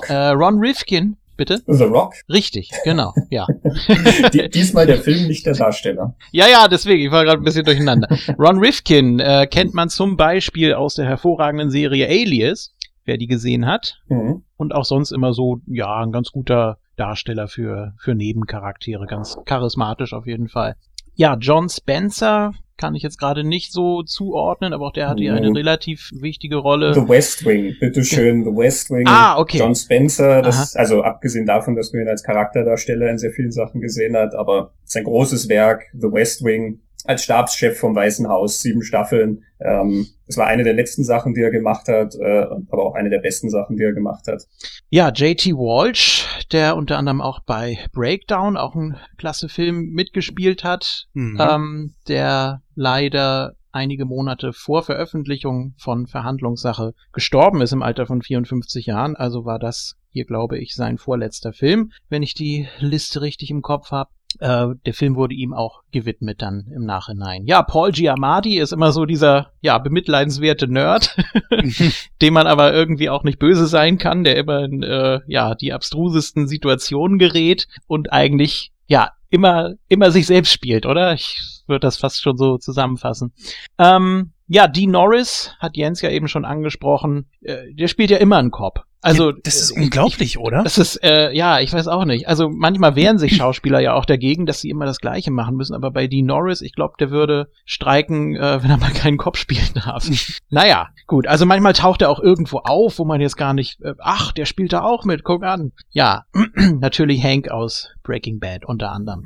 [0.09, 1.61] äh, Ron Rifkin Bitte?
[1.67, 2.15] The Rock?
[2.27, 3.45] Richtig, genau, ja.
[4.53, 6.15] Diesmal der Film, nicht der Darsteller.
[6.31, 8.07] Ja, ja, deswegen, ich war gerade ein bisschen durcheinander.
[8.39, 12.73] Ron Rifkin äh, kennt man zum Beispiel aus der hervorragenden Serie Alias,
[13.05, 14.01] wer die gesehen hat.
[14.09, 14.43] Mhm.
[14.57, 20.13] Und auch sonst immer so, ja, ein ganz guter Darsteller für, für Nebencharaktere, ganz charismatisch
[20.13, 20.75] auf jeden Fall.
[21.13, 25.34] Ja, John Spencer kann ich jetzt gerade nicht so zuordnen, aber auch der hatte ja
[25.34, 26.93] eine relativ wichtige Rolle.
[26.93, 29.07] The West Wing, bitteschön, The West Wing.
[29.07, 29.57] Ah, okay.
[29.57, 33.82] John Spencer, das, also abgesehen davon, dass man ihn als Charakterdarsteller in sehr vielen Sachen
[33.82, 38.84] gesehen hat, aber sein großes Werk, The West Wing, als Stabschef vom Weißen Haus, sieben
[38.84, 39.43] Staffeln.
[39.60, 43.10] Ähm, das war eine der letzten Sachen, die er gemacht hat, äh, aber auch eine
[43.10, 44.43] der besten Sachen, die er gemacht hat.
[44.89, 51.08] Ja, JT Walsh, der unter anderem auch bei Breakdown, auch ein klasse Film, mitgespielt hat,
[51.14, 51.38] mhm.
[51.39, 58.88] ähm, der leider einige Monate vor Veröffentlichung von Verhandlungssache gestorben ist im Alter von 54
[58.88, 59.16] Jahren.
[59.16, 63.62] Also war das hier, glaube ich, sein vorletzter Film, wenn ich die Liste richtig im
[63.62, 64.10] Kopf habe.
[64.39, 67.45] Äh, der Film wurde ihm auch gewidmet dann im Nachhinein.
[67.45, 71.15] Ja, Paul Giamatti ist immer so dieser, ja, bemitleidenswerte Nerd,
[72.21, 75.73] dem man aber irgendwie auch nicht böse sein kann, der immer in, äh, ja, die
[75.73, 81.13] abstrusesten Situationen gerät und eigentlich, ja, immer, immer sich selbst spielt, oder?
[81.13, 83.34] Ich würde das fast schon so zusammenfassen.
[83.78, 87.25] Ähm, Ja, Dean Norris hat Jens ja eben schon angesprochen.
[87.41, 88.86] Äh, der spielt ja immer einen Cop.
[89.01, 90.63] Also das ist äh, unglaublich, ich, oder?
[90.63, 92.27] Das ist äh, ja, ich weiß auch nicht.
[92.27, 95.75] Also manchmal wehren sich Schauspieler ja auch dagegen, dass sie immer das Gleiche machen müssen.
[95.75, 99.37] Aber bei Dean Norris, ich glaube, der würde streiken, äh, wenn er mal keinen Cop
[99.37, 100.07] spielen darf.
[100.49, 101.27] naja, gut.
[101.27, 103.79] Also manchmal taucht er auch irgendwo auf, wo man jetzt gar nicht.
[103.81, 105.23] Äh, ach, der spielt da auch mit.
[105.23, 105.71] Guck an.
[105.91, 106.25] Ja,
[106.79, 109.25] natürlich Hank aus Breaking Bad unter anderem.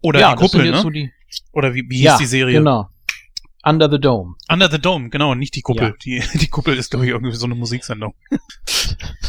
[0.00, 0.78] Oder ja, die Kuppel, ne?
[0.80, 1.10] so die-
[1.52, 2.58] Oder wie, wie hieß ja, die Serie?
[2.58, 2.88] Genau.
[3.68, 4.36] Under the Dome.
[4.50, 5.88] Under the Dome, genau, nicht die Kuppel.
[5.88, 5.94] Ja.
[6.02, 8.14] Die, die Kuppel ist, glaube ich, irgendwie so eine Musiksendung.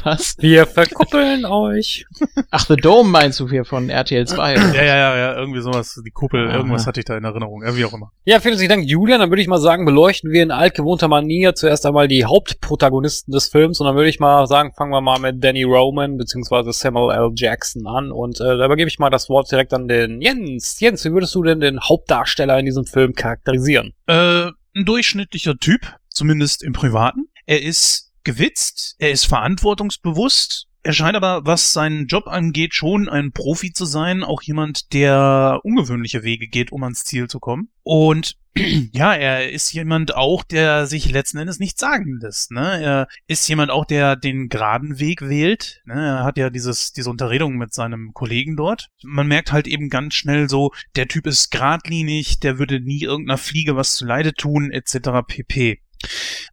[0.03, 0.37] Was?
[0.39, 2.05] Wir verkuppeln euch.
[2.49, 4.53] Ach, The Dome meinst du hier von RTL 2?
[4.53, 6.55] Ja, ja, ja, ja, irgendwie sowas, die Kuppel, Aha.
[6.55, 8.13] irgendwas hatte ich da in Erinnerung, ja, wie auch immer.
[8.23, 9.19] Ja, vielen herzlichen Dank, Julian.
[9.19, 13.49] Dann würde ich mal sagen, beleuchten wir in altgewohnter Manier zuerst einmal die Hauptprotagonisten des
[13.49, 17.13] Films und dann würde ich mal sagen, fangen wir mal mit Danny Roman beziehungsweise Samuel
[17.13, 17.31] L.
[17.35, 20.79] Jackson an und äh, da übergebe ich mal das Wort direkt an den Jens.
[20.79, 23.93] Jens, wie würdest du denn den Hauptdarsteller in diesem Film charakterisieren?
[24.09, 27.29] Äh, ein durchschnittlicher Typ, zumindest im Privaten.
[27.45, 33.31] Er ist gewitzt, er ist verantwortungsbewusst, er scheint aber, was seinen Job angeht, schon ein
[33.31, 37.69] Profi zu sein, auch jemand, der ungewöhnliche Wege geht, um ans Ziel zu kommen.
[37.83, 38.37] Und
[38.93, 42.51] ja, er ist jemand auch, der sich letzten Endes nichts sagen lässt.
[42.51, 42.81] Ne?
[42.81, 45.81] Er ist jemand auch, der den geraden Weg wählt.
[45.85, 45.93] Ne?
[45.93, 48.87] Er hat ja dieses, diese Unterredung mit seinem Kollegen dort.
[49.03, 53.37] Man merkt halt eben ganz schnell so, der Typ ist geradlinig, der würde nie irgendeiner
[53.37, 55.09] Fliege was zuleide tun, etc.
[55.27, 55.81] pp.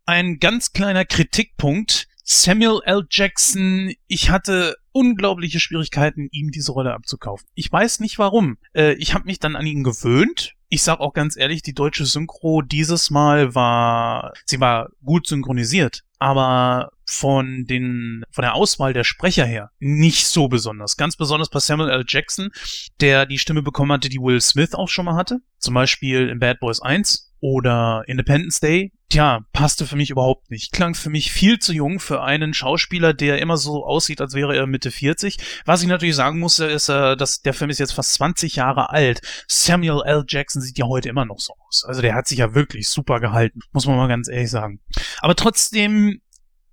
[0.04, 2.08] Ein ganz kleiner Kritikpunkt.
[2.28, 3.06] Samuel L.
[3.08, 7.46] Jackson, ich hatte unglaubliche Schwierigkeiten, ihm diese Rolle abzukaufen.
[7.54, 8.58] Ich weiß nicht warum.
[8.74, 10.54] Äh, ich habe mich dann an ihn gewöhnt.
[10.68, 16.02] Ich sag auch ganz ehrlich, die deutsche Synchro dieses Mal war, sie war gut synchronisiert,
[16.18, 20.96] aber von den, von der Auswahl der Sprecher her nicht so besonders.
[20.96, 22.04] Ganz besonders bei Samuel L.
[22.08, 22.50] Jackson,
[23.00, 25.38] der die Stimme bekommen hatte, die Will Smith auch schon mal hatte.
[25.58, 28.90] Zum Beispiel in Bad Boys 1 oder Independence Day.
[29.08, 30.72] Tja, passte für mich überhaupt nicht.
[30.72, 34.56] Klang für mich viel zu jung für einen Schauspieler, der immer so aussieht, als wäre
[34.56, 35.36] er Mitte 40.
[35.64, 38.90] Was ich natürlich sagen muss, ist, äh, dass der Film ist jetzt fast 20 Jahre
[38.90, 39.20] alt.
[39.46, 40.24] Samuel L.
[40.26, 41.84] Jackson sieht ja heute immer noch so aus.
[41.84, 44.80] Also der hat sich ja wirklich super gehalten, muss man mal ganz ehrlich sagen.
[45.20, 46.20] Aber trotzdem,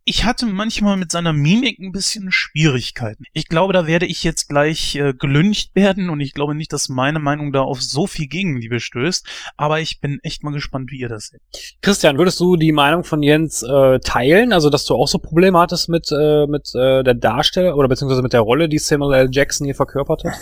[0.06, 3.24] ich hatte manchmal mit seiner Mimik ein bisschen Schwierigkeiten.
[3.32, 6.90] Ich glaube, da werde ich jetzt gleich äh, gelüncht werden und ich glaube nicht, dass
[6.90, 9.26] meine Meinung da auf so viel Gegenliebe stößt.
[9.56, 11.42] Aber ich bin echt mal gespannt, wie ihr das seht.
[11.82, 14.52] Christian, würdest du die Meinung von Jens äh, teilen?
[14.52, 18.22] Also, dass du auch so Probleme hattest mit, äh, mit äh, der Darsteller oder beziehungsweise
[18.22, 19.30] mit der Rolle, die Samuel L.
[19.32, 20.34] Jackson hier verkörpert hat?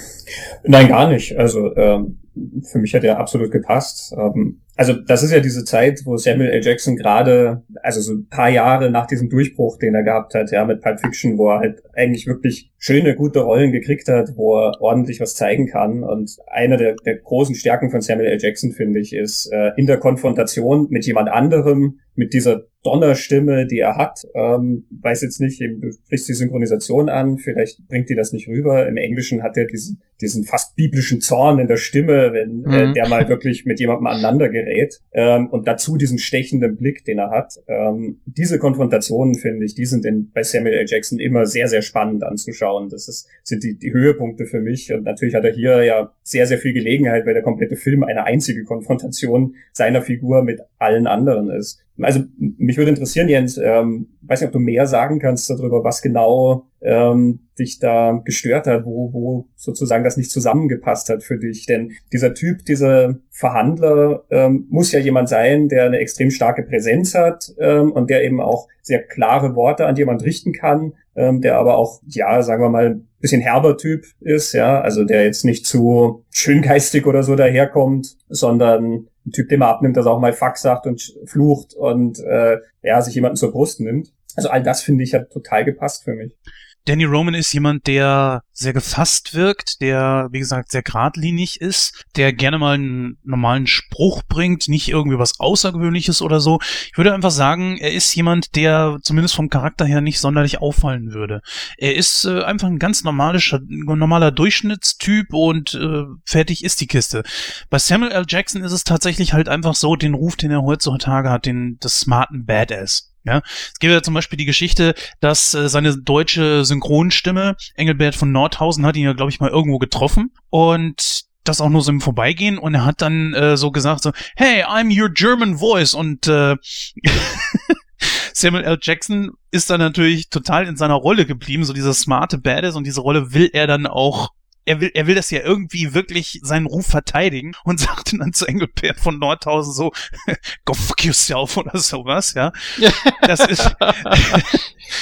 [0.63, 1.37] Nein, gar nicht.
[1.37, 2.19] Also ähm,
[2.63, 4.13] für mich hat er absolut gepasst.
[4.17, 6.63] Ähm, also das ist ja diese Zeit, wo Samuel L.
[6.63, 10.65] Jackson gerade, also so ein paar Jahre nach diesem Durchbruch, den er gehabt hat, ja,
[10.65, 14.81] mit Pulp Fiction, wo er halt eigentlich wirklich schöne, gute Rollen gekriegt hat, wo er
[14.81, 16.03] ordentlich was zeigen kann.
[16.03, 18.39] Und eine der, der großen Stärken von Samuel L.
[18.39, 23.79] Jackson, finde ich, ist äh, in der Konfrontation mit jemand anderem, mit dieser Donnerstimme, die
[23.79, 24.23] er hat.
[24.35, 28.47] Ähm, weiß jetzt nicht, eben, du sprichst die Synchronisation an, vielleicht bringt die das nicht
[28.47, 28.87] rüber.
[28.87, 32.93] Im Englischen hat er diesen, diesen fast biblischen Zorn in der Stimme, wenn äh, Mhm.
[32.95, 35.01] der mal wirklich mit jemandem aneinander gerät.
[35.11, 37.55] Ähm, und dazu diesen stechenden Blick, den er hat.
[37.67, 40.85] Ähm, diese Konfrontationen, finde ich, die sind in, bei Samuel L.
[40.87, 42.89] Jackson immer sehr, sehr spannend anzuschauen.
[42.89, 44.93] Das ist, sind die, die Höhepunkte für mich.
[44.93, 48.25] Und natürlich hat er hier ja sehr, sehr viel Gelegenheit, weil der komplette Film eine
[48.25, 51.83] einzige Konfrontation seiner Figur mit allen anderen ist.
[51.99, 56.01] Also mich würde interessieren, Jens, ähm, weiß nicht, ob du mehr sagen kannst darüber, was
[56.01, 61.65] genau ähm, dich da gestört hat, wo, wo sozusagen das nicht zusammengepasst hat für dich.
[61.65, 67.13] Denn dieser Typ, dieser Verhandler ähm, muss ja jemand sein, der eine extrem starke Präsenz
[67.13, 71.57] hat ähm, und der eben auch sehr klare Worte an jemand richten kann, ähm, der
[71.57, 75.45] aber auch, ja, sagen wir mal, ein bisschen herber Typ ist, ja, also der jetzt
[75.45, 80.19] nicht zu schöngeistig oder so daherkommt, sondern ein Typ, dem man abnimmt, dass er auch
[80.19, 84.13] mal Fuck sagt und flucht und äh, ja, sich jemanden zur Brust nimmt.
[84.35, 86.37] Also all das finde ich hat total gepasst für mich.
[86.85, 92.33] Danny Roman ist jemand, der sehr gefasst wirkt, der, wie gesagt, sehr geradlinig ist, der
[92.33, 96.59] gerne mal einen normalen Spruch bringt, nicht irgendwie was Außergewöhnliches oder so.
[96.91, 101.13] Ich würde einfach sagen, er ist jemand, der zumindest vom Charakter her nicht sonderlich auffallen
[101.13, 101.41] würde.
[101.77, 107.23] Er ist äh, einfach ein ganz normalischer, normaler Durchschnittstyp und äh, fertig ist die Kiste.
[107.69, 108.25] Bei Samuel L.
[108.27, 111.99] Jackson ist es tatsächlich halt einfach so, den Ruf, den er heutzutage hat, den des
[111.99, 113.10] smarten Badass.
[113.23, 118.31] Ja, es gibt ja zum Beispiel die Geschichte, dass äh, seine deutsche Synchronstimme, Engelbert von
[118.31, 122.01] Nordhausen, hat ihn ja, glaube ich, mal irgendwo getroffen und das auch nur so im
[122.01, 126.27] Vorbeigehen und er hat dann äh, so gesagt so, hey, I'm your German voice und
[126.27, 126.55] äh,
[128.33, 128.79] Samuel L.
[128.81, 133.01] Jackson ist dann natürlich total in seiner Rolle geblieben, so dieser smarte Badass und diese
[133.01, 134.29] Rolle will er dann auch
[134.71, 138.45] er will, er will das ja irgendwie wirklich seinen Ruf verteidigen und sagt dann zu
[138.45, 139.91] Engelbert von Nordhausen so,
[140.65, 142.51] go fuck yourself oder sowas, ja.
[143.21, 143.75] Das ist,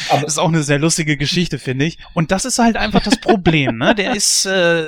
[0.09, 1.97] das ist auch eine sehr lustige Geschichte, finde ich.
[2.13, 3.95] Und das ist halt einfach das Problem, ne?
[3.95, 4.87] Der ist äh,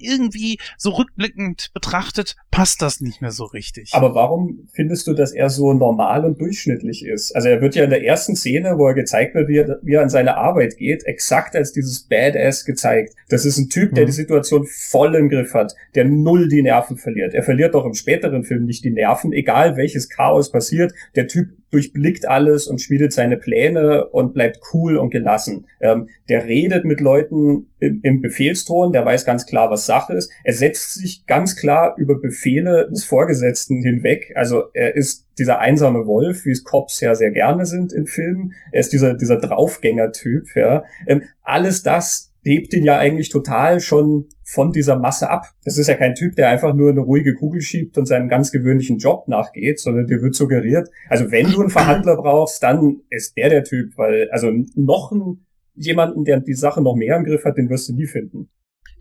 [0.00, 3.90] irgendwie so rückblickend betrachtet, passt das nicht mehr so richtig.
[3.92, 7.34] Aber warum findest du, dass er so normal und durchschnittlich ist?
[7.34, 9.94] Also er wird ja in der ersten Szene, wo er gezeigt wird, wie er, wie
[9.94, 13.14] er an seine Arbeit geht, exakt als dieses Badass gezeigt.
[13.28, 16.96] Das ist ein Typ, der die Situation voll im Griff hat, der null die Nerven
[16.96, 17.34] verliert.
[17.34, 20.92] Er verliert auch im späteren Film nicht die Nerven, egal welches Chaos passiert.
[21.16, 25.66] Der Typ durchblickt alles und schmiedet seine Pläne und bleibt cool und gelassen.
[25.80, 30.32] Ähm, der redet mit Leuten im, im Befehlston, der weiß ganz klar, was Sache ist.
[30.44, 34.32] Er setzt sich ganz klar über Befehle des Vorgesetzten hinweg.
[34.34, 38.52] Also er ist dieser einsame Wolf, wie es Cops ja sehr gerne sind in Filmen.
[38.72, 40.84] Er ist dieser, dieser Draufgänger-Typ, ja.
[41.06, 45.46] Ähm, alles das hebt ihn ja eigentlich total schon von dieser Masse ab.
[45.64, 48.50] Das ist ja kein Typ, der einfach nur eine ruhige Kugel schiebt und seinem ganz
[48.50, 53.36] gewöhnlichen Job nachgeht, sondern dir wird suggeriert, also wenn du einen Verhandler brauchst, dann ist
[53.36, 57.44] der der Typ, weil also noch ein, jemanden, der die Sache noch mehr im Griff
[57.44, 58.48] hat, den wirst du nie finden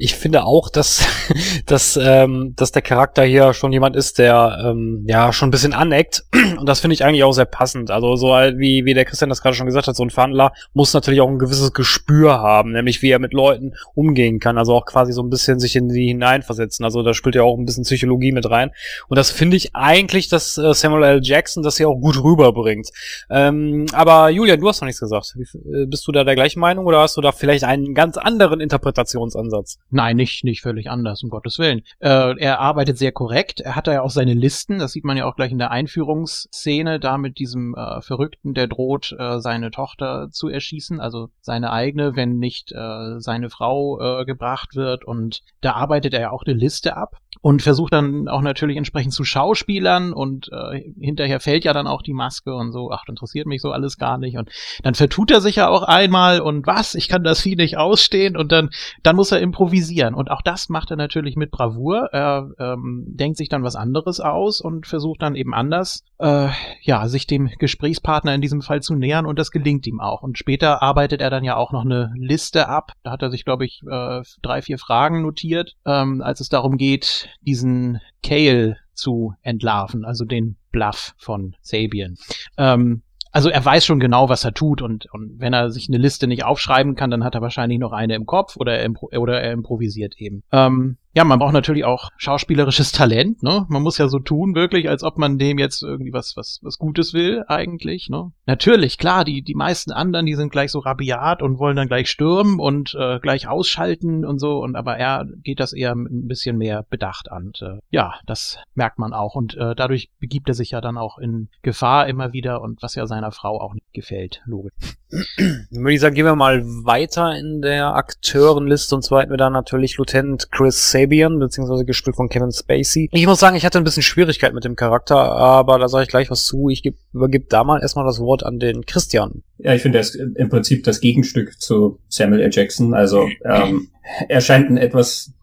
[0.01, 1.05] ich finde auch, dass,
[1.65, 5.73] dass, ähm, dass der Charakter hier schon jemand ist, der ähm, ja schon ein bisschen
[5.73, 6.23] aneckt.
[6.57, 7.91] Und das finde ich eigentlich auch sehr passend.
[7.91, 10.93] Also so wie, wie der Christian das gerade schon gesagt hat, so ein Verhandler muss
[10.93, 14.57] natürlich auch ein gewisses Gespür haben, nämlich wie er mit Leuten umgehen kann.
[14.57, 16.85] Also auch quasi so ein bisschen sich in die hineinversetzen.
[16.85, 18.71] Also da spielt ja auch ein bisschen Psychologie mit rein.
[19.09, 21.19] Und das finde ich eigentlich, dass äh, Samuel L.
[21.21, 22.89] Jackson das hier auch gut rüberbringt.
[23.29, 25.35] Ähm, aber Julian, du hast noch nichts gesagt.
[25.35, 28.15] Wie, äh, bist du da der gleichen Meinung oder hast du da vielleicht einen ganz
[28.15, 29.77] anderen Interpretationsansatz?
[29.91, 31.81] Nein, nicht, nicht völlig anders, um Gottes Willen.
[31.99, 33.59] Äh, er arbeitet sehr korrekt.
[33.59, 34.77] Er hat da ja auch seine Listen.
[34.77, 38.67] Das sieht man ja auch gleich in der Einführungsszene, da mit diesem äh, Verrückten, der
[38.67, 44.25] droht, äh, seine Tochter zu erschießen, also seine eigene, wenn nicht äh, seine Frau äh,
[44.25, 45.05] gebracht wird.
[45.05, 49.13] Und da arbeitet er ja auch eine Liste ab und versucht dann auch natürlich entsprechend
[49.13, 53.47] zu Schauspielern und äh, hinterher fällt ja dann auch die Maske und so, ach, interessiert
[53.47, 54.37] mich so alles gar nicht.
[54.37, 54.49] Und
[54.83, 58.35] dann vertut er sich ja auch einmal und was, ich kann das Vieh nicht ausstehen
[58.35, 58.69] und dann,
[59.03, 60.13] dann muss er improvisieren improvisieren.
[60.13, 62.09] Und auch das macht er natürlich mit Bravour.
[62.11, 66.49] Er ähm, denkt sich dann was anderes aus und versucht dann eben anders, äh,
[66.81, 70.21] ja, sich dem Gesprächspartner in diesem Fall zu nähern und das gelingt ihm auch.
[70.21, 72.91] Und später arbeitet er dann ja auch noch eine Liste ab.
[73.03, 76.77] Da hat er sich, glaube ich, äh, drei, vier Fragen notiert, ähm, als es darum
[76.77, 82.15] geht, diesen Kale zu entlarven, also den Bluff von Sabian.
[82.57, 83.01] Ähm,
[83.31, 86.27] also er weiß schon genau, was er tut und, und wenn er sich eine Liste
[86.27, 89.51] nicht aufschreiben kann, dann hat er wahrscheinlich noch eine im Kopf oder er, oder er
[89.51, 90.43] improvisiert eben.
[90.51, 93.65] Ähm, ja, man braucht natürlich auch schauspielerisches Talent, ne?
[93.69, 96.77] Man muss ja so tun, wirklich, als ob man dem jetzt irgendwie was, was, was
[96.77, 98.31] Gutes will, eigentlich, ne?
[98.45, 102.09] Natürlich, klar, die, die meisten anderen, die sind gleich so rabiat und wollen dann gleich
[102.09, 106.57] stürmen und äh, gleich ausschalten und so, und aber er geht das eher ein bisschen
[106.57, 107.49] mehr bedacht an.
[107.49, 109.35] Und, äh, ja, das merkt man auch.
[109.35, 112.95] Und äh, dadurch begibt er sich ja dann auch in Gefahr immer wieder und was
[112.95, 114.73] ja seiner Frau auch nicht gefällt, logisch.
[115.37, 119.37] Dann würde ich sagen, gehen wir mal weiter in der Akteurenliste und zwar hätten wir
[119.37, 123.09] dann natürlich Lieutenant Chris Sabian, beziehungsweise gespielt von Kevin Spacey.
[123.11, 126.09] Ich muss sagen, ich hatte ein bisschen Schwierigkeit mit dem Charakter, aber da sage ich
[126.09, 126.69] gleich was zu.
[126.69, 126.83] Ich
[127.13, 129.43] übergebe da mal erstmal das Wort an den Christian.
[129.57, 132.49] Ja, ich finde, er ist im Prinzip das Gegenstück zu Samuel L.
[132.51, 132.93] Jackson.
[132.93, 133.89] Also ähm,
[134.27, 135.33] er scheint ein etwas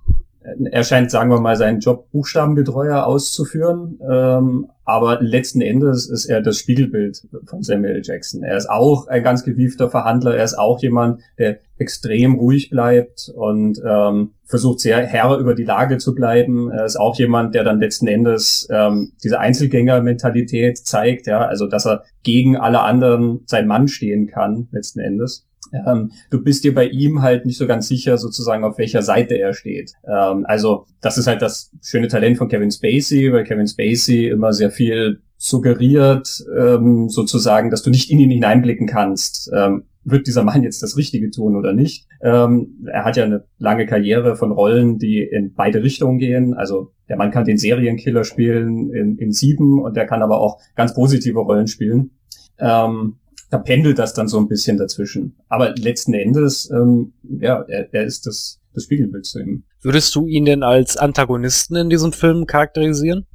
[0.71, 6.41] er scheint, sagen wir mal, seinen Job Buchstabengetreuer auszuführen, ähm, aber letzten Endes ist er
[6.41, 8.45] das Spiegelbild von Samuel Jackson.
[8.45, 13.33] Er ist auch ein ganz gewiefter Verhandler, er ist auch jemand, der extrem ruhig bleibt
[13.35, 16.71] und ähm, versucht sehr Herr über die Lage zu bleiben.
[16.71, 21.87] Er ist auch jemand, der dann letzten Endes ähm, diese Einzelgänger-Mentalität zeigt, ja, also dass
[21.87, 25.47] er gegen alle anderen sein Mann stehen kann, letzten Endes.
[25.73, 29.39] Ähm, du bist dir bei ihm halt nicht so ganz sicher, sozusagen, auf welcher Seite
[29.39, 29.93] er steht.
[30.07, 34.53] Ähm, also, das ist halt das schöne Talent von Kevin Spacey, weil Kevin Spacey immer
[34.53, 39.51] sehr viel suggeriert, ähm, sozusagen, dass du nicht in ihn hineinblicken kannst.
[39.55, 42.07] Ähm, wird dieser Mann jetzt das Richtige tun oder nicht?
[42.23, 46.55] Ähm, er hat ja eine lange Karriere von Rollen, die in beide Richtungen gehen.
[46.55, 50.61] Also der Mann kann den Serienkiller spielen in, in Sieben und der kann aber auch
[50.77, 52.13] ganz positive Rollen spielen.
[52.59, 53.17] Ähm,
[53.51, 55.37] da pendelt das dann so ein bisschen dazwischen.
[55.49, 59.65] Aber letzten Endes, ähm, ja, er, er ist das, das Spiegelbild zu ihm.
[59.83, 63.27] Würdest du ihn denn als Antagonisten in diesem Film charakterisieren?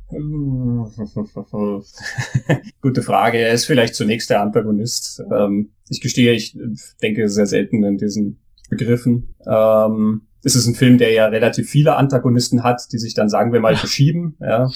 [2.81, 3.37] Gute Frage.
[3.37, 5.23] Er ist vielleicht zunächst der Antagonist.
[5.31, 6.57] Ähm, ich gestehe, ich
[7.01, 8.41] denke sehr selten in diesen
[8.71, 9.35] begriffen.
[9.45, 13.53] Ähm, es ist ein Film, der ja relativ viele Antagonisten hat, die sich dann, sagen
[13.53, 14.37] wir mal, verschieben.
[14.39, 14.71] Ja.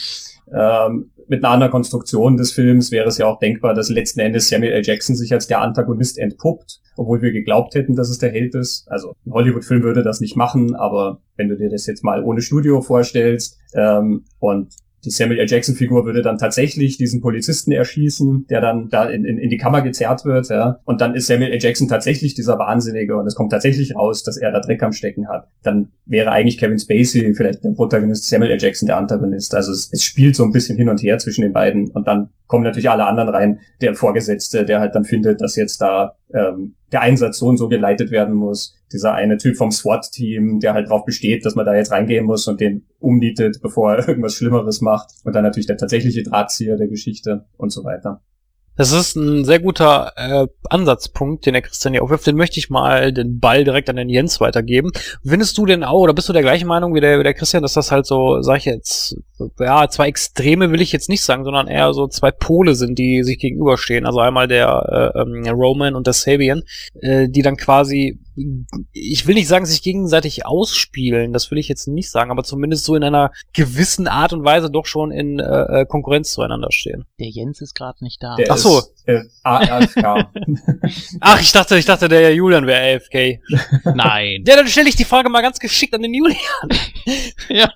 [0.53, 4.47] Ähm, mit einer anderen Konstruktion des Films wäre es ja auch denkbar, dass letzten Endes
[4.47, 4.83] Samuel L.
[4.83, 8.87] Jackson sich als der Antagonist entpuppt, obwohl wir geglaubt hätten, dass es der Held ist.
[8.91, 12.41] Also ein Hollywood-Film würde das nicht machen, aber wenn du dir das jetzt mal ohne
[12.41, 14.75] Studio vorstellst ähm, und
[15.05, 15.47] die Samuel L.
[15.47, 19.81] Jackson-Figur würde dann tatsächlich diesen Polizisten erschießen, der dann da in, in, in die Kammer
[19.81, 20.79] gezerrt wird, ja.
[20.85, 21.59] Und dann ist Samuel L.
[21.61, 25.27] Jackson tatsächlich dieser Wahnsinnige und es kommt tatsächlich raus, dass er da Dreck am Stecken
[25.27, 25.47] hat.
[25.63, 28.61] Dann wäre eigentlich Kevin Spacey vielleicht der Protagonist, Samuel L.
[28.61, 29.53] Jackson der Antagonist.
[29.55, 32.29] Also es, es spielt so ein bisschen hin und her zwischen den beiden und dann
[32.47, 33.59] kommen natürlich alle anderen rein.
[33.81, 37.67] Der Vorgesetzte, der halt dann findet, dass jetzt da ähm, der Einsatz so und so
[37.67, 38.75] geleitet werden muss.
[38.91, 42.47] Dieser eine Typ vom SWAT-Team, der halt darauf besteht, dass man da jetzt reingehen muss
[42.47, 45.09] und den umnietet, bevor er irgendwas Schlimmeres macht.
[45.23, 48.21] Und dann natürlich der tatsächliche Drahtzieher der Geschichte und so weiter.
[48.77, 52.27] Das ist ein sehr guter äh, Ansatzpunkt, den der Christian hier aufwirft.
[52.27, 54.91] Den möchte ich mal den Ball direkt an den Jens weitergeben.
[55.25, 57.63] Findest du denn auch, oder bist du der gleichen Meinung wie der, wie der Christian,
[57.63, 59.15] dass das halt so, sag ich jetzt,
[59.59, 63.23] ja, zwei Extreme will ich jetzt nicht sagen, sondern eher so zwei Pole sind, die
[63.23, 64.05] sich gegenüberstehen.
[64.05, 66.63] Also einmal der äh, ähm, Roman und der Sabian,
[67.01, 68.19] äh, die dann quasi
[68.91, 72.83] ich will nicht sagen, sich gegenseitig ausspielen, das will ich jetzt nicht sagen, aber zumindest
[72.83, 77.05] so in einer gewissen Art und Weise doch schon in äh, äh Konkurrenz zueinander stehen.
[77.19, 78.35] Der Jens ist gerade nicht da.
[78.35, 78.79] Der Ach so.
[79.05, 80.03] Ist, AFK.
[81.21, 83.39] Ach, ich dachte, ich dachte, der Julian wäre AFK.
[83.95, 84.43] Nein.
[84.47, 86.39] Ja, dann stelle ich die Frage mal ganz geschickt an den Julian.
[87.49, 87.71] ja.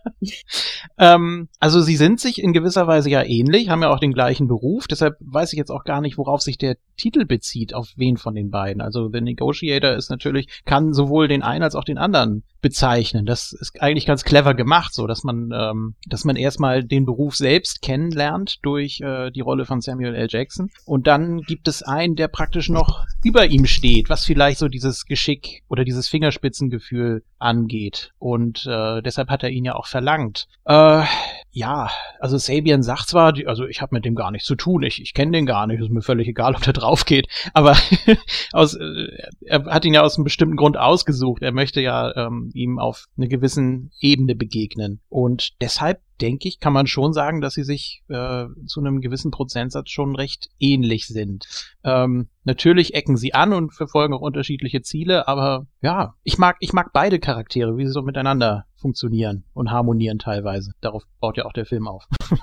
[0.97, 4.47] Ähm, also sie sind sich in gewisser Weise ja ähnlich, haben ja auch den gleichen
[4.47, 8.16] Beruf, deshalb weiß ich jetzt auch gar nicht, worauf sich der Titel bezieht, auf wen
[8.16, 8.82] von den beiden.
[8.82, 13.26] Also The Negotiator ist natürlich kann sowohl den einen als auch den anderen bezeichnen.
[13.26, 17.36] Das ist eigentlich ganz clever gemacht, so dass man, ähm, dass man erstmal den Beruf
[17.36, 20.28] selbst kennenlernt durch äh, die Rolle von Samuel L.
[20.30, 20.70] Jackson.
[20.86, 25.05] Und dann gibt es einen, der praktisch noch über ihm steht, was vielleicht so dieses
[25.05, 28.12] Geschick oder dieses Fingerspitzengefühl angeht.
[28.20, 30.47] Und äh, deshalb hat er ihn ja auch verlangt.
[30.66, 31.03] Äh,
[31.51, 31.89] ja,
[32.20, 35.14] also Sabian sagt zwar, also ich habe mit dem gar nichts zu tun, ich, ich
[35.14, 37.76] kenne den gar nicht, ist mir völlig egal, ob der drauf geht, aber
[38.53, 39.07] aus, äh,
[39.45, 41.41] er hat ihn ja aus einem bestimmten Grund ausgesucht.
[41.41, 45.02] Er möchte ja ähm, ihm auf einer gewissen Ebene begegnen.
[45.10, 49.32] Und deshalb denke ich, kann man schon sagen, dass sie sich äh, zu einem gewissen
[49.32, 51.47] Prozentsatz schon recht ähnlich sind.
[51.84, 56.74] Ähm, natürlich ecken sie an und verfolgen auch unterschiedliche Ziele, aber ja, ich mag, ich
[56.74, 60.74] mag beide Charaktere, wie sie so miteinander funktionieren und harmonieren teilweise.
[60.82, 62.08] Darauf baut ja auch der Film auf.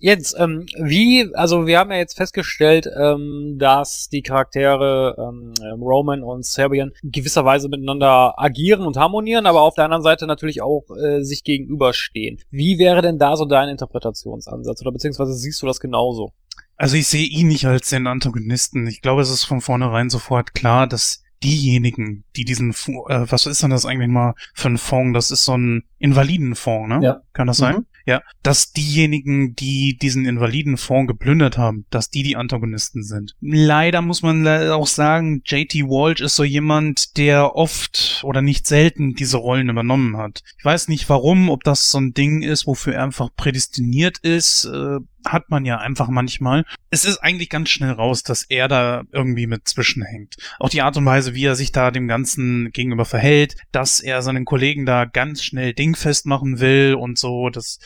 [0.00, 6.22] Jens, ähm, wie, also wir haben ja jetzt festgestellt, ähm, dass die Charaktere ähm, Roman
[6.22, 11.22] und Serbian gewisserweise miteinander agieren und harmonieren, aber auf der anderen Seite natürlich auch äh,
[11.22, 12.38] sich gegenüberstehen.
[12.50, 16.32] Wie wäre denn da so dein Interpretationsansatz oder beziehungsweise siehst du das genauso?
[16.76, 18.86] Also ich sehe ihn nicht als den Antagonisten.
[18.86, 23.62] Ich glaube, es ist von vornherein sofort klar, dass diejenigen, die diesen, äh, was ist
[23.62, 25.16] denn das eigentlich mal für ein Fonds?
[25.16, 27.00] Das ist so ein Invalidenfonds, ne?
[27.02, 27.20] Ja.
[27.32, 27.76] Kann das sein?
[27.76, 27.86] Mhm.
[28.08, 28.22] Ja.
[28.42, 33.36] Dass diejenigen, die diesen Invalidenfonds geplündert haben, dass die die Antagonisten sind.
[33.42, 39.14] Leider muss man auch sagen, JT Walsh ist so jemand, der oft oder nicht selten
[39.14, 40.42] diese Rollen übernommen hat.
[40.56, 44.64] Ich weiß nicht warum, ob das so ein Ding ist, wofür er einfach prädestiniert ist.
[44.64, 46.64] Äh, hat man ja einfach manchmal.
[46.90, 50.36] Es ist eigentlich ganz schnell raus, dass er da irgendwie mit zwischenhängt.
[50.58, 54.22] Auch die Art und Weise, wie er sich da dem Ganzen gegenüber verhält, dass er
[54.22, 57.78] seinen Kollegen da ganz schnell dingfest machen will und so, das,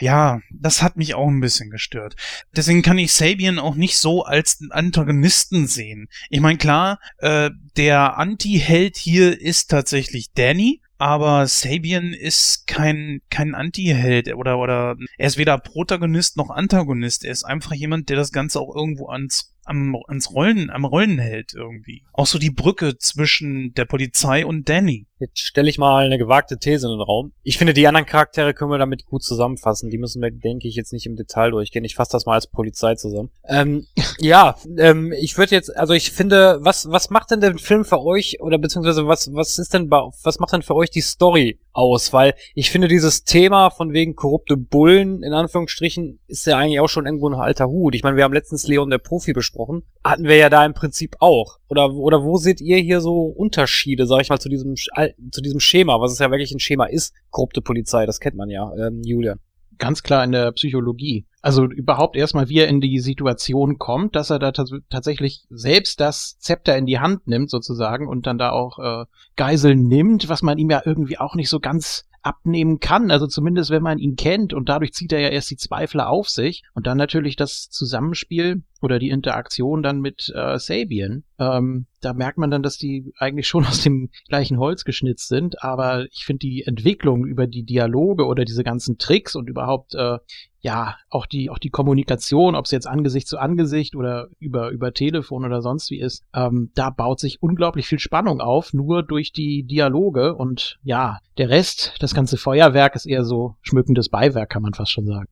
[0.00, 2.16] ja, das hat mich auch ein bisschen gestört.
[2.54, 6.08] Deswegen kann ich Sabian auch nicht so als Antagonisten sehen.
[6.28, 13.54] Ich meine, klar, äh, der Anti-Held hier ist tatsächlich Danny, aber Sabian ist kein, kein
[13.54, 17.24] Anti-Held oder, oder er ist weder Protagonist noch Antagonist.
[17.24, 21.18] Er ist einfach jemand, der das Ganze auch irgendwo ans am, ans Rollen, am Rollen
[21.18, 22.02] hält irgendwie.
[22.12, 25.06] Auch so die Brücke zwischen der Polizei und Danny.
[25.20, 27.32] Jetzt stelle ich mal eine gewagte These in den Raum.
[27.42, 29.90] Ich finde, die anderen Charaktere können wir damit gut zusammenfassen.
[29.90, 31.84] Die müssen wir, denke ich, jetzt nicht im Detail durchgehen.
[31.84, 33.30] Ich fasse das mal als Polizei zusammen.
[33.46, 33.86] Ähm,
[34.18, 38.00] ja, ähm, ich würde jetzt, also ich finde, was, was macht denn der Film für
[38.00, 42.12] euch, oder beziehungsweise was, was ist denn, was macht denn für euch die Story aus?
[42.12, 46.88] Weil ich finde, dieses Thema von wegen korrupte Bullen, in Anführungsstrichen, ist ja eigentlich auch
[46.88, 47.94] schon irgendwo ein alter Hut.
[47.94, 49.82] Ich meine, wir haben letztens Leon der Profi besprochen.
[50.04, 51.58] Hatten wir ja da im Prinzip auch.
[51.68, 55.60] Oder, oder wo seht ihr hier so Unterschiede, sag ich mal, zu diesem zu diesem
[55.60, 59.02] Schema, was es ja wirklich ein Schema ist, korrupte Polizei, das kennt man ja, ähm,
[59.04, 59.38] Julian.
[59.78, 61.26] Ganz klar in der Psychologie.
[61.42, 66.38] Also überhaupt erstmal, wie er in die Situation kommt, dass er da tatsächlich selbst das
[66.38, 70.58] Zepter in die Hand nimmt sozusagen und dann da auch äh, Geiseln nimmt, was man
[70.58, 73.10] ihm ja irgendwie auch nicht so ganz abnehmen kann.
[73.10, 76.28] Also zumindest wenn man ihn kennt und dadurch zieht er ja erst die Zweifler auf
[76.28, 82.14] sich und dann natürlich das Zusammenspiel oder die Interaktion dann mit äh, Sabian, ähm, da
[82.14, 86.24] merkt man dann, dass die eigentlich schon aus dem gleichen Holz geschnitzt sind, aber ich
[86.24, 90.18] finde die Entwicklung über die Dialoge oder diese ganzen Tricks und überhaupt äh,
[90.62, 94.92] ja, auch die, auch die Kommunikation, ob es jetzt Angesicht zu Angesicht oder über, über
[94.92, 99.32] Telefon oder sonst wie ist, ähm, da baut sich unglaublich viel Spannung auf, nur durch
[99.32, 104.62] die Dialoge und ja, der Rest, das ganze Feuerwerk ist eher so schmückendes Beiwerk, kann
[104.62, 105.28] man fast schon sagen.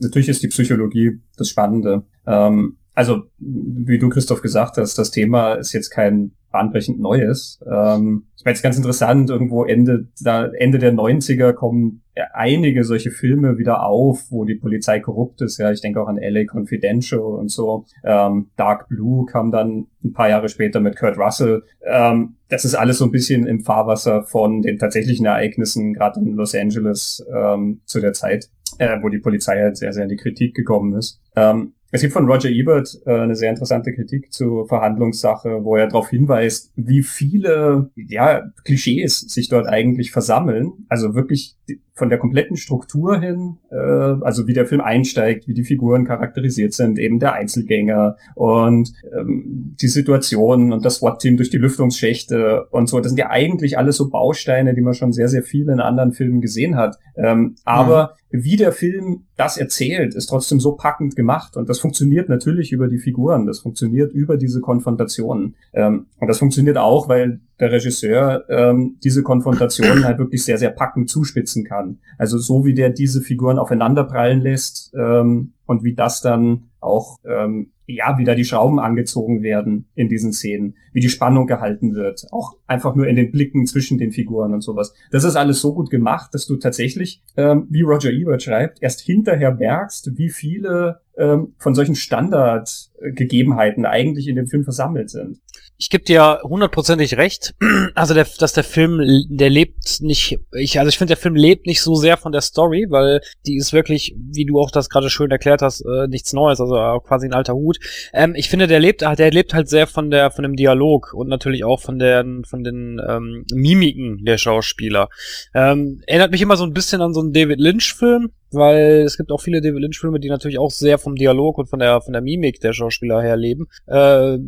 [0.00, 2.04] Natürlich ist die Psychologie das Spannende.
[2.26, 7.60] Ähm, also, wie du, Christoph, gesagt hast, das Thema ist jetzt kein bahnbrechend Neues.
[7.66, 12.02] Ähm, ich meine, es ganz interessant, irgendwo Ende, da, Ende der 90er kommen
[12.34, 15.58] einige solche Filme wieder auf, wo die Polizei korrupt ist.
[15.58, 17.86] Ja, ich denke auch an LA Confidential und so.
[18.04, 21.62] Ähm, Dark Blue kam dann ein paar Jahre später mit Kurt Russell.
[21.86, 26.34] Ähm, das ist alles so ein bisschen im Fahrwasser von den tatsächlichen Ereignissen, gerade in
[26.34, 30.16] Los Angeles ähm, zu der Zeit, äh, wo die Polizei halt sehr, sehr in die
[30.16, 31.18] Kritik gekommen ist.
[31.34, 35.88] Ähm, es gibt von Roger Ebert äh, eine sehr interessante Kritik zur Verhandlungssache, wo er
[35.88, 40.72] darauf hinweist, wie viele ja, Klischees sich dort eigentlich versammeln.
[40.88, 41.54] Also wirklich
[41.94, 46.72] von der kompletten Struktur hin, äh, also wie der Film einsteigt, wie die Figuren charakterisiert
[46.72, 52.88] sind, eben der Einzelgänger und ähm, die Situationen und das SWAT-Team durch die Lüftungsschächte und
[52.88, 53.00] so.
[53.00, 56.12] Das sind ja eigentlich alles so Bausteine, die man schon sehr, sehr viel in anderen
[56.12, 56.96] Filmen gesehen hat.
[57.16, 58.21] Ähm, aber mhm.
[58.32, 62.88] Wie der Film das erzählt, ist trotzdem so packend gemacht und das funktioniert natürlich über
[62.88, 65.54] die Figuren, das funktioniert über diese Konfrontationen.
[65.74, 70.70] Ähm, und das funktioniert auch, weil der Regisseur ähm, diese Konfrontation halt wirklich sehr, sehr
[70.70, 71.98] packend zuspitzen kann.
[72.16, 77.72] Also so wie der diese Figuren aufeinanderprallen lässt ähm, und wie das dann auch, ähm,
[77.86, 82.26] ja, wie da die Schrauben angezogen werden in diesen Szenen, wie die Spannung gehalten wird,
[82.30, 84.94] auch einfach nur in den Blicken zwischen den Figuren und sowas.
[85.10, 89.00] Das ist alles so gut gemacht, dass du tatsächlich, ähm, wie Roger Ebert schreibt, erst
[89.00, 95.40] hinterher merkst, wie viele ähm, von solchen Standardgegebenheiten eigentlich in dem Film versammelt sind.
[95.82, 97.54] Ich gebe dir hundertprozentig recht.
[97.94, 101.66] Also, der, dass der Film, der lebt nicht, ich, also ich finde, der Film lebt
[101.66, 105.10] nicht so sehr von der Story, weil die ist wirklich, wie du auch das gerade
[105.10, 107.78] schön erklärt hast, äh, nichts Neues, also äh, quasi ein alter Hut.
[108.14, 111.28] Ähm, ich finde, der lebt, der lebt halt sehr von der, von dem Dialog und
[111.28, 115.08] natürlich auch von den, von den ähm, Mimiken der Schauspieler.
[115.54, 119.30] Ähm, erinnert mich immer so ein bisschen an so einen David Lynch-Film, weil es gibt
[119.32, 122.22] auch viele David Lynch-Filme, die natürlich auch sehr vom Dialog und von der von der
[122.22, 123.68] Mimik der Schauspieler her leben.
[123.86, 124.38] Äh,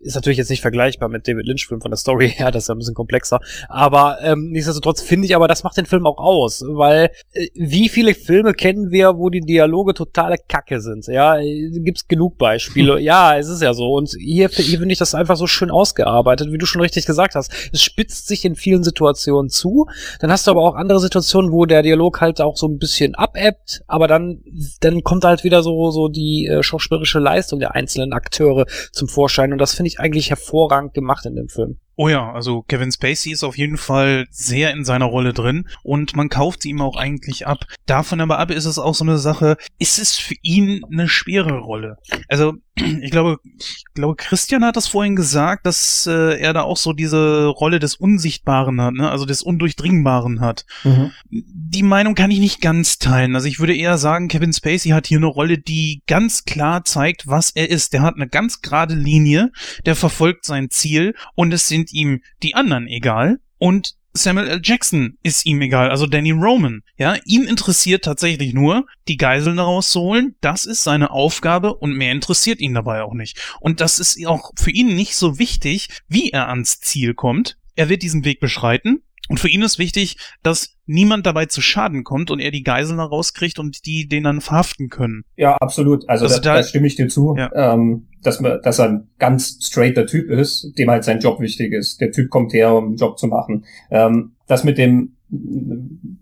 [0.00, 2.74] ist natürlich jetzt nicht vergleichbar mit David Lynch-Filmen von der Story her, das ist ja
[2.74, 3.40] ein bisschen komplexer.
[3.68, 7.88] Aber ähm, nichtsdestotrotz finde ich aber, das macht den Film auch aus, weil äh, wie
[7.88, 11.06] viele Filme kennen wir, wo die Dialoge totale Kacke sind?
[11.06, 13.00] Ja, gibt's genug Beispiele.
[13.04, 13.94] ja, es ist ja so.
[13.94, 17.34] Und hier, hier finde ich das einfach so schön ausgearbeitet, wie du schon richtig gesagt
[17.34, 17.52] hast.
[17.72, 19.86] Es spitzt sich in vielen Situationen zu.
[20.20, 23.14] Dann hast du aber auch andere Situationen, wo der Dialog halt auch so ein bisschen
[23.14, 24.42] abebbt bleibt, aber dann,
[24.80, 29.52] dann kommt halt wieder so, so die äh, schauspielerische Leistung der einzelnen Akteure zum Vorschein
[29.52, 31.78] und das finde ich eigentlich hervorragend gemacht in dem Film.
[31.96, 36.16] Oh ja, also Kevin Spacey ist auf jeden Fall sehr in seiner Rolle drin und
[36.16, 37.64] man kauft sie ihm auch eigentlich ab.
[37.86, 41.58] Davon aber ab ist es auch so eine Sache, ist es für ihn eine schwere
[41.58, 41.98] Rolle?
[42.28, 42.54] Also
[43.02, 46.92] ich glaube, ich glaube, Christian hat das vorhin gesagt, dass äh, er da auch so
[46.92, 49.10] diese Rolle des Unsichtbaren hat, ne?
[49.10, 50.66] also des Undurchdringbaren hat.
[50.82, 51.12] Mhm.
[51.30, 53.36] Die Meinung kann ich nicht ganz teilen.
[53.36, 57.28] Also ich würde eher sagen, Kevin Spacey hat hier eine Rolle, die ganz klar zeigt,
[57.28, 57.92] was er ist.
[57.92, 59.52] Der hat eine ganz gerade Linie,
[59.86, 63.38] der verfolgt sein Ziel und es sind ihm die anderen egal.
[63.58, 64.60] Und Samuel L.
[64.62, 66.82] Jackson ist ihm egal, also Danny Roman.
[66.96, 70.36] Ja, ihm interessiert tatsächlich nur, die Geiseln rauszuholen.
[70.40, 73.40] Das ist seine Aufgabe und mehr interessiert ihn dabei auch nicht.
[73.60, 77.58] Und das ist auch für ihn nicht so wichtig, wie er ans Ziel kommt.
[77.74, 79.02] Er wird diesen Weg beschreiten.
[79.28, 83.00] Und für ihn ist wichtig, dass niemand dabei zu Schaden kommt und er die Geiseln
[83.00, 85.24] rauskriegt und die den dann verhaften können.
[85.36, 86.08] Ja, absolut.
[86.08, 87.34] Also, also da, da, stimme ich dir zu.
[87.36, 87.50] Ja.
[87.54, 91.72] Ähm, dass, man, dass er ein ganz straighter Typ ist, dem halt sein Job wichtig
[91.72, 92.00] ist.
[92.00, 93.64] Der Typ kommt her, um einen Job zu machen.
[93.90, 95.16] Ähm, das mit dem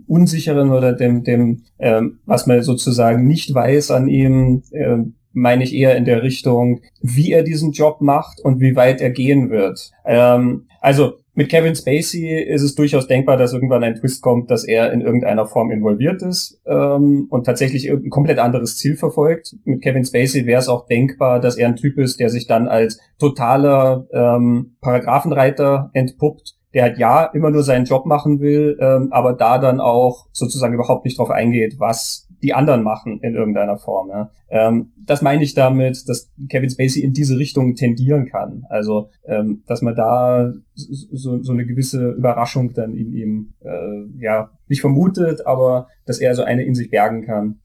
[0.07, 4.98] Unsicheren oder dem, dem ähm, was man sozusagen nicht weiß an ihm, äh,
[5.32, 9.11] meine ich eher in der Richtung, wie er diesen Job macht und wie weit er
[9.11, 9.90] gehen wird.
[10.05, 14.64] Ähm, also mit Kevin Spacey ist es durchaus denkbar, dass irgendwann ein Twist kommt, dass
[14.64, 19.57] er in irgendeiner Form involviert ist ähm, und tatsächlich ein komplett anderes Ziel verfolgt.
[19.64, 22.68] Mit Kevin Spacey wäre es auch denkbar, dass er ein Typ ist, der sich dann
[22.68, 29.09] als totaler ähm, Paragraphenreiter entpuppt, der halt ja immer nur seinen Job machen will, ähm,
[29.11, 33.78] aber da dann auch sozusagen überhaupt nicht drauf eingeht, was die anderen machen in irgendeiner
[33.78, 34.09] Form.
[34.11, 34.30] Ja.
[34.51, 38.64] Ähm, das meine ich damit, dass Kevin Spacey in diese Richtung tendieren kann.
[38.68, 44.51] Also, ähm, dass man da so, so eine gewisse Überraschung dann in ihm, äh, ja,
[44.68, 47.61] nicht vermutet, aber dass er so eine in sich bergen kann.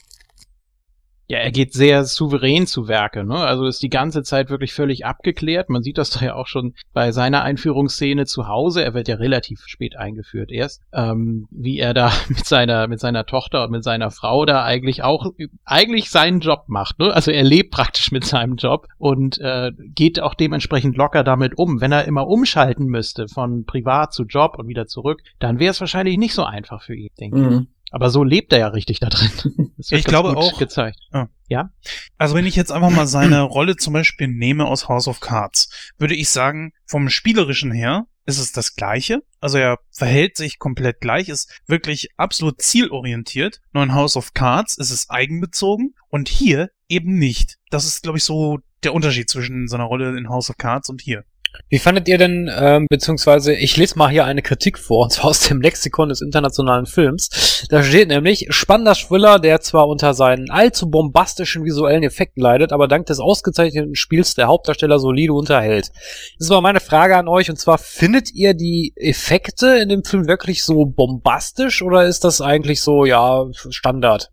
[1.29, 3.35] Ja, er geht sehr souverän zu Werke, ne?
[3.35, 5.69] Also ist die ganze Zeit wirklich völlig abgeklärt.
[5.69, 8.81] Man sieht das da ja auch schon bei seiner Einführungsszene zu Hause.
[8.81, 13.25] Er wird ja relativ spät eingeführt erst, ähm, wie er da mit seiner mit seiner
[13.25, 15.33] Tochter und mit seiner Frau da eigentlich auch
[15.65, 16.99] eigentlich seinen Job macht.
[16.99, 17.13] Ne?
[17.13, 21.81] Also er lebt praktisch mit seinem Job und äh, geht auch dementsprechend locker damit um.
[21.81, 25.81] Wenn er immer umschalten müsste von privat zu Job und wieder zurück, dann wäre es
[25.81, 27.67] wahrscheinlich nicht so einfach für ihn, denke Mhm.
[27.91, 29.31] Aber so lebt er ja richtig da drin.
[29.77, 30.57] Das wird Ich glaube gut auch.
[30.59, 30.97] gezeigt.
[31.13, 31.29] Ja.
[31.47, 31.69] Ja?
[32.17, 35.69] Also wenn ich jetzt einfach mal seine Rolle zum Beispiel nehme aus House of Cards,
[35.97, 39.21] würde ich sagen, vom Spielerischen her ist es das Gleiche.
[39.39, 43.61] Also er verhält sich komplett gleich, ist wirklich absolut zielorientiert.
[43.71, 47.57] Nur in House of Cards ist es eigenbezogen und hier eben nicht.
[47.69, 51.01] Das ist, glaube ich, so der Unterschied zwischen seiner Rolle in House of Cards und
[51.01, 51.23] hier.
[51.69, 55.25] Wie fandet ihr denn, ähm, beziehungsweise ich lese mal hier eine Kritik vor, und zwar
[55.25, 57.65] aus dem Lexikon des internationalen Films.
[57.69, 62.87] Da steht nämlich, spannender Thriller, der zwar unter seinen allzu bombastischen visuellen Effekten leidet, aber
[62.87, 65.91] dank des ausgezeichneten Spiels der Hauptdarsteller solide unterhält.
[66.39, 70.27] Das war meine Frage an euch, und zwar, findet ihr die Effekte in dem Film
[70.27, 74.31] wirklich so bombastisch, oder ist das eigentlich so, ja, Standard?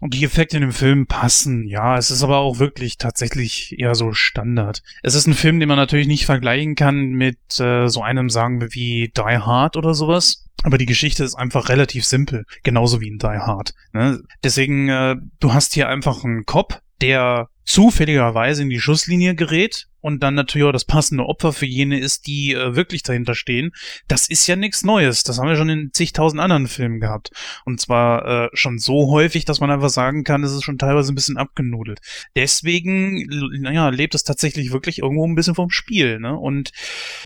[0.00, 1.96] Und die Effekte in dem Film passen, ja.
[1.96, 4.82] Es ist aber auch wirklich tatsächlich eher so Standard.
[5.02, 8.60] Es ist ein Film, den man natürlich nicht vergleichen kann mit äh, so einem, sagen
[8.60, 10.44] wir, wie Die Hard oder sowas.
[10.62, 13.74] Aber die Geschichte ist einfach relativ simpel, genauso wie in Die Hard.
[13.92, 14.22] Ne?
[14.44, 20.22] Deswegen, äh, du hast hier einfach einen Cop, der zufälligerweise in die Schusslinie gerät und
[20.22, 23.72] dann natürlich auch das passende Opfer für jene ist, die äh, wirklich dahinter stehen.
[24.06, 25.24] Das ist ja nichts Neues.
[25.24, 27.32] Das haben wir schon in zigtausend anderen Filmen gehabt.
[27.64, 31.12] Und zwar äh, schon so häufig, dass man einfach sagen kann, es ist schon teilweise
[31.12, 31.98] ein bisschen abgenudelt.
[32.36, 33.26] Deswegen,
[33.60, 36.20] naja, lebt es tatsächlich wirklich irgendwo ein bisschen vom Spiel.
[36.20, 36.38] Ne?
[36.38, 36.70] Und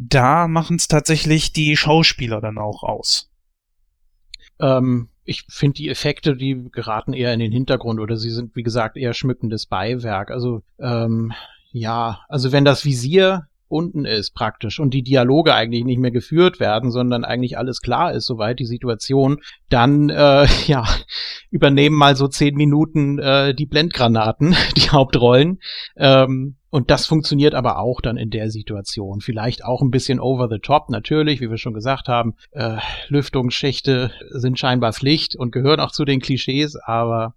[0.03, 3.31] da machen es tatsächlich die Schauspieler dann auch aus.
[4.59, 8.63] Ähm, ich finde die Effekte, die geraten eher in den Hintergrund oder sie sind, wie
[8.63, 10.31] gesagt, eher schmückendes Beiwerk.
[10.31, 11.33] Also, ähm,
[11.73, 16.59] ja, also wenn das Visier unten ist praktisch und die Dialoge eigentlich nicht mehr geführt
[16.59, 20.85] werden, sondern eigentlich alles klar ist, soweit die Situation, dann äh, ja
[21.51, 25.61] übernehmen mal so zehn Minuten äh, die Blendgranaten, die Hauptrollen.
[25.97, 29.21] Ähm, und das funktioniert aber auch dann in der Situation.
[29.21, 32.35] Vielleicht auch ein bisschen over the top, natürlich, wie wir schon gesagt haben.
[32.53, 32.77] Äh,
[33.09, 37.35] Lüftungsschächte sind scheinbar Pflicht und gehören auch zu den Klischees, aber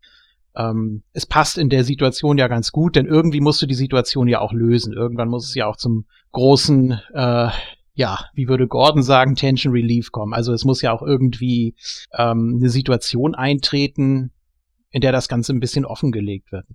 [0.55, 4.27] ähm, es passt in der Situation ja ganz gut, denn irgendwie musst du die Situation
[4.27, 4.93] ja auch lösen.
[4.93, 7.49] Irgendwann muss es ja auch zum großen, äh,
[7.95, 10.33] ja, wie würde Gordon sagen, Tension Relief kommen.
[10.33, 11.75] Also es muss ja auch irgendwie
[12.15, 14.31] ähm, eine Situation eintreten,
[14.93, 16.65] in der das Ganze ein bisschen offengelegt wird.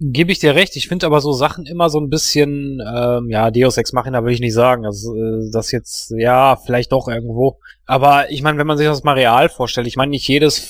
[0.00, 0.76] Gebe ich dir recht.
[0.76, 4.32] Ich finde aber so Sachen immer so ein bisschen, ähm, ja, Deus Ex Machina will
[4.32, 4.84] ich nicht sagen.
[4.84, 7.58] Das, äh, das jetzt, ja, vielleicht doch irgendwo.
[7.84, 10.60] Aber ich meine, wenn man sich das mal real vorstellt, ich meine, nicht jedes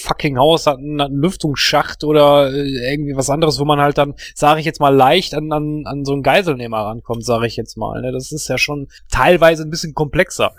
[0.00, 4.14] fucking Haus hat einen, einen Lüftungsschacht oder äh, irgendwie was anderes, wo man halt dann,
[4.34, 7.78] sage ich jetzt mal, leicht an, an, an so einen Geiselnehmer rankommt, sage ich jetzt
[7.78, 8.02] mal.
[8.02, 8.12] Ne?
[8.12, 10.52] Das ist ja schon teilweise ein bisschen komplexer.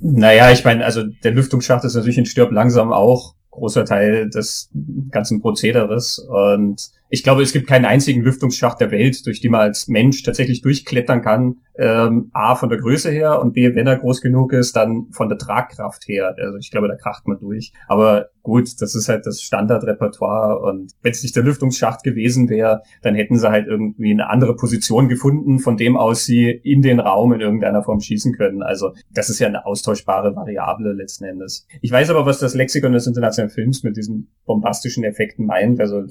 [0.00, 4.68] Naja, ich meine, also der Lüftungsschacht ist natürlich in Stirb langsam auch großer Teil des
[5.10, 6.18] ganzen Prozederes.
[6.18, 10.22] Und ich glaube, es gibt keinen einzigen Lüftungsschacht der Welt, durch die man als Mensch
[10.22, 11.56] tatsächlich durchklettern kann.
[11.76, 15.28] Ähm, A, von der Größe her und B, wenn er groß genug ist, dann von
[15.28, 16.34] der Tragkraft her.
[16.38, 17.74] Also ich glaube, da kracht man durch.
[17.86, 20.60] Aber gut, das ist halt das Standardrepertoire.
[20.60, 24.56] Und wenn es nicht der Lüftungsschacht gewesen wäre, dann hätten sie halt irgendwie eine andere
[24.56, 28.62] Position gefunden, von dem aus sie in den Raum in irgendeiner Form schießen können.
[28.62, 31.66] Also das ist ja eine austauschbare Variable letzten Endes.
[31.82, 35.78] Ich weiß aber, was das Lexikon des internationalen Films mit diesen bombastischen Effekten meint.
[35.80, 36.02] Also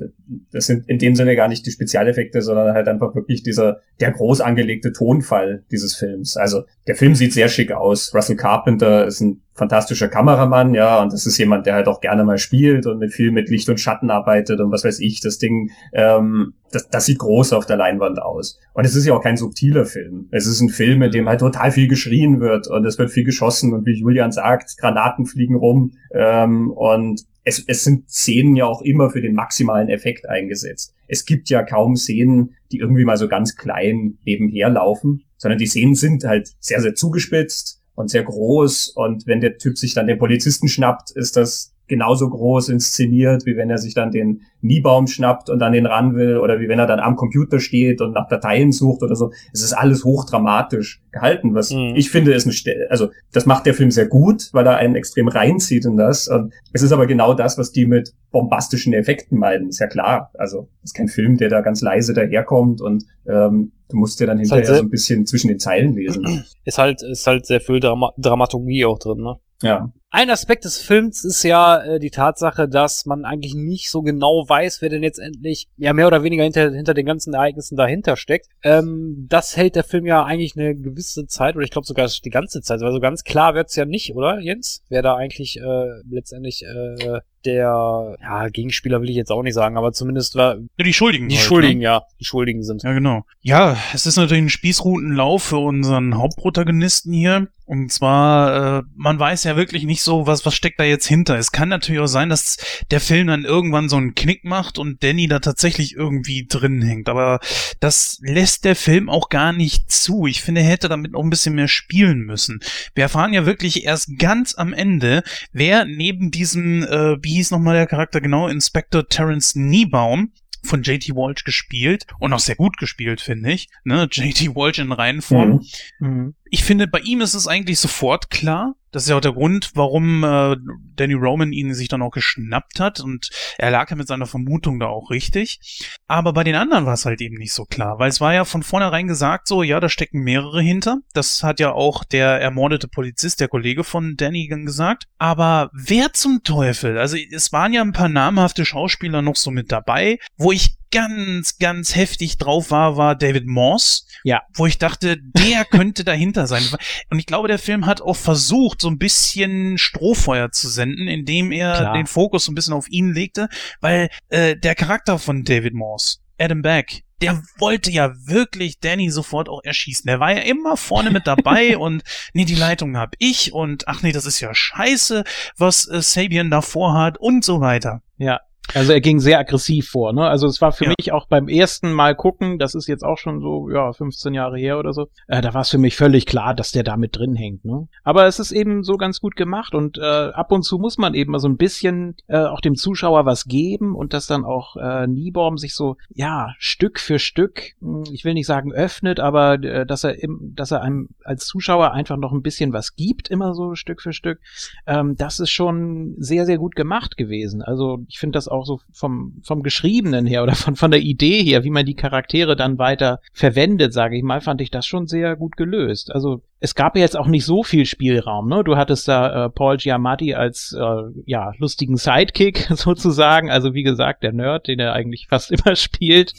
[0.52, 4.12] das sind in dem Sinne gar nicht die Spezialeffekte, sondern halt einfach wirklich dieser, der
[4.12, 6.36] groß angelegte Tonfall dieses Films.
[6.36, 8.14] Also der Film sieht sehr schick aus.
[8.14, 12.24] Russell Carpenter ist ein fantastischer Kameramann, ja, und das ist jemand, der halt auch gerne
[12.24, 15.40] mal spielt und mit viel mit Licht und Schatten arbeitet und was weiß ich, das
[15.40, 18.60] Ding, ähm, das, das sieht groß auf der Leinwand aus.
[18.74, 20.28] Und es ist ja auch kein subtiler Film.
[20.32, 23.26] Es ist ein Film, in dem halt total viel geschrien wird und es wird viel
[23.26, 28.66] geschossen und wie Julian sagt, Granaten fliegen rum ähm, und es, es sind Szenen ja
[28.66, 30.94] auch immer für den maximalen Effekt eingesetzt.
[31.08, 35.66] Es gibt ja kaum Szenen, die irgendwie mal so ganz klein nebenher laufen, sondern die
[35.66, 38.90] Szenen sind halt sehr, sehr zugespitzt und sehr groß.
[38.90, 43.58] Und wenn der Typ sich dann den Polizisten schnappt, ist das genauso groß inszeniert, wie
[43.58, 46.80] wenn er sich dann den Niebaum schnappt und an den ran will oder wie wenn
[46.80, 49.32] er dann am Computer steht und nach Dateien sucht oder so.
[49.52, 51.94] Es ist alles hochdramatisch gehalten, was Mhm.
[51.96, 54.96] ich finde ist ein, Ste- also das macht der Film sehr gut, weil er einen
[54.96, 56.28] extrem reinzieht in das.
[56.30, 60.32] Und es ist aber genau das, was die mit bombastischen Effekten meinen, ist ja klar.
[60.36, 64.28] Also es ist kein Film, der da ganz leise daherkommt und ähm, du musst dir
[64.28, 66.44] dann Ist halt hinterher sehr- so ein bisschen zwischen den Zeilen lesen.
[66.64, 69.36] Ist halt, ist halt sehr viel Drama Dramaturgie auch drin, ne?
[69.62, 69.92] Ja.
[70.14, 74.44] Ein Aspekt des Films ist ja äh, die Tatsache, dass man eigentlich nicht so genau
[74.46, 78.18] weiß, wer denn jetzt endlich ja mehr oder weniger hinter, hinter den ganzen Ereignissen dahinter
[78.18, 78.48] steckt.
[78.62, 82.30] Ähm, das hält der Film ja eigentlich eine gewisse Zeit, oder ich glaube sogar die
[82.30, 82.82] ganze Zeit.
[82.82, 84.84] Also ganz klar wird's ja nicht, oder Jens?
[84.90, 89.78] Wer da eigentlich äh, letztendlich äh, der ja, Gegenspieler will ich jetzt auch nicht sagen,
[89.78, 90.58] aber zumindest war.
[90.78, 91.30] Ja, die Schuldigen.
[91.30, 91.86] Die halt, Schuldigen, ne?
[91.86, 92.04] ja.
[92.20, 92.84] Die Schuldigen sind.
[92.84, 93.24] Ja, genau.
[93.42, 97.48] Ja, es ist natürlich ein Spießrutenlauf für unseren Hauptprotagonisten hier.
[97.72, 101.38] Und zwar, äh, man weiß ja wirklich nicht so, was, was steckt da jetzt hinter.
[101.38, 102.58] Es kann natürlich auch sein, dass
[102.92, 107.08] der Film dann irgendwann so einen Knick macht und Danny da tatsächlich irgendwie drin hängt.
[107.08, 107.40] Aber
[107.80, 110.26] das lässt der Film auch gar nicht zu.
[110.26, 112.60] Ich finde, er hätte damit noch ein bisschen mehr spielen müssen.
[112.94, 117.76] Wir erfahren ja wirklich erst ganz am Ende, wer neben diesem, äh, wie hieß nochmal
[117.76, 120.34] der Charakter genau, Inspector Terence Niebaum,
[120.64, 123.70] von JT Walsh gespielt und auch sehr gut gespielt, finde ich.
[123.86, 124.08] Ne?
[124.12, 125.66] JT Walsh in Reihenform.
[126.00, 126.36] Mhm.
[126.54, 128.76] Ich finde, bei ihm ist es eigentlich sofort klar.
[128.92, 130.58] Das ist ja auch der Grund, warum äh,
[130.98, 134.78] Danny Roman ihn sich dann auch geschnappt hat und er lag ja mit seiner Vermutung
[134.78, 135.62] da auch richtig.
[136.08, 138.44] Aber bei den anderen war es halt eben nicht so klar, weil es war ja
[138.44, 140.98] von vornherein gesagt so, ja, da stecken mehrere hinter.
[141.14, 145.06] Das hat ja auch der ermordete Polizist, der Kollege von Danny gesagt.
[145.20, 146.98] Aber wer zum Teufel?
[146.98, 151.58] Also es waren ja ein paar namhafte Schauspieler noch so mit dabei, wo ich ganz,
[151.58, 154.04] ganz heftig drauf war, war David Morse.
[154.24, 154.42] Ja.
[154.54, 156.64] Wo ich dachte, der könnte dahinter sein.
[157.10, 161.52] Und ich glaube, der Film hat auch versucht, so ein bisschen Strohfeuer zu senden, indem
[161.52, 161.94] er Klar.
[161.94, 163.50] den Fokus so ein bisschen auf ihn legte,
[163.80, 169.48] weil äh, der Charakter von David Morse, Adam Beck, der wollte ja wirklich Danny sofort
[169.48, 170.08] auch erschießen.
[170.08, 172.04] Der war ja immer vorne mit dabei und
[172.34, 175.24] nee, die Leitung hab ich und ach nee, das ist ja scheiße,
[175.58, 178.02] was äh, Sabian da vorhat und so weiter.
[178.18, 178.42] Ja.
[178.74, 180.22] Also er ging sehr aggressiv vor, ne?
[180.28, 180.94] Also es war für Ja.
[180.98, 184.58] mich auch beim ersten Mal gucken, das ist jetzt auch schon so, ja, 15 Jahre
[184.58, 187.18] her oder so, äh, da war es für mich völlig klar, dass der da mit
[187.18, 187.88] drin hängt, ne?
[188.04, 191.14] Aber es ist eben so ganz gut gemacht und äh, ab und zu muss man
[191.16, 194.76] eben mal so ein bisschen äh, auch dem Zuschauer was geben und dass dann auch
[194.78, 199.56] äh, Niebaum sich so, ja, Stück für Stück, mh, ich will nicht sagen öffnet, aber
[199.62, 203.28] äh, dass er im, dass er einem als Zuschauer einfach noch ein bisschen was gibt,
[203.30, 204.40] immer so Stück für Stück,
[204.88, 207.62] ähm, das ist schon sehr, sehr gut gemacht gewesen.
[207.62, 211.44] Also ich finde das auch so vom, vom Geschriebenen her oder von, von der Idee
[211.44, 215.08] her, wie man die Charaktere dann weiter verwendet, sage ich mal, fand ich das schon
[215.08, 216.12] sehr gut gelöst.
[216.12, 218.64] Also es gab ja jetzt auch nicht so viel Spielraum, ne?
[218.64, 224.24] Du hattest da äh, Paul Giamatti als äh, ja lustigen Sidekick sozusagen, also wie gesagt
[224.24, 226.34] der Nerd, den er eigentlich fast immer spielt.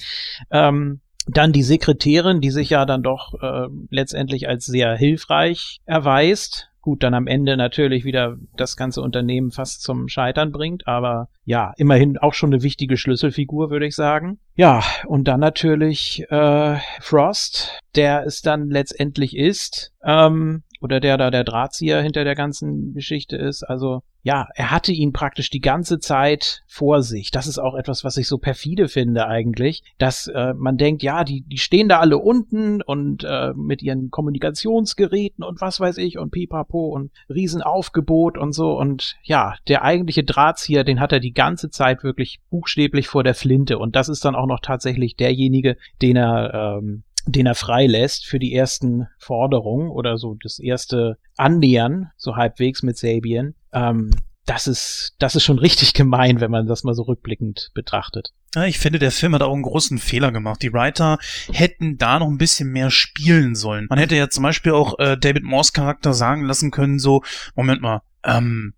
[0.50, 6.71] Ähm, dann die Sekretärin, die sich ja dann doch äh, letztendlich als sehr hilfreich erweist.
[6.82, 11.72] Gut, dann am Ende natürlich wieder das ganze Unternehmen fast zum Scheitern bringt, aber ja,
[11.76, 14.40] immerhin auch schon eine wichtige Schlüsselfigur, würde ich sagen.
[14.56, 21.30] Ja, und dann natürlich äh, Frost, der es dann letztendlich ist, ähm, oder der da
[21.30, 23.62] der Drahtzieher hinter der ganzen Geschichte ist.
[23.62, 27.32] Also ja, er hatte ihn praktisch die ganze Zeit vor sich.
[27.32, 31.24] Das ist auch etwas, was ich so perfide finde eigentlich, dass äh, man denkt, ja,
[31.24, 36.18] die die stehen da alle unten und äh, mit ihren Kommunikationsgeräten und was weiß ich
[36.18, 41.34] und Pipapo und Riesenaufgebot und so und ja, der eigentliche Drahtzieher, den hat er die
[41.34, 45.76] ganze Zeit wirklich buchstäblich vor der Flinte und das ist dann auch noch tatsächlich derjenige,
[46.00, 52.10] den er ähm, den er freilässt für die ersten Forderungen oder so das erste Annähern,
[52.16, 53.54] so halbwegs mit Sabian.
[53.72, 54.10] Ähm,
[54.44, 58.30] das ist, das ist schon richtig gemein, wenn man das mal so rückblickend betrachtet.
[58.66, 60.60] Ich finde, der Film hat auch einen großen Fehler gemacht.
[60.62, 61.18] Die Writer
[61.50, 63.86] hätten da noch ein bisschen mehr spielen sollen.
[63.88, 67.22] Man hätte ja zum Beispiel auch äh, David Morse Charakter sagen lassen können, so,
[67.54, 68.74] Moment mal, ähm,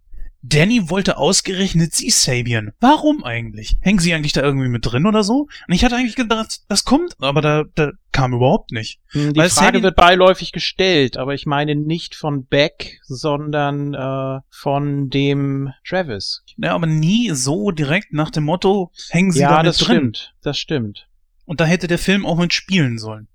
[0.47, 2.73] Danny wollte ausgerechnet sie Sabian.
[2.79, 3.77] Warum eigentlich?
[3.81, 5.49] Hängen sie eigentlich da irgendwie mit drin oder so?
[5.67, 9.01] Und ich hatte eigentlich gedacht, das kommt, aber da, da kam überhaupt nicht.
[9.09, 13.95] Hm, Die Weil Frage Sabian- wird beiläufig gestellt, aber ich meine nicht von Beck, sondern
[13.95, 16.43] äh, von dem Travis.
[16.59, 19.97] Ja, aber nie so direkt nach dem Motto, hängen sie da ja, mit das drin.
[19.97, 20.35] stimmt.
[20.43, 21.09] Das stimmt.
[21.47, 23.29] Und da hätte der Film auch mit spielen sollen.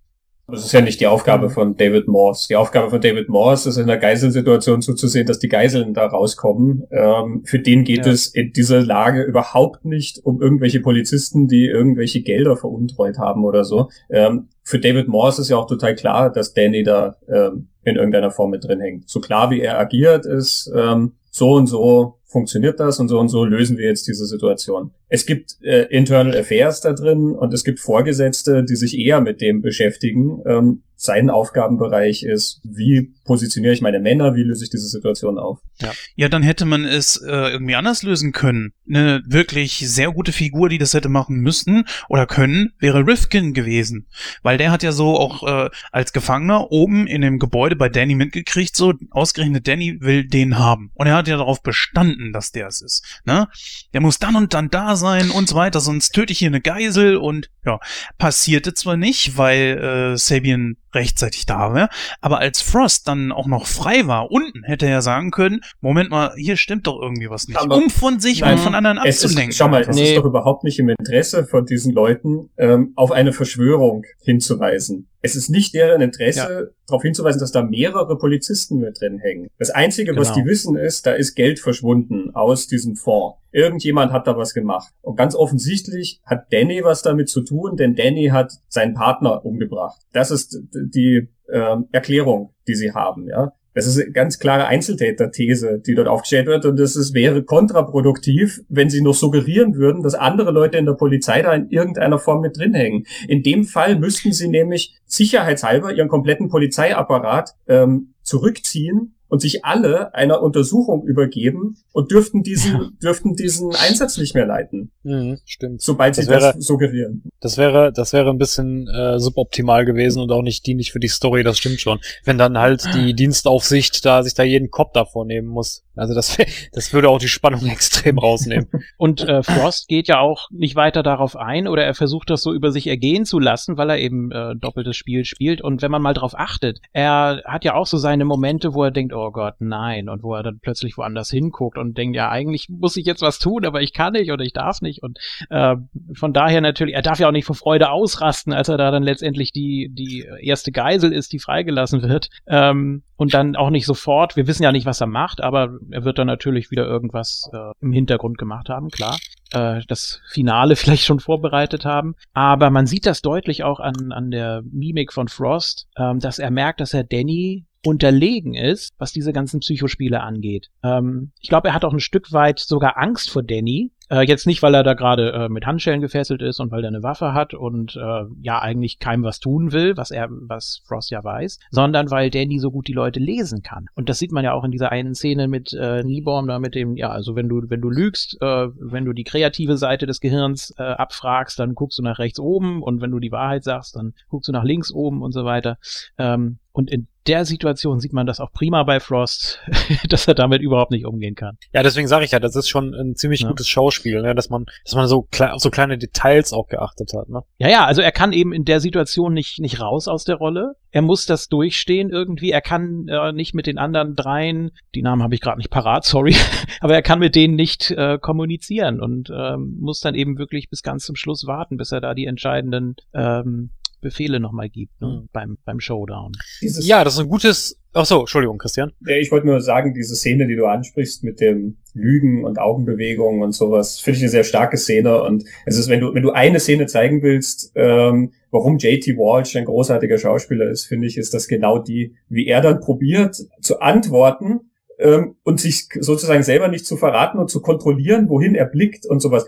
[0.51, 2.47] Das ist ja nicht die Aufgabe von David Morse.
[2.49, 6.83] Die Aufgabe von David Morse ist in der Geiselsituation zuzusehen, dass die Geiseln da rauskommen.
[6.91, 8.11] Ähm, für den geht Ja.
[8.11, 13.63] es in dieser Lage überhaupt nicht um irgendwelche Polizisten, die irgendwelche Gelder veruntreut haben oder
[13.63, 13.89] so.
[14.09, 18.31] Ähm, für David Morse ist ja auch total klar, dass Danny da ähm, in irgendeiner
[18.31, 19.09] Form mit drin hängt.
[19.09, 23.29] So klar wie er agiert, ist ähm, so und so funktioniert das und so und
[23.29, 24.91] so lösen wir jetzt diese Situation.
[25.07, 29.41] Es gibt äh, Internal Affairs da drin und es gibt Vorgesetzte, die sich eher mit
[29.41, 30.41] dem beschäftigen.
[30.45, 35.59] Ähm, sein Aufgabenbereich ist, wie positioniere ich meine Männer, wie löse ich diese Situation auf.
[35.79, 38.73] Ja, ja dann hätte man es äh, irgendwie anders lösen können.
[38.89, 44.07] Eine wirklich sehr gute Figur, die das hätte machen müssen oder können, wäre Rifkin gewesen.
[44.41, 48.15] Weil der hat ja so auch äh, als Gefangener oben in dem Gebäude bei Danny
[48.15, 50.89] mitgekriegt, so ausgerechnet Danny will den haben.
[50.95, 53.21] Und er hat ja darauf bestanden, dass der es ist.
[53.25, 53.47] Ne?
[53.93, 56.61] Der muss dann und dann da sein und so weiter, sonst töte ich hier eine
[56.61, 57.79] Geisel und ja,
[58.17, 61.89] passierte zwar nicht, weil äh, Sabian rechtzeitig da war,
[62.21, 66.31] aber als Frost dann auch noch frei war, unten hätte er sagen können, Moment mal,
[66.37, 69.49] hier stimmt doch irgendwie was nicht, Aber um von sich Nein, und von anderen abzulenken.
[69.49, 70.09] Ist, schau mal, es Nee.
[70.09, 75.07] ist doch überhaupt nicht im Interesse von diesen Leuten, ähm, auf eine Verschwörung hinzuweisen.
[75.21, 79.49] Es ist nicht deren Interesse, darauf hinzuweisen, dass da mehrere Polizisten mit drin hängen.
[79.57, 80.43] Das Einzige, was Genau.
[80.45, 83.37] die wissen, ist, da ist Geld verschwunden aus diesem Fonds.
[83.51, 84.93] Irgendjemand hat da was gemacht.
[85.01, 89.99] Und ganz offensichtlich hat Danny was damit zu tun, denn Danny hat seinen Partner umgebracht.
[90.13, 93.53] Das ist die ähm, Erklärung, die sie haben, ja.
[93.73, 96.65] Das ist eine ganz klare Einzeltäter-These, die dort aufgestellt wird.
[96.65, 101.41] Und es wäre kontraproduktiv, wenn sie noch suggerieren würden, dass andere Leute in der Polizei
[101.41, 103.05] da in irgendeiner Form mit drin hängen.
[103.27, 110.13] In dem Fall müssten sie nämlich sicherheitshalber ihren kompletten Polizeiapparat ähm, zurückziehen und sich alle
[110.13, 115.81] einer Untersuchung übergeben und dürften diesen, dürften diesen Einsatz nicht mehr leiten, Mhm, stimmt.
[115.81, 117.23] sobald sie Das wäre- das suggerieren.
[117.39, 121.07] Das wäre, das wäre ein bisschen äh, suboptimal gewesen und auch nicht dienlich für die
[121.07, 121.99] Story, das stimmt schon.
[122.25, 125.83] Wenn dann halt die Dienstaufsicht da sich da jeden Kopf davor nehmen muss.
[125.95, 126.37] Also das,
[126.71, 128.67] das würde auch die Spannung extrem rausnehmen.
[128.97, 132.53] Und äh, Frost geht ja auch nicht weiter darauf ein oder er versucht das so
[132.53, 135.61] über sich ergehen zu lassen, weil er eben äh, doppeltes Spiel spielt.
[135.61, 138.91] Und wenn man mal drauf achtet, er hat ja auch so seine Momente, wo er
[138.91, 142.67] denkt, oh Gott, nein, und wo er dann plötzlich woanders hinguckt und denkt, ja, eigentlich
[142.69, 145.03] muss ich jetzt was tun, aber ich kann nicht oder ich darf nicht.
[145.03, 145.19] Und
[145.49, 145.75] äh,
[146.13, 149.03] von daher natürlich, er darf ja auch nicht vor Freude ausrasten, als er da dann
[149.03, 152.29] letztendlich die, die erste Geisel ist, die freigelassen wird.
[152.47, 156.05] Ähm, und dann auch nicht sofort, wir wissen ja nicht, was er macht, aber er
[156.05, 159.17] wird dann natürlich wieder irgendwas äh, im Hintergrund gemacht haben, klar.
[159.51, 162.15] Äh, das Finale vielleicht schon vorbereitet haben.
[162.33, 166.51] Aber man sieht das deutlich auch an, an der Mimik von Frost, ähm, dass er
[166.51, 170.69] merkt, dass er Danny unterlegen ist, was diese ganzen Psychospiele angeht.
[170.83, 173.91] Ähm, ich glaube, er hat auch ein Stück weit sogar Angst vor Danny.
[174.09, 176.87] Äh, jetzt nicht, weil er da gerade äh, mit Handschellen gefesselt ist und weil er
[176.87, 181.11] eine Waffe hat und äh, ja eigentlich keinem was tun will, was er, was Frost
[181.11, 183.85] ja weiß, sondern weil Danny so gut die Leute lesen kann.
[183.93, 186.73] Und das sieht man ja auch in dieser einen Szene mit äh, Niebaum da mit
[186.73, 190.19] dem, ja, also wenn du wenn du lügst, äh, wenn du die kreative Seite des
[190.19, 193.95] Gehirns äh, abfragst, dann guckst du nach rechts oben und wenn du die Wahrheit sagst,
[193.95, 195.77] dann guckst du nach links oben und so weiter.
[196.17, 199.59] Ähm, und in der Situation sieht man das auch prima bei Frost,
[200.09, 201.57] dass er damit überhaupt nicht umgehen kann.
[201.73, 204.33] Ja, deswegen sage ich ja, das ist schon ein ziemlich gutes Schauspiel, ne?
[204.33, 207.27] dass man, dass man so, kle auf so kleine Details auch geachtet hat.
[207.27, 207.41] Ne?
[207.57, 210.77] Ja, ja, also er kann eben in der Situation nicht, nicht raus aus der Rolle.
[210.91, 212.51] Er muss das durchstehen irgendwie.
[212.51, 216.05] Er kann äh, nicht mit den anderen dreien, die Namen habe ich gerade nicht parat,
[216.05, 216.33] sorry,
[216.79, 220.81] aber er kann mit denen nicht äh, kommunizieren und ähm, muss dann eben wirklich bis
[220.81, 225.27] ganz zum Schluss warten, bis er da die entscheidenden ähm, Befehle nochmal gibt ne?
[225.33, 226.31] beim, beim Showdown.
[226.61, 227.77] Dieses- ja, das ist ein gutes.
[227.93, 228.91] Ach so, Entschuldigung, Christian.
[229.07, 233.53] Ich wollte nur sagen, diese Szene, die du ansprichst mit dem Lügen und Augenbewegungen und
[233.53, 235.23] sowas, finde ich eine sehr starke Szene.
[235.23, 239.55] Und es ist, wenn du, wenn du eine Szene zeigen willst, ähm, warum JT Walsh
[239.55, 243.79] ein großartiger Schauspieler ist, finde ich, ist das genau die, wie er dann probiert zu
[243.79, 244.69] antworten
[244.99, 249.19] ähm, und sich sozusagen selber nicht zu verraten und zu kontrollieren, wohin er blickt und
[249.19, 249.45] sowas.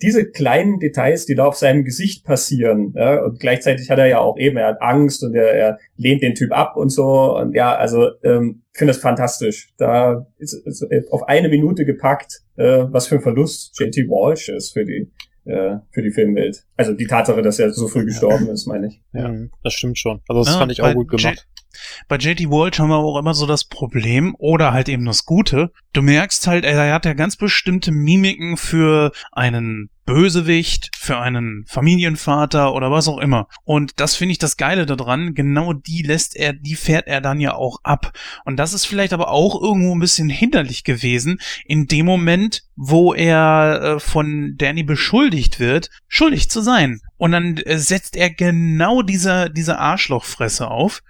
[0.00, 4.18] Diese kleinen Details, die da auf seinem Gesicht passieren, ja, und gleichzeitig hat er ja
[4.18, 7.36] auch eben, er hat Angst und er, er lehnt den Typ ab und so.
[7.36, 9.70] Und ja, also ähm, ich finde das fantastisch.
[9.76, 14.72] Da ist, ist auf eine Minute gepackt, äh, was für ein Verlust JT Walsh ist
[14.72, 15.10] für die
[15.44, 16.64] äh, für die Filmwelt.
[16.76, 19.02] Also die Tatsache, dass er so früh gestorben ist, meine ich.
[19.12, 20.20] Ja, das stimmt schon.
[20.28, 21.46] Also das Ja, fand ich auch gut gemacht.
[22.08, 25.72] Bei JT Walsh haben wir auch immer so das Problem, oder halt eben das Gute,
[25.92, 32.74] du merkst halt, er hat ja ganz bestimmte Mimiken für einen Bösewicht, für einen Familienvater
[32.74, 33.46] oder was auch immer.
[33.62, 37.38] Und das finde ich das Geile daran, genau die lässt er, die fährt er dann
[37.38, 38.12] ja auch ab.
[38.44, 43.14] Und das ist vielleicht aber auch irgendwo ein bisschen hinderlich gewesen, in dem Moment, wo
[43.14, 47.00] er äh, von Danny beschuldigt wird, schuldig zu sein.
[47.20, 51.02] Und dann äh, setzt er genau diese, diese Arschlochfresse auf.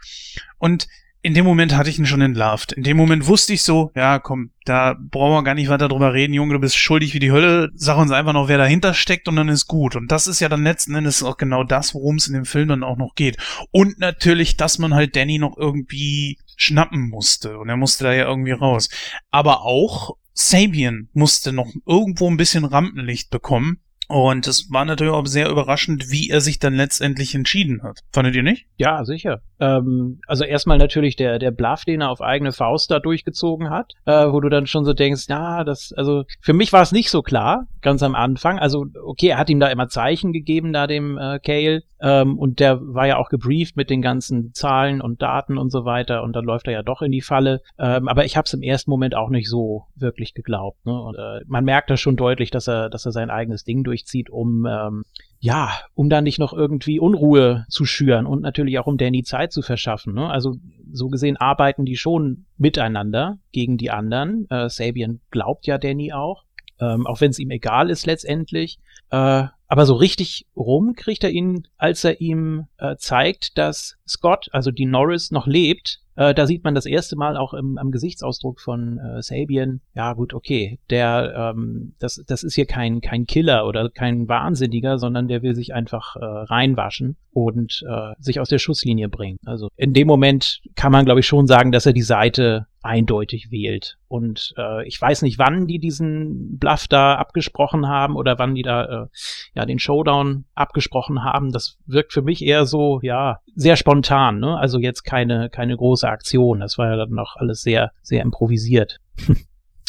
[0.58, 0.88] Und
[1.22, 2.72] in dem Moment hatte ich ihn schon entlarvt.
[2.72, 6.12] In dem Moment wusste ich so, ja, komm, da brauchen wir gar nicht weiter drüber
[6.12, 7.70] reden, Junge, du bist schuldig wie die Hölle.
[7.76, 9.94] Sag uns einfach noch, wer dahinter steckt und dann ist gut.
[9.94, 12.66] Und das ist ja dann letzten Endes auch genau das, worum es in dem Film
[12.66, 13.36] dann auch noch geht.
[13.70, 17.56] Und natürlich, dass man halt Danny noch irgendwie schnappen musste.
[17.56, 18.88] Und er musste da ja irgendwie raus.
[19.30, 23.78] Aber auch Sabian musste noch irgendwo ein bisschen Rampenlicht bekommen.
[24.10, 28.00] Und es war natürlich auch sehr überraschend, wie er sich dann letztendlich entschieden hat.
[28.12, 28.66] Fandet ihr nicht?
[28.76, 29.40] Ja, sicher.
[29.60, 33.92] Ähm, also erstmal natürlich der, der Bluff, den er auf eigene Faust da durchgezogen hat,
[34.06, 37.08] äh, wo du dann schon so denkst, ja, das, also für mich war es nicht
[37.08, 38.58] so klar, ganz am Anfang.
[38.58, 42.60] Also, okay, er hat ihm da immer Zeichen gegeben, da dem äh, Kale, ähm, und
[42.60, 46.34] der war ja auch gebrieft mit den ganzen Zahlen und Daten und so weiter, und
[46.34, 47.60] dann läuft er ja doch in die Falle.
[47.78, 50.84] Ähm, aber ich habe es im ersten Moment auch nicht so wirklich geglaubt.
[50.86, 50.98] Ne?
[50.98, 53.99] Und äh, man merkt da schon deutlich, dass er, dass er sein eigenes Ding durch
[54.00, 55.04] durchzieht, um ähm,
[55.38, 59.52] ja, um da nicht noch irgendwie Unruhe zu schüren und natürlich auch um Danny Zeit
[59.52, 60.14] zu verschaffen.
[60.14, 60.28] Ne?
[60.28, 60.56] Also
[60.92, 64.46] so gesehen arbeiten die schon miteinander gegen die anderen.
[64.50, 66.44] Äh, Sabian glaubt ja Danny auch,
[66.78, 68.80] ähm, auch wenn es ihm egal ist letztendlich.
[69.10, 74.48] Äh, aber so richtig rum kriegt er ihn, als er ihm äh, zeigt, dass Scott,
[74.52, 77.90] also die Norris, noch lebt äh, da sieht man das erste Mal auch im, am
[77.90, 83.24] Gesichtsausdruck von äh, Sabian, ja gut, okay, der, ähm, das, das ist hier kein, kein
[83.24, 88.50] Killer oder kein Wahnsinniger, sondern der will sich einfach äh, reinwaschen und äh, sich aus
[88.50, 89.38] der Schusslinie bringen.
[89.46, 93.50] Also in dem Moment kann man, glaube ich, schon sagen, dass er die Seite eindeutig
[93.50, 93.98] wählt.
[94.08, 98.62] Und äh, ich weiß nicht, wann die diesen Bluff da abgesprochen haben oder wann die
[98.62, 99.06] da äh,
[99.54, 101.52] ja den Showdown abgesprochen haben.
[101.52, 104.40] Das wirkt für mich eher so, ja, sehr spontan.
[104.40, 104.56] Ne?
[104.58, 106.60] Also jetzt keine keine große Aktion.
[106.60, 109.00] Das war ja dann noch alles sehr sehr improvisiert.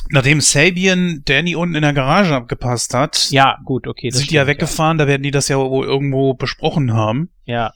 [0.09, 4.45] Nachdem Sabian Danny unten in der Garage abgepasst hat, ja gut, okay, sind die ja
[4.45, 4.97] weggefahren.
[4.97, 5.05] Ja.
[5.05, 7.29] Da werden die das ja wohl irgendwo besprochen haben.
[7.45, 7.71] Ja.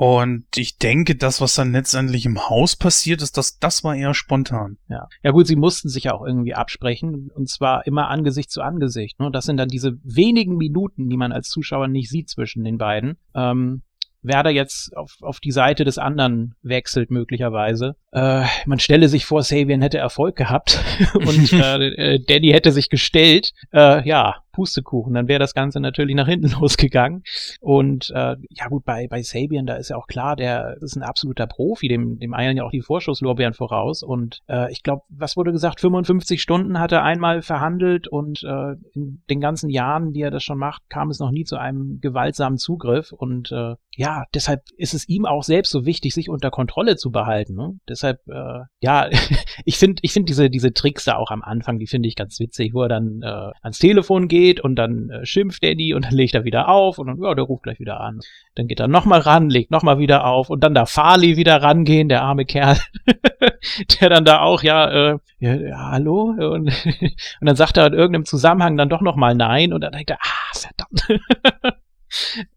[0.00, 4.14] Und ich denke, das, was dann letztendlich im Haus passiert ist, das, das war eher
[4.14, 4.78] spontan.
[4.88, 5.10] Ja.
[5.22, 7.30] Ja gut, sie mussten sich ja auch irgendwie absprechen.
[7.34, 9.20] Und zwar immer Angesicht zu Angesicht.
[9.20, 9.30] Ne?
[9.30, 13.18] Das sind dann diese wenigen Minuten, die man als Zuschauer nicht sieht zwischen den beiden.
[13.34, 13.82] Ähm,
[14.22, 17.96] wer da jetzt auf, auf die Seite des anderen wechselt, möglicherweise.
[18.12, 20.82] Äh, man stelle sich vor, Sabian hätte Erfolg gehabt
[21.14, 23.52] und äh, äh, Danny hätte sich gestellt.
[23.72, 27.22] Äh, ja, Pustekuchen, dann wäre das Ganze natürlich nach hinten losgegangen.
[27.60, 31.02] Und äh, ja gut, bei, bei Sabian, da ist ja auch klar, der ist ein
[31.02, 34.02] absoluter Profi, dem, dem eilen ja auch die Vorschusslorbeeren voraus.
[34.02, 38.72] Und äh, ich glaube, was wurde gesagt, 55 Stunden hat er einmal verhandelt und äh,
[38.92, 42.00] in den ganzen Jahren, die er das schon macht, kam es noch nie zu einem
[42.02, 43.12] gewaltsamen Zugriff.
[43.12, 47.10] Und äh, ja, deshalb ist es ihm auch selbst so wichtig, sich unter Kontrolle zu
[47.10, 47.54] behalten.
[47.54, 47.78] Ne?
[47.88, 49.08] Deshalb, äh, ja,
[49.64, 52.38] ich finde ich finde diese, diese Tricks da auch am Anfang, die finde ich ganz
[52.40, 56.04] witzig, wo er dann äh, ans Telefon geht geht und dann äh, schimpft Danny und
[56.04, 58.20] dann legt er wieder auf und dann, ja, der ruft gleich wieder an.
[58.54, 62.08] Dann geht er nochmal ran, legt nochmal wieder auf und dann darf Farley wieder rangehen,
[62.08, 62.76] der arme Kerl,
[64.00, 66.34] der dann da auch, ja, äh, ja, ja hallo?
[66.38, 66.68] Und,
[67.40, 70.18] und dann sagt er in irgendeinem Zusammenhang dann doch nochmal Nein und dann denkt er,
[70.20, 71.22] ah, verdammt.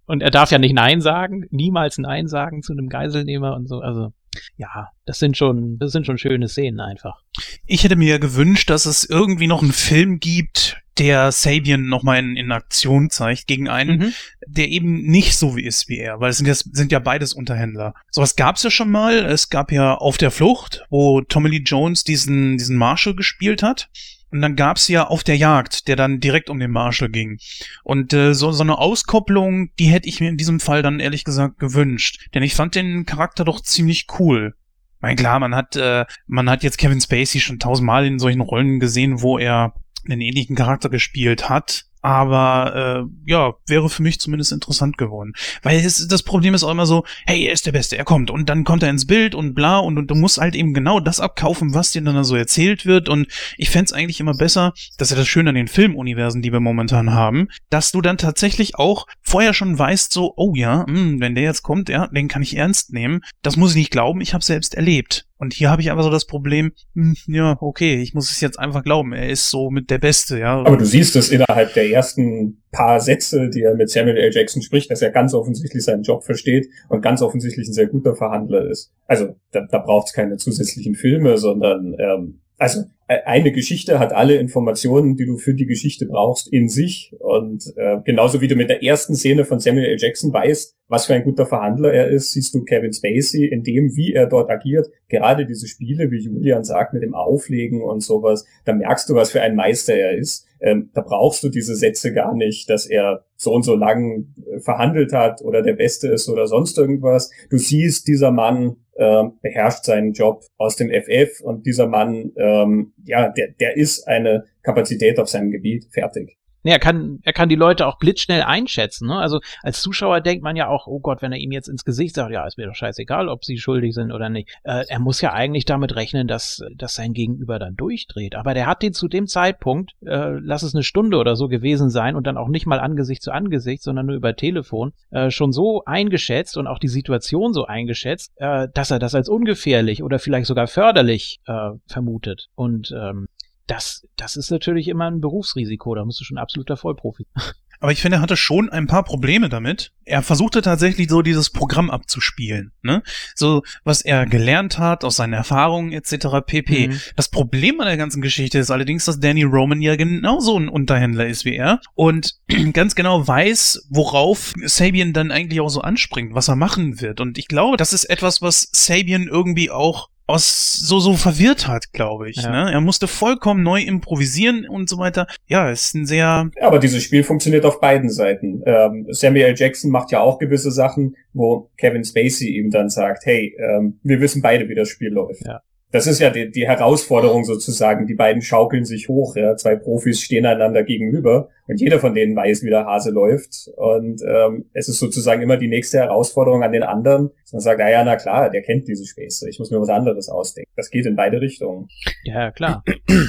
[0.06, 3.80] und er darf ja nicht Nein sagen, niemals Nein sagen zu einem Geiselnehmer und so,
[3.80, 4.14] also
[4.58, 7.22] ja, das sind schon, das sind schon schöne Szenen einfach.
[7.66, 12.38] Ich hätte mir gewünscht, dass es irgendwie noch einen Film gibt, der Sabian nochmal in,
[12.38, 14.14] in Aktion zeigt gegen einen, mhm.
[14.46, 17.34] der eben nicht so wie ist wie er, weil es sind ja, sind ja beides
[17.34, 17.94] Unterhändler.
[18.12, 19.26] Sowas gab's ja schon mal.
[19.26, 23.90] Es gab ja Auf der Flucht, wo Tommy Lee Jones diesen, diesen Marshall gespielt hat.
[24.34, 27.38] Und dann gab's ja Auf der Jagd, der dann direkt um den Marshall ging.
[27.84, 31.24] Und äh, so, so eine Auskopplung, die hätte ich mir in diesem Fall dann ehrlich
[31.24, 32.30] gesagt gewünscht.
[32.34, 34.56] Denn ich fand den Charakter doch ziemlich cool.
[35.02, 38.80] Mein klar, man hat, äh, man hat jetzt Kevin Spacey schon tausendmal in solchen Rollen
[38.80, 39.76] gesehen, wo er
[40.10, 41.84] einen ähnlichen Charakter gespielt hat.
[42.04, 45.32] Aber äh, ja, wäre für mich zumindest interessant geworden.
[45.62, 48.30] Weil es, das Problem ist auch immer so, hey, er ist der Beste, er kommt.
[48.30, 51.00] Und dann kommt er ins Bild und bla und, und du musst halt eben genau
[51.00, 53.08] das abkaufen, was dir dann so erzählt wird.
[53.08, 53.28] Und
[53.58, 57.14] ich fände eigentlich immer besser, dass er das schön an den Filmuniversen, die wir momentan
[57.14, 61.36] haben, dass du dann tatsächlich auch vorher schon weißt, so, oh ja, mh, hm, wenn
[61.36, 63.22] der jetzt kommt, ja, den kann ich ernst nehmen.
[63.42, 65.26] Das muss ich nicht glauben, ich habe selbst erlebt.
[65.44, 68.58] Und hier habe ich aber so das Problem, hm, ja, okay, ich muss es jetzt
[68.58, 69.12] einfach glauben.
[69.12, 70.60] Er ist so mit der Beste, ja.
[70.60, 74.32] Aber du siehst es innerhalb der ersten paar Sätze, die er mit Samuel L.
[74.34, 78.16] Jackson spricht, dass er ganz offensichtlich seinen Job versteht und ganz offensichtlich ein sehr guter
[78.16, 78.94] Verhandler ist.
[79.06, 84.36] Also da, da braucht es keine zusätzlichen Filme, sondern ähm, also eine Geschichte hat alle
[84.36, 87.14] Informationen, die du für die Geschichte brauchst, in sich.
[87.20, 89.98] Und äh, genauso wie du mit der ersten Szene von Samuel L.
[90.00, 93.96] Jackson weißt, was für ein guter Verhandler er ist, siehst du Kevin Spacey in dem,
[93.96, 94.90] wie er dort agiert.
[95.10, 99.32] Gerade diese Spiele, wie Julian sagt, mit dem Auflegen und sowas, da merkst du, was
[99.32, 100.46] für ein Meister er ist.
[100.62, 104.60] Ähm, da brauchst du diese Sätze gar nicht, dass er so und so lang äh,
[104.60, 107.32] verhandelt hat oder der Beste ist oder sonst irgendwas.
[107.50, 112.93] Du siehst, dieser Mann äh, beherrscht seinen Job aus dem FF und dieser Mann, ähm,
[113.06, 116.38] ja, der, der ist eine Kapazität auf seinem Gebiet fertig.
[116.64, 119.08] Nee, er kann, er kann die Leute auch blitzschnell einschätzen.
[119.08, 119.18] Ne?
[119.18, 122.16] Also als Zuschauer denkt man ja auch, oh Gott, wenn er ihm jetzt ins Gesicht
[122.16, 124.50] sagt, ja, ist mir doch scheißegal, ob sie schuldig sind oder nicht.
[124.64, 128.36] Äh, er muss ja eigentlich damit rechnen, dass, dass sein Gegenüber dann durchdreht.
[128.36, 131.90] Aber der hat den zu dem Zeitpunkt, äh, lass es eine Stunde oder so gewesen
[131.90, 135.52] sein und dann auch nicht mal Angesicht zu Angesicht, sondern nur über Telefon, äh, schon
[135.52, 140.20] so eingeschätzt und auch die Situation so eingeschätzt, äh, dass er das als ungefährlich oder
[140.20, 142.48] vielleicht sogar förderlich äh, vermutet.
[142.56, 143.28] Und ähm,
[143.68, 145.96] das, das ist natürlich immer ein Berufsrisiko.
[145.96, 147.26] Da musst du schon absoluter Vollprofi.
[147.84, 149.92] Aber ich finde, er hatte schon ein paar Probleme damit.
[150.06, 153.04] Er versuchte tatsächlich so dieses Programm abzuspielen, ne?
[153.36, 156.46] So, was er gelernt hat aus seinen Erfahrungen etc.
[156.46, 156.88] pp.
[156.88, 157.02] Mhm.
[157.18, 161.28] Das Problem an der ganzen Geschichte ist allerdings, dass Danny Roman ja genauso ein Unterhändler
[161.28, 162.40] ist wie er und
[162.72, 167.20] ganz genau weiß, worauf Sabian dann eigentlich auch so anspringt, was er machen wird.
[167.20, 171.92] Und ich glaube, das ist etwas, was Sabian irgendwie auch aus so so verwirrt hat,
[171.94, 172.38] glaube ich.
[172.38, 172.66] Ja.
[172.66, 172.72] Ne?
[172.72, 175.28] Er musste vollkommen neu improvisieren und so weiter.
[175.48, 176.50] Ja, ist ein sehr.
[176.56, 178.62] Ja, aber dieses Spiel funktioniert auf beiden Seiten.
[178.66, 183.56] Ähm, Samuel Jackson macht ja auch gewisse Sachen, wo Kevin Spacey ihm dann sagt, hey,
[183.60, 185.46] ähm, wir wissen beide, wie das Spiel läuft.
[185.46, 185.62] Ja
[185.94, 188.08] das ist ja die, die Herausforderung sozusagen.
[188.08, 189.36] Die beiden schaukeln sich hoch.
[189.36, 189.56] Ja.
[189.56, 193.70] Zwei Profis stehen einander gegenüber und jeder von denen weiß, wie der Hase läuft.
[193.78, 197.30] Und ähm, es ist sozusagen immer die nächste Herausforderung an den anderen.
[197.52, 199.48] Man sagt, ah ja, na klar, der kennt diese Späße.
[199.48, 200.72] Ich muss mir was anderes ausdenken.
[200.76, 201.90] Das geht in beide Richtungen.
[202.24, 202.84] Ja, klar.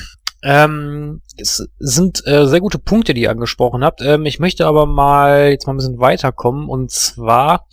[0.46, 4.02] Ähm, es sind äh, sehr gute Punkte, die ihr angesprochen habt.
[4.02, 7.66] Ähm, ich möchte aber mal jetzt mal ein bisschen weiterkommen und zwar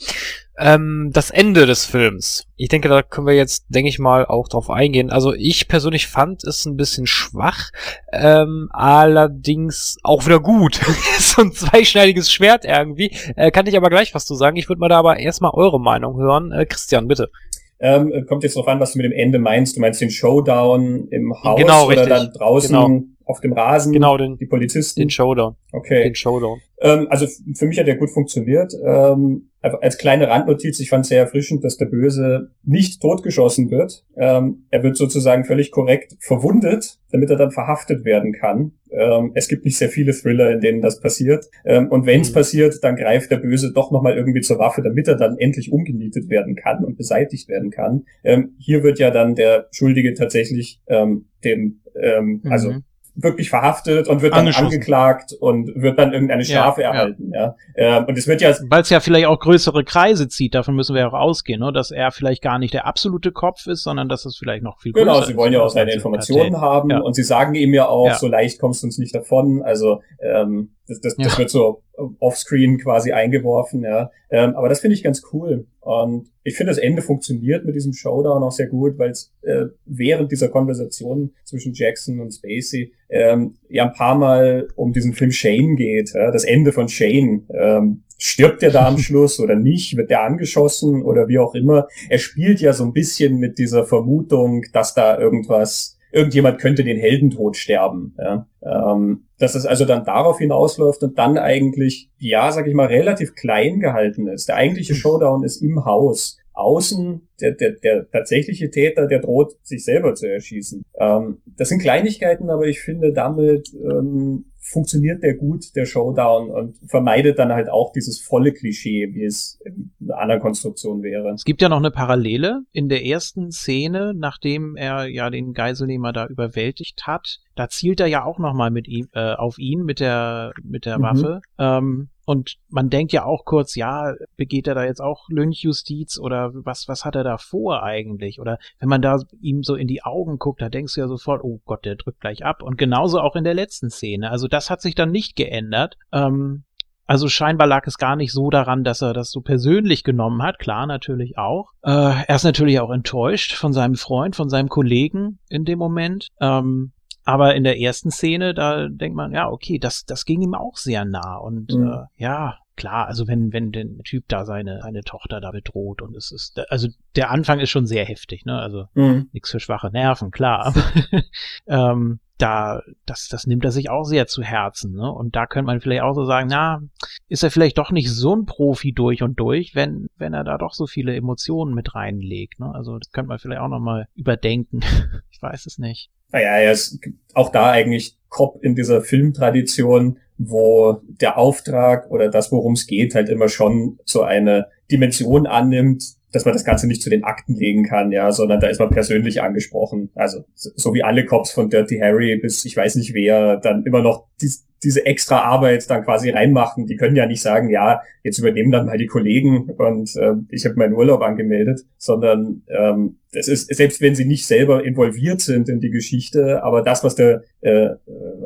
[0.61, 2.45] ähm, das Ende des Films.
[2.55, 5.09] Ich denke, da können wir jetzt, denke ich mal, auch drauf eingehen.
[5.09, 7.71] Also ich persönlich fand es ein bisschen schwach,
[8.13, 10.79] ähm, allerdings auch wieder gut.
[11.19, 13.11] so ein zweischneidiges Schwert irgendwie.
[13.35, 14.55] Äh, kann ich aber gleich was zu sagen.
[14.57, 16.51] Ich würde mal da aber erstmal eure Meinung hören.
[16.51, 17.31] Äh, Christian, bitte.
[17.79, 19.75] Ähm, kommt jetzt drauf an, was du mit dem Ende meinst.
[19.75, 22.09] Du meinst den Showdown im Haus genau, oder richtig.
[22.09, 23.01] dann draußen genau.
[23.31, 23.93] Auf dem Rasen?
[23.93, 24.99] Genau, den, die Polizisten.
[24.99, 25.55] Den Showdown.
[25.71, 26.03] Okay.
[26.03, 26.59] Den Showdown.
[26.81, 28.73] Ähm, also für mich hat der gut funktioniert.
[28.85, 34.03] Ähm, als kleine Randnotiz, ich fand es sehr erfrischend, dass der Böse nicht totgeschossen wird.
[34.17, 38.73] Ähm, er wird sozusagen völlig korrekt verwundet, damit er dann verhaftet werden kann.
[38.89, 41.45] Ähm, es gibt nicht sehr viele Thriller, in denen das passiert.
[41.63, 42.35] Ähm, und wenn es mhm.
[42.35, 46.29] passiert, dann greift der Böse doch nochmal irgendwie zur Waffe, damit er dann endlich umgenietet
[46.29, 48.05] werden kann und beseitigt werden kann.
[48.23, 52.83] Ähm, hier wird ja dann der Schuldige tatsächlich ähm, dem, ähm, also mhm.
[53.15, 57.31] Wirklich verhaftet und wird dann angeklagt und wird dann irgendeine Strafe ja, erhalten.
[57.33, 57.55] Ja.
[57.75, 57.97] ja.
[57.97, 58.53] Ähm, und es wird ja.
[58.69, 61.71] Weil es ja vielleicht auch größere Kreise zieht, davon müssen wir auch ausgehen, ne?
[61.73, 64.93] dass er vielleicht gar nicht der absolute Kopf ist, sondern dass es vielleicht noch viel
[64.93, 65.27] genau, größer ist.
[65.27, 66.99] Genau, sie wollen ja auch seine Informationen haben ja.
[66.99, 69.61] und sie sagen ihm ja auch, so leicht kommst du uns nicht davon.
[69.61, 71.83] Also ähm, das, das, das wird so
[72.19, 74.11] offscreen quasi eingeworfen, ja.
[74.29, 75.67] Ähm, aber das finde ich ganz cool.
[75.79, 79.65] Und ich finde, das Ende funktioniert mit diesem Showdown auch sehr gut, weil es äh,
[79.85, 85.31] während dieser Konversation zwischen Jackson und Spacey ähm, ja ein paar Mal um diesen Film
[85.31, 86.13] Shane geht.
[86.13, 86.31] Ja?
[86.31, 87.47] Das Ende von Shane.
[87.53, 89.95] Ähm, stirbt er da am Schluss oder nicht?
[89.97, 91.87] Wird er angeschossen oder wie auch immer?
[92.09, 96.97] Er spielt ja so ein bisschen mit dieser Vermutung, dass da irgendwas irgendjemand könnte den
[96.97, 98.15] Heldentod sterben.
[98.17, 98.47] Ja?
[98.63, 103.35] Ähm, dass es also dann darauf hinausläuft und dann eigentlich, ja, sag ich mal, relativ
[103.35, 104.47] klein gehalten ist.
[104.47, 106.37] Der eigentliche Showdown ist im Haus.
[106.61, 110.83] Außen, der, der, der tatsächliche Täter, der droht, sich selber zu erschießen.
[110.99, 116.77] Ähm, das sind Kleinigkeiten, aber ich finde, damit ähm, funktioniert der gut, der Showdown, und
[116.87, 121.29] vermeidet dann halt auch dieses volle Klischee, wie es in einer anderen Konstruktion wäre.
[121.33, 126.13] Es gibt ja noch eine Parallele in der ersten Szene, nachdem er ja den Geiselnehmer
[126.13, 127.39] da überwältigt hat.
[127.55, 130.99] Da zielt er ja auch nochmal mit ihm, äh, auf ihn mit der, mit der
[130.99, 131.03] mhm.
[131.03, 131.41] Waffe.
[131.59, 136.51] Ähm, und man denkt ja auch kurz, ja, begeht er da jetzt auch Lynchjustiz oder
[136.53, 138.39] was, was hat er da vor eigentlich?
[138.39, 141.43] Oder wenn man da ihm so in die Augen guckt, da denkst du ja sofort,
[141.43, 142.63] oh Gott, der drückt gleich ab.
[142.63, 144.31] Und genauso auch in der letzten Szene.
[144.31, 145.97] Also das hat sich dann nicht geändert.
[146.13, 146.63] Ähm,
[147.05, 150.57] also scheinbar lag es gar nicht so daran, dass er das so persönlich genommen hat.
[150.57, 151.71] Klar, natürlich auch.
[151.83, 156.29] Äh, er ist natürlich auch enttäuscht von seinem Freund, von seinem Kollegen in dem Moment.
[156.39, 160.55] Ähm, aber in der ersten Szene, da denkt man, ja, okay, das, das ging ihm
[160.55, 161.37] auch sehr nah.
[161.37, 161.87] Und mhm.
[161.87, 166.15] äh, ja, klar, also wenn, wenn der Typ da seine, seine Tochter da bedroht und
[166.15, 168.59] es ist, also der Anfang ist schon sehr heftig, ne?
[168.59, 169.29] Also mhm.
[169.33, 170.73] nichts für schwache Nerven, klar.
[171.67, 175.11] ähm, da, das, das nimmt er sich auch sehr zu Herzen, ne?
[175.11, 176.81] Und da könnte man vielleicht auch so sagen, na,
[177.27, 180.57] ist er vielleicht doch nicht so ein Profi durch und durch, wenn, wenn er da
[180.57, 182.73] doch so viele Emotionen mit reinlegt, ne?
[182.73, 184.79] Also das könnte man vielleicht auch nochmal überdenken.
[185.29, 186.09] ich weiß es nicht.
[186.31, 186.99] Naja, er ist
[187.33, 193.13] auch da eigentlich Kopf in dieser Filmtradition, wo der Auftrag oder das, worum es geht,
[193.15, 197.55] halt immer schon so eine Dimension annimmt, dass man das Ganze nicht zu den Akten
[197.55, 200.09] legen kann, ja, sondern da ist man persönlich angesprochen.
[200.15, 204.01] Also so wie alle Cops von Dirty Harry bis ich weiß nicht wer dann immer
[204.01, 206.87] noch dies, diese extra Arbeit dann quasi reinmachen.
[206.87, 210.65] Die können ja nicht sagen, ja, jetzt übernehmen dann mal die Kollegen und äh, ich
[210.65, 215.69] habe meinen Urlaub angemeldet, sondern ähm, das ist, selbst wenn sie nicht selber involviert sind
[215.69, 217.89] in die Geschichte, aber das, was der äh,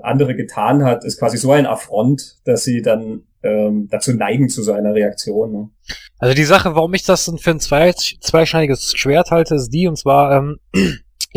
[0.01, 4.63] andere getan hat, ist quasi so ein Affront, dass sie dann ähm, dazu neigen zu
[4.63, 5.51] so einer Reaktion.
[5.51, 5.69] Ne?
[6.17, 9.97] Also die Sache, warum ich das für ein zwei, zweischneidiges Schwert halte, ist die, und
[9.97, 10.57] zwar, ähm,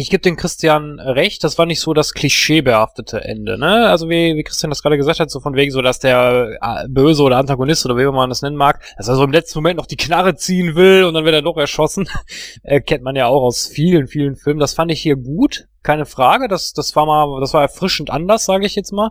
[0.01, 3.89] ich gebe den Christian recht, das war nicht so das klischeebehaftete Ende, ne?
[3.89, 6.87] Also wie, wie Christian das gerade gesagt hat, so von wegen so, dass der äh,
[6.89, 9.77] Böse oder Antagonist oder wie man das nennen mag, dass er so im letzten Moment
[9.77, 12.09] noch die Knarre ziehen will und dann wird er doch erschossen.
[12.62, 14.61] äh, kennt man ja auch aus vielen, vielen Filmen.
[14.61, 16.48] Das fand ich hier gut keine Frage.
[16.48, 19.10] Das, das war mal, das war erfrischend anders, sage ich jetzt mal.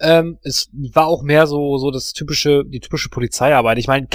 [0.00, 3.78] Ähm, es war auch mehr so, so das typische, die typische Polizeiarbeit.
[3.78, 4.08] Ich meine,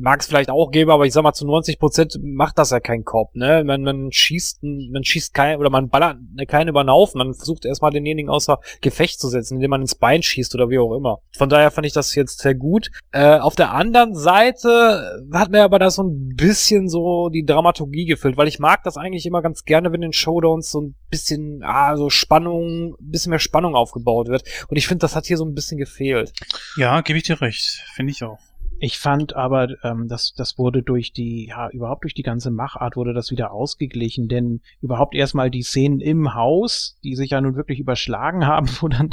[0.00, 2.80] mag es vielleicht auch geben, aber ich sag mal, zu 90 Prozent macht das ja
[2.80, 3.62] kein Cop, ne?
[3.62, 6.16] Man, man schießt, man schießt kein, oder man ballert
[6.48, 7.18] keinen über den Haufen.
[7.18, 10.78] Man versucht erstmal denjenigen außer Gefecht zu setzen, indem man ins Bein schießt oder wie
[10.78, 11.18] auch immer.
[11.36, 12.90] Von daher fand ich das jetzt sehr gut.
[13.12, 18.06] Äh, auf der anderen Seite hat mir aber da so ein bisschen so die Dramaturgie
[18.06, 21.49] gefüllt, weil ich mag das eigentlich immer ganz gerne, wenn in Showdowns so ein bisschen
[21.62, 24.44] ah, so Spannung, bisschen mehr Spannung aufgebaut wird.
[24.68, 26.32] Und ich finde, das hat hier so ein bisschen gefehlt.
[26.76, 27.84] Ja, gebe ich dir recht.
[27.94, 28.38] Finde ich auch.
[28.82, 32.96] Ich fand aber, ähm, das, das wurde durch die, ja, überhaupt durch die ganze Machart
[32.96, 37.56] wurde das wieder ausgeglichen, denn überhaupt erstmal die Szenen im Haus, die sich ja nun
[37.56, 39.10] wirklich überschlagen haben, wo dann,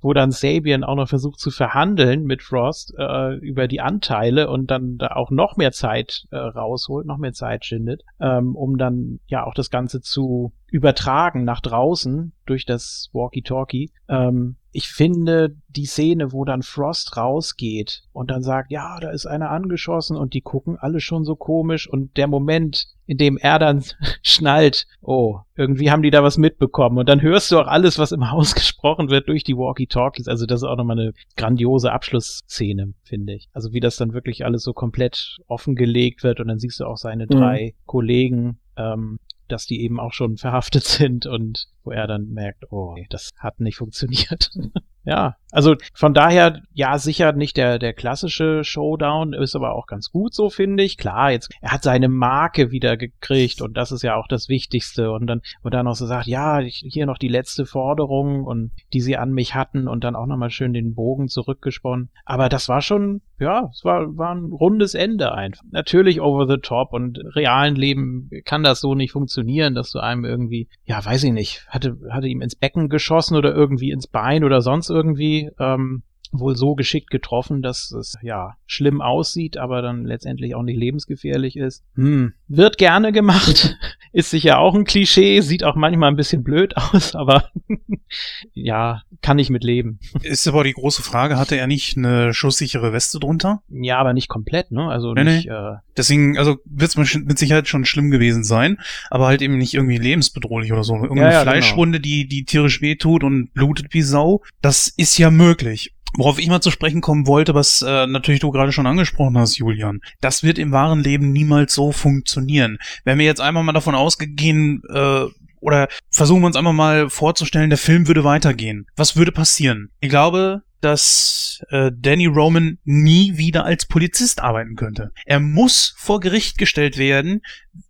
[0.00, 4.70] wo dann Sabian auch noch versucht zu verhandeln mit Frost äh, über die Anteile und
[4.70, 9.20] dann da auch noch mehr Zeit äh, rausholt, noch mehr Zeit schindet, ähm, um dann
[9.26, 13.92] ja auch das Ganze zu übertragen nach draußen durch das Walkie-Talkie.
[14.08, 19.26] Ähm, ich finde die Szene, wo dann Frost rausgeht und dann sagt, ja, da ist
[19.26, 23.58] einer angeschossen und die gucken alle schon so komisch und der Moment, in dem er
[23.58, 23.84] dann
[24.22, 28.12] schnallt, oh, irgendwie haben die da was mitbekommen und dann hörst du auch alles, was
[28.12, 30.26] im Haus gesprochen wird durch die Walkie-Talkies.
[30.26, 33.48] Also das ist auch nochmal eine grandiose Abschlussszene, finde ich.
[33.52, 36.96] Also wie das dann wirklich alles so komplett offengelegt wird und dann siehst du auch
[36.96, 37.30] seine mhm.
[37.30, 39.18] drei Kollegen ähm,
[39.48, 43.60] dass die eben auch schon verhaftet sind und wo er dann merkt, oh, das hat
[43.60, 44.50] nicht funktioniert.
[45.04, 50.10] ja, also von daher, ja, sicher nicht der, der klassische Showdown, ist aber auch ganz
[50.10, 50.96] gut so, finde ich.
[50.96, 55.10] Klar, jetzt, er hat seine Marke wieder gekriegt und das ist ja auch das Wichtigste.
[55.10, 59.00] Und dann, wo dann noch so sagt, ja, hier noch die letzte Forderung und die
[59.00, 62.08] sie an mich hatten und dann auch nochmal schön den Bogen zurückgesponnen.
[62.24, 65.62] Aber das war schon, ja, es war, war ein rundes Ende einfach.
[65.70, 70.24] Natürlich over the top und realen Leben kann das so nicht funktionieren, dass du einem
[70.24, 74.44] irgendwie, ja, weiß ich nicht, hatte, hatte ihm ins Becken geschossen oder irgendwie ins Bein
[74.44, 75.50] oder sonst irgendwie.
[75.58, 76.02] Ähm,
[76.32, 81.56] wohl so geschickt getroffen, dass es ja schlimm aussieht, aber dann letztendlich auch nicht lebensgefährlich
[81.56, 81.84] ist.
[81.94, 82.32] Hm.
[82.48, 83.76] Wird gerne gemacht,
[84.12, 87.50] ist sicher auch ein Klischee, sieht auch manchmal ein bisschen blöd aus, aber
[88.54, 90.00] ja, kann ich mit leben.
[90.22, 93.62] Ist aber die große Frage, hatte er nicht eine schusssichere Weste drunter?
[93.68, 94.88] Ja, aber nicht komplett, ne?
[94.88, 95.46] Also nee, nicht.
[95.46, 95.52] Nee.
[95.52, 98.78] Äh, Deswegen, also wird es mit Sicherheit schon schlimm gewesen sein,
[99.10, 100.94] aber halt eben nicht irgendwie lebensbedrohlich oder so.
[100.94, 101.52] Irgendeine ja, ja, genau.
[101.52, 102.02] Fleischwunde, genau.
[102.02, 105.94] die, die tierisch wehtut und blutet wie Sau, das ist ja möglich.
[106.16, 109.56] Worauf ich mal zu sprechen kommen wollte, was äh, natürlich du gerade schon angesprochen hast,
[109.56, 110.00] Julian.
[110.20, 112.78] Das wird im wahren Leben niemals so funktionieren.
[113.04, 115.24] Wenn wir jetzt einmal mal davon ausgehen, äh,
[115.60, 118.86] oder versuchen wir uns einmal mal vorzustellen, der Film würde weitergehen.
[118.96, 119.90] Was würde passieren?
[120.00, 125.12] Ich glaube, dass äh, Danny Roman nie wieder als Polizist arbeiten könnte.
[125.24, 127.40] Er muss vor Gericht gestellt werden,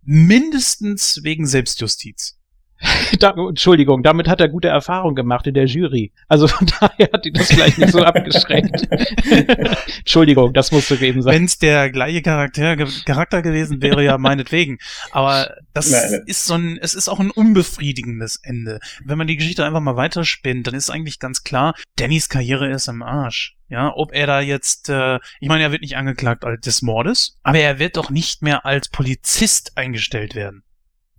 [0.03, 2.37] mindestens wegen Selbstjustiz.
[3.19, 6.11] da, Entschuldigung, damit hat er gute Erfahrung gemacht in der Jury.
[6.27, 8.87] Also von daher hat ihn das vielleicht nicht so abgeschreckt.
[9.99, 11.33] Entschuldigung, das musste eben sein.
[11.33, 14.79] Wenn es der gleiche Charakter, Charakter gewesen wäre, ja meinetwegen.
[15.11, 16.23] Aber das Nein.
[16.25, 18.79] ist so ein, es ist auch ein unbefriedigendes Ende.
[19.03, 22.89] Wenn man die Geschichte einfach mal weiterspinnt, dann ist eigentlich ganz klar, Dannys Karriere ist
[22.89, 23.55] am Arsch.
[23.69, 27.39] Ja, ob er da jetzt, äh, ich meine, er wird nicht angeklagt als des Mordes,
[27.41, 30.63] aber er wird doch nicht mehr als Polizist eingestellt werden.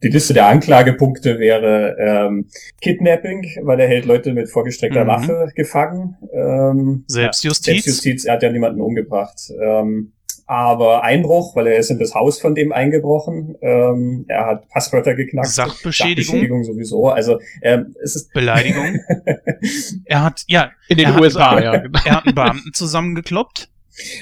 [0.04, 2.48] Die Liste der Anklagepunkte wäre ähm,
[2.82, 5.08] Kidnapping, weil er hält Leute mit vorgestreckter mhm.
[5.08, 6.18] Waffe gefangen.
[6.30, 7.64] Ähm, Selbstjustiz.
[7.64, 9.50] Selbstjustiz, er hat ja niemanden umgebracht.
[9.58, 10.12] Ähm,
[10.46, 13.56] aber Einbruch, weil er ist in das Haus von dem eingebrochen.
[13.62, 15.48] Ähm, er hat Passwörter geknackt.
[15.48, 16.24] Sachbeschädigung.
[16.24, 17.08] Sachbeschädigung sowieso.
[17.08, 19.00] Also ähm, es ist Beleidigung.
[20.04, 21.82] er hat ja in den USA ja.
[22.04, 23.70] Er hat einen Beamten zusammengekloppt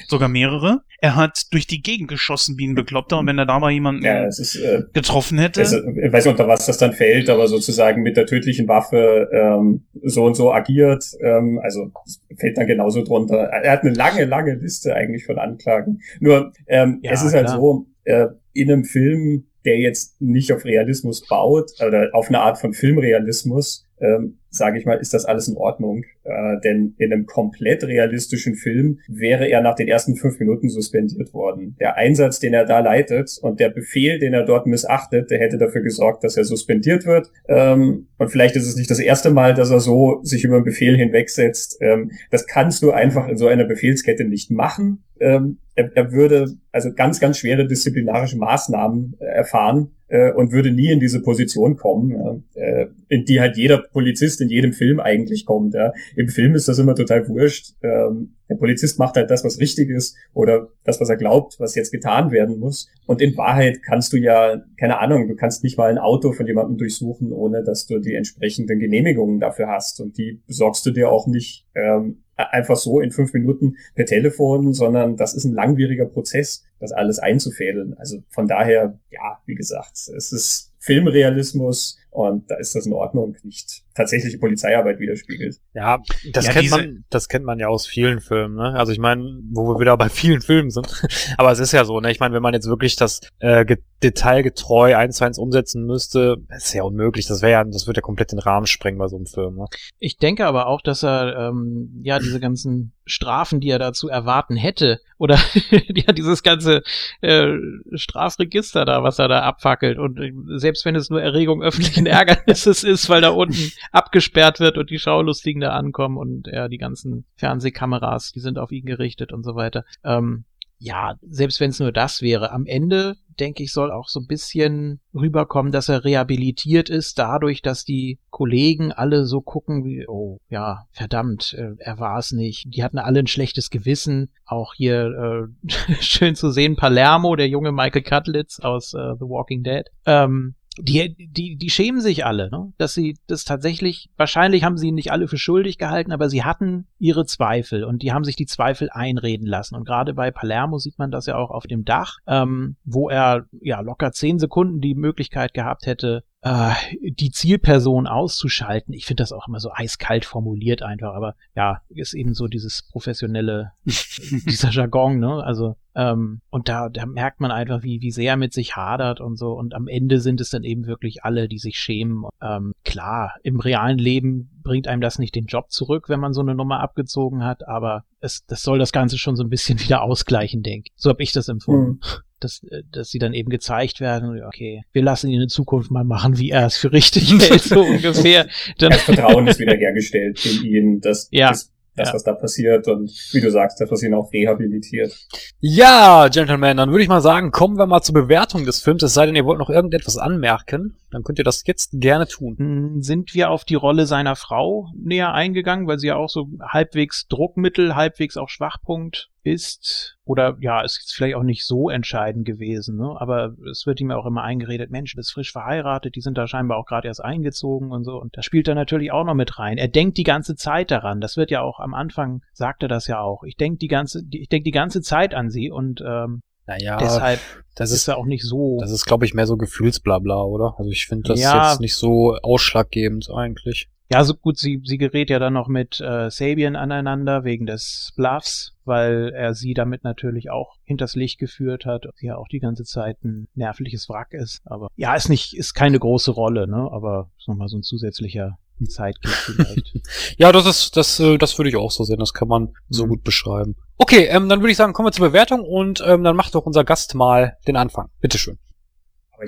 [0.08, 0.82] sogar mehrere.
[1.00, 4.04] Er hat durch die Gegend geschossen wie ein Bekloppter und wenn er da mal jemanden
[4.04, 5.60] ja, ist, äh, getroffen hätte.
[5.60, 9.28] Also, ich weiß nicht, unter was das dann fällt, aber sozusagen mit der tödlichen Waffe
[9.32, 11.90] ähm, so und so agiert, ähm, also
[12.36, 13.36] fällt dann genauso drunter.
[13.36, 16.00] Er hat eine lange, lange Liste eigentlich von Anklagen.
[16.20, 17.56] Nur ähm, ja, es ist halt klar.
[17.58, 22.58] so, äh, in einem Film, der jetzt nicht auf Realismus baut, oder auf eine Art
[22.58, 26.04] von Filmrealismus, ähm, sage ich mal, ist das alles in Ordnung.
[26.24, 31.34] Äh, denn in einem komplett realistischen Film wäre er nach den ersten fünf Minuten suspendiert
[31.34, 31.76] worden.
[31.80, 35.58] Der Einsatz, den er da leitet und der Befehl, den er dort missachtet, der hätte
[35.58, 37.30] dafür gesorgt, dass er suspendiert wird.
[37.48, 40.64] Ähm, und vielleicht ist es nicht das erste Mal, dass er so sich über einen
[40.64, 41.78] Befehl hinwegsetzt.
[41.80, 45.02] Ähm, das kannst du einfach in so einer Befehlskette nicht machen.
[45.18, 50.70] Ähm, er, er würde also ganz, ganz schwere disziplinarische Maßnahmen äh, erfahren äh, und würde
[50.70, 55.46] nie in diese Position kommen, äh, in die halt jeder Polizist in jedem Film eigentlich
[55.46, 55.74] kommt.
[55.74, 55.92] Ja.
[56.16, 57.74] Im Film ist das immer total wurscht.
[57.82, 61.74] Ähm, der Polizist macht halt das, was richtig ist oder das, was er glaubt, was
[61.74, 62.90] jetzt getan werden muss.
[63.06, 66.46] Und in Wahrheit kannst du ja, keine Ahnung, du kannst nicht mal ein Auto von
[66.46, 70.00] jemandem durchsuchen, ohne dass du die entsprechenden Genehmigungen dafür hast.
[70.00, 74.72] Und die besorgst du dir auch nicht ähm, einfach so in fünf Minuten per Telefon,
[74.72, 77.94] sondern das ist ein langwieriger Prozess, das alles einzufädeln.
[77.94, 83.36] Also von daher, ja, wie gesagt, es ist Filmrealismus und da ist das in Ordnung,
[83.44, 85.56] nicht tatsächliche Polizeiarbeit widerspiegelt.
[85.74, 85.98] Ja,
[86.32, 88.74] das ja, kennt man, das kennt man ja aus vielen Filmen, ne?
[88.74, 90.86] Also ich meine, wo wir wieder bei vielen Filmen sind.
[91.38, 92.10] Aber es ist ja so, ne?
[92.10, 93.64] Ich meine, wenn man jetzt wirklich das äh,
[94.02, 97.26] detailgetreu eins zu eins umsetzen müsste, ist ja unmöglich.
[97.26, 99.66] Das wäre ja, das wird ja komplett den Rahmen sprengen bei so einem Film, ne?
[99.98, 104.56] Ich denke aber auch, dass er ähm, ja diese ganzen Strafen, die er dazu erwarten
[104.56, 105.38] hätte, oder
[105.70, 106.82] ja dieses ganze
[107.20, 107.54] äh,
[107.94, 112.82] Strafregister da, was er da abfackelt und äh, selbst wenn es nur Erregung öffentlichen Ärgernisses
[112.82, 117.24] ist, weil da unten abgesperrt wird und die Schaulustigen da ankommen und ja, die ganzen
[117.36, 119.84] Fernsehkameras, die sind auf ihn gerichtet und so weiter.
[120.04, 120.44] Ähm,
[120.84, 124.26] ja, selbst wenn es nur das wäre, am Ende, denke ich, soll auch so ein
[124.26, 130.38] bisschen rüberkommen, dass er rehabilitiert ist, dadurch, dass die Kollegen alle so gucken wie, oh
[130.48, 132.66] ja, verdammt, äh, er war es nicht.
[132.74, 134.30] Die hatten alle ein schlechtes Gewissen.
[134.44, 139.62] Auch hier äh, schön zu sehen, Palermo, der junge Michael Cutlitz aus äh, The Walking
[139.62, 139.84] Dead.
[140.04, 142.72] Ähm, die, die, die schämen sich alle, ne?
[142.78, 146.44] dass sie das tatsächlich, wahrscheinlich haben sie ihn nicht alle für schuldig gehalten, aber sie
[146.44, 149.74] hatten ihre Zweifel und die haben sich die Zweifel einreden lassen.
[149.74, 153.46] Und gerade bei Palermo sieht man das ja auch auf dem Dach, ähm, wo er
[153.60, 158.92] ja locker zehn Sekunden die Möglichkeit gehabt hätte, äh, die Zielperson auszuschalten.
[158.94, 162.82] Ich finde das auch immer so eiskalt formuliert einfach, aber ja, ist eben so dieses
[162.82, 165.42] professionelle, dieser Jargon, ne?
[165.42, 169.20] Also ähm, und da, da merkt man einfach, wie, wie sehr er mit sich hadert
[169.20, 169.52] und so.
[169.52, 172.24] Und am Ende sind es dann eben wirklich alle, die sich schämen.
[172.40, 176.40] Ähm, klar, im realen Leben bringt einem das nicht den Job zurück, wenn man so
[176.40, 180.02] eine Nummer abgezogen hat, aber es, das soll das Ganze schon so ein bisschen wieder
[180.02, 180.92] ausgleichen, denke ich.
[180.96, 182.00] So habe ich das empfunden.
[182.02, 185.90] Mhm dass, äh, dass sie dann eben gezeigt werden, okay, wir lassen ihn in Zukunft
[185.90, 188.48] mal machen, wie er es für richtig hält, so ungefähr.
[188.78, 191.48] Dann das Vertrauen ist wiederhergestellt in ihn, das, ja.
[191.48, 192.14] das das, ja.
[192.14, 195.14] was da passiert und wie du sagst, das, was ihn auch rehabilitiert.
[195.60, 199.14] Ja, Gentlemen, dann würde ich mal sagen, kommen wir mal zur Bewertung des Films, es
[199.14, 203.02] sei denn, ihr wollt noch irgendetwas anmerken, dann könnt ihr das jetzt gerne tun.
[203.02, 207.26] Sind wir auf die Rolle seiner Frau näher eingegangen, weil sie ja auch so halbwegs
[207.28, 212.96] Druckmittel, halbwegs auch Schwachpunkt ist, oder ja, es ist vielleicht auch nicht so entscheidend gewesen,
[212.96, 213.16] ne?
[213.18, 216.38] aber es wird ihm ja auch immer eingeredet, Mensch, du bist frisch verheiratet, die sind
[216.38, 218.20] da scheinbar auch gerade erst eingezogen und so.
[218.20, 219.78] Und da spielt er natürlich auch noch mit rein.
[219.78, 221.20] Er denkt die ganze Zeit daran.
[221.20, 223.42] Das wird ja auch am Anfang, sagt er das ja auch.
[223.42, 227.40] Ich denke die ganze, ich denke die ganze Zeit an sie und ähm, naja, deshalb
[227.74, 228.78] das ist, ist ja auch nicht so.
[228.80, 230.76] Das ist, glaube ich, mehr so Gefühlsblabla, oder?
[230.78, 233.88] Also ich finde das ja, jetzt nicht so ausschlaggebend eigentlich.
[234.12, 238.12] Ja, so gut, sie, sie gerät ja dann noch mit äh, Sabian aneinander wegen des
[238.14, 242.58] Bluffs, weil er sie damit natürlich auch hinters Licht geführt hat sie ja auch die
[242.58, 244.60] ganze Zeit ein nervliches Wrack ist.
[244.66, 246.90] Aber ja, ist nicht, ist keine große Rolle, ne?
[246.92, 249.94] Aber ist nochmal so ein zusätzlicher Sidekick vielleicht.
[250.36, 252.18] ja, das ist, das, äh, das würde ich auch so sehen.
[252.18, 253.10] Das kann man so mhm.
[253.10, 253.76] gut beschreiben.
[253.96, 256.66] Okay, ähm, dann würde ich sagen, kommen wir zur Bewertung und ähm, dann macht doch
[256.66, 258.10] unser Gast mal den Anfang.
[258.20, 258.58] Bitteschön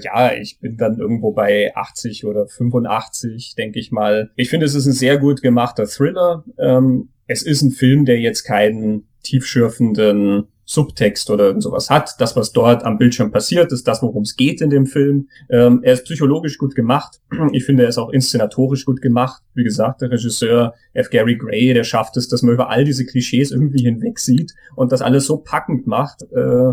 [0.01, 4.31] ja, ich bin dann irgendwo bei 80 oder 85, denke ich mal.
[4.37, 6.45] Ich finde, es ist ein sehr gut gemachter Thriller.
[6.59, 12.15] Ähm, es ist ein Film, der jetzt keinen tiefschürfenden Subtext oder sowas hat.
[12.19, 15.29] Das, was dort am Bildschirm passiert, ist das, worum es geht in dem Film.
[15.51, 17.21] Ähm, er ist psychologisch gut gemacht.
[17.53, 19.43] Ich finde, er ist auch inszenatorisch gut gemacht.
[19.55, 21.11] Wie gesagt, der Regisseur F.
[21.11, 24.93] Gary Gray, der schafft es, dass man über all diese Klischees irgendwie hinweg sieht und
[24.93, 26.73] das alles so packend macht, äh,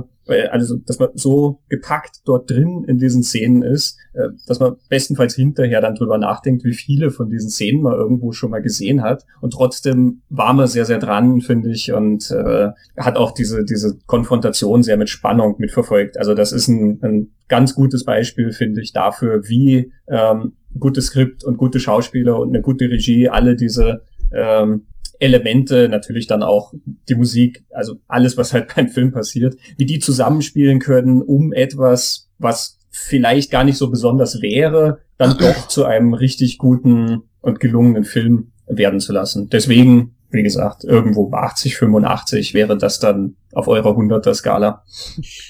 [0.52, 5.36] also dass man so gepackt dort drin in diesen Szenen ist, äh, dass man bestenfalls
[5.36, 9.26] hinterher dann drüber nachdenkt, wie viele von diesen Szenen man irgendwo schon mal gesehen hat.
[9.42, 13.98] Und trotzdem war man sehr, sehr dran, finde ich, und äh, hat auch diese, diese
[14.06, 16.18] Konfrontation sehr mit Spannung mitverfolgt.
[16.18, 21.44] Also das ist ein, ein ganz gutes Beispiel, finde ich, dafür, wie ähm, gutes Skript
[21.44, 24.04] und gute Schauspieler und eine gute Regie alle diese
[24.34, 24.88] ähm,
[25.22, 26.74] Elemente, natürlich dann auch
[27.08, 32.30] die Musik, also alles, was halt beim Film passiert, wie die zusammenspielen können, um etwas,
[32.40, 38.04] was vielleicht gar nicht so besonders wäre, dann doch zu einem richtig guten und gelungenen
[38.04, 39.50] Film werden zu lassen.
[39.50, 44.84] Deswegen, wie gesagt, irgendwo bei 80, 85 wäre das dann auf eurer 100er Skala.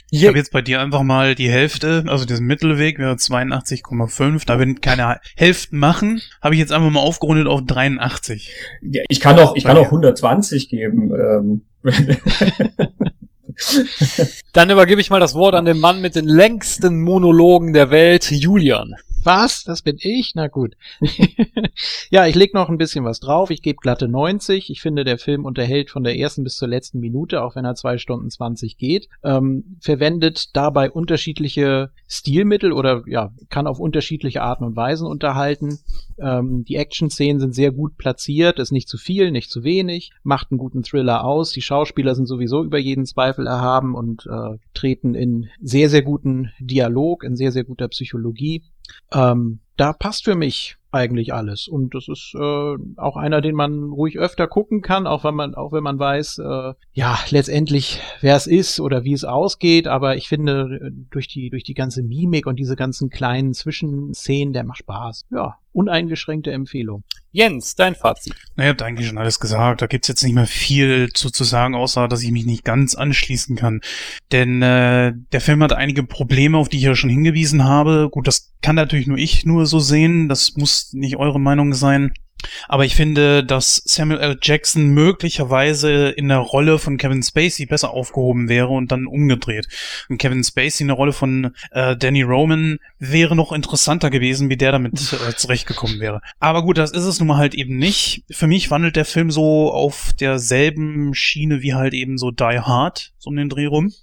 [0.10, 4.46] Ich habe jetzt bei dir einfach mal die Hälfte, also diesen Mittelweg wäre 82,5.
[4.46, 8.52] Da wir keine Hälften machen, habe ich jetzt einfach mal aufgerundet auf 83.
[8.82, 11.12] Ja, ich kann auch, ich kann auch 120 geben.
[11.14, 11.62] Ähm.
[14.54, 18.32] Dann übergebe ich mal das Wort an den Mann mit den längsten Monologen der Welt,
[18.32, 18.96] Julian.
[19.24, 19.64] Was?
[19.64, 20.34] Das bin ich?
[20.36, 20.76] Na gut.
[22.10, 23.50] ja, ich leg noch ein bisschen was drauf.
[23.50, 24.70] Ich gebe glatte 90.
[24.70, 27.76] Ich finde, der Film unterhält von der ersten bis zur letzten Minute, auch wenn er
[27.76, 29.10] zwei Stunden 20 geht.
[29.24, 35.80] Ähm, verwendet dabei unterschiedliche Stilmittel oder ja, kann auf unterschiedliche Arten und Weisen unterhalten.
[36.20, 40.52] Ähm, die Action-Szenen sind sehr gut platziert, ist nicht zu viel, nicht zu wenig, macht
[40.52, 41.52] einen guten Thriller aus.
[41.52, 46.52] Die Schauspieler sind sowieso über jeden Zweifel erhaben und äh, treten in sehr, sehr guten
[46.60, 48.64] Dialog, in sehr, sehr guter Psychologie.
[49.12, 51.68] Ähm, da passt für mich eigentlich alles.
[51.68, 55.56] Und das ist äh, auch einer, den man ruhig öfter gucken kann, auch wenn man,
[55.56, 59.88] auch wenn man weiß, äh, ja, letztendlich, wer es ist oder wie es ausgeht.
[59.88, 64.66] Aber ich finde, durch die, durch die ganze Mimik und diese ganzen kleinen Zwischenszenen, der
[64.66, 65.26] macht Spaß.
[65.32, 67.04] Ja, uneingeschränkte Empfehlung.
[67.32, 68.36] Jens, dein Fazit.
[68.56, 69.82] Na, ihr habt eigentlich schon alles gesagt.
[69.82, 72.94] Da gibt's jetzt nicht mehr viel zu, zu sagen, außer dass ich mich nicht ganz
[72.94, 73.80] anschließen kann.
[74.32, 78.10] Denn äh, der Film hat einige Probleme, auf die ich ja schon hingewiesen habe.
[78.12, 80.28] Gut, das kann natürlich nur ich nur so sehen.
[80.28, 82.14] Das muss nicht eure Meinung sein.
[82.68, 84.38] Aber ich finde, dass Samuel L.
[84.42, 89.68] Jackson möglicherweise in der Rolle von Kevin Spacey besser aufgehoben wäre und dann umgedreht.
[90.10, 94.58] Und Kevin Spacey in der Rolle von äh, Danny Roman wäre noch interessanter gewesen, wie
[94.58, 96.22] der damit äh, zurechtgekommen wäre.
[96.40, 98.24] Aber gut, das ist es nun mal halt eben nicht.
[98.32, 103.14] Für mich wandelt der Film so auf derselben Schiene wie halt eben so Die Hard,
[103.18, 103.94] so um den Dreh rum.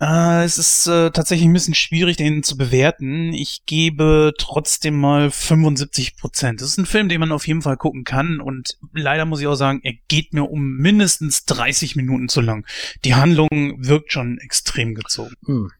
[0.00, 3.32] Äh, es ist äh, tatsächlich ein bisschen schwierig, den zu bewerten.
[3.32, 6.60] Ich gebe trotzdem mal 75 Prozent.
[6.60, 9.46] Das ist ein Film, den man auf jeden Fall gucken kann und leider muss ich
[9.46, 12.66] auch sagen, er geht mir um mindestens 30 Minuten zu lang.
[13.04, 15.34] Die Handlung wirkt schon extrem gezogen.
[15.46, 15.70] Hm.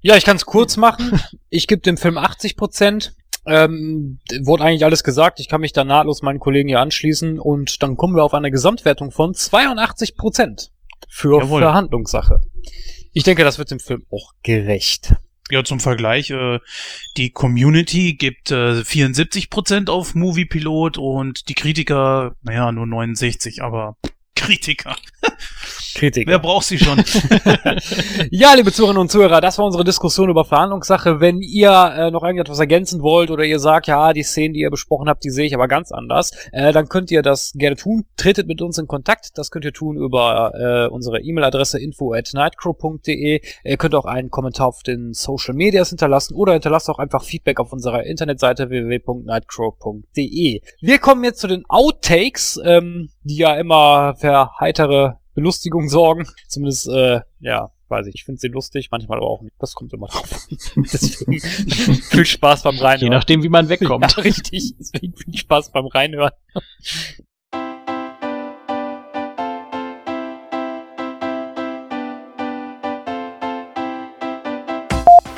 [0.00, 1.20] Ja, ich kann es kurz machen.
[1.48, 3.14] Ich gebe dem Film 80 Prozent.
[3.46, 5.40] Ähm, wurde eigentlich alles gesagt.
[5.40, 8.50] Ich kann mich da nahtlos meinen Kollegen hier anschließen und dann kommen wir auf eine
[8.50, 10.70] Gesamtwertung von 82 Prozent
[11.08, 11.62] für Jawohl.
[11.62, 12.40] Verhandlungssache.
[13.12, 15.14] Ich denke, das wird dem Film auch gerecht.
[15.50, 16.60] Ja, zum Vergleich, äh,
[17.16, 23.96] die Community gibt äh, 74% auf Moviepilot und die Kritiker, naja, nur 69, aber
[24.34, 24.96] Kritiker.
[25.94, 26.30] Kritiker.
[26.30, 26.98] Wer braucht sie schon?
[28.30, 31.20] ja, liebe Zuhörerinnen und Zuhörer, das war unsere Diskussion über Verhandlungssache.
[31.20, 34.70] Wenn ihr äh, noch irgendetwas ergänzen wollt oder ihr sagt, ja, die Szenen, die ihr
[34.70, 38.06] besprochen habt, die sehe ich aber ganz anders, äh, dann könnt ihr das gerne tun.
[38.16, 39.36] Tretet mit uns in Kontakt.
[39.36, 43.40] Das könnt ihr tun über äh, unsere E-Mail-Adresse info at nightcrow.de.
[43.64, 47.60] Ihr könnt auch einen Kommentar auf den Social Medias hinterlassen oder hinterlasst auch einfach Feedback
[47.60, 50.60] auf unserer Internetseite www.nightcrow.de.
[50.80, 56.26] Wir kommen jetzt zu den Outtakes, ähm, die ja immer für heitere Belustigung sorgen.
[56.48, 59.54] Zumindest, äh, ja, weiß ich, ich finde sie lustig, manchmal aber auch nicht.
[59.58, 60.28] Das kommt immer drauf.
[60.76, 63.00] Deswegen viel Spaß beim Reinhören.
[63.00, 64.16] Je nachdem, wie man wegkommt.
[64.16, 64.74] Ja, richtig.
[64.78, 66.32] Deswegen viel Spaß beim Reinhören.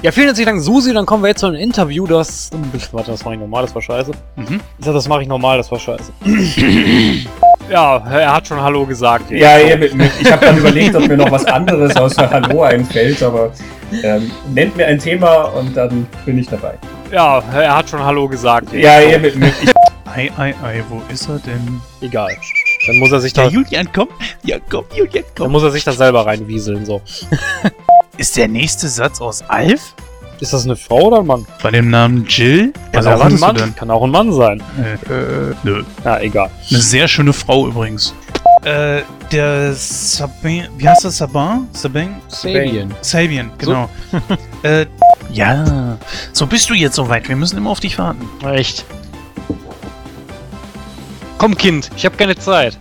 [0.02, 0.92] Ja, vielen herzlichen Dank, Susi.
[0.92, 2.50] Dann kommen wir jetzt zu einem Interview, das.
[2.90, 4.10] Warte, das mache ich normal, das war scheiße.
[4.34, 4.60] Mhm.
[4.78, 6.12] Ich sag, das mache ich normal, das war scheiße.
[7.72, 9.30] ja, er hat schon Hallo gesagt.
[9.30, 10.00] Ja, eben.
[10.20, 13.52] ich habe dann überlegt, ob mir noch was anderes außer Hallo einfällt, aber
[14.02, 16.74] ähm, nennt mir ein Thema und dann bin ich dabei.
[17.10, 18.72] Ja, er hat schon Hallo gesagt.
[18.72, 19.42] Ja, eben.
[19.42, 19.72] Ich,
[20.14, 21.80] Ei, ei, ei, wo ist er denn?
[22.02, 22.28] Egal.
[22.86, 23.46] Dann muss er sich da.
[23.48, 24.08] Julian, komm.
[24.42, 25.52] Ja, komm, Julian, Dann komm.
[25.52, 27.00] muss er sich da selber reinwieseln, so.
[28.18, 29.94] Ist der nächste Satz aus Alf?
[30.42, 31.46] Ist das eine Frau oder ein Mann?
[31.62, 32.72] Bei dem Namen Jill?
[32.92, 33.76] Was Kann auch ein erwartest du Mann, denn?
[33.76, 34.60] kann auch ein Mann sein.
[34.76, 35.84] Äh, nö.
[36.04, 36.50] Ja, egal.
[36.68, 38.12] Eine sehr schöne Frau übrigens.
[38.64, 41.68] Äh, der Sabin, wie heißt das, Sabin?
[41.72, 42.16] Sabin?
[42.26, 42.92] Sabian.
[43.02, 43.88] Sabian, genau.
[44.64, 44.86] äh,
[45.30, 45.96] ja.
[46.32, 47.28] So bist du jetzt soweit.
[47.28, 48.28] Wir müssen immer auf dich warten.
[48.44, 48.84] Echt.
[51.42, 52.78] Komm, Kind, ich habe keine Zeit.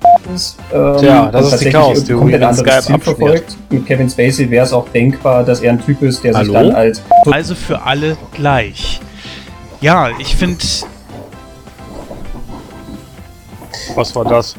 [0.71, 3.57] ähm, Tja, das ist die Chaos-Theorie, komplett wenn anderes Skype Ziel verfolgt.
[3.71, 6.53] Mit Kevin Spacey wäre es auch denkbar, dass er ein Typ ist, der sich Hallo?
[6.53, 7.01] dann als
[7.31, 9.01] Also für alle gleich.
[9.79, 10.63] Ja, ich finde,
[13.95, 14.55] Was war das?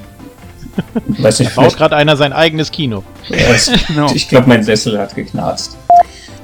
[1.07, 3.05] weiß nicht, Baut gerade einer sein eigenes Kino.
[3.29, 4.13] Genau.
[4.13, 5.77] ich glaube, mein Sessel hat geknarzt.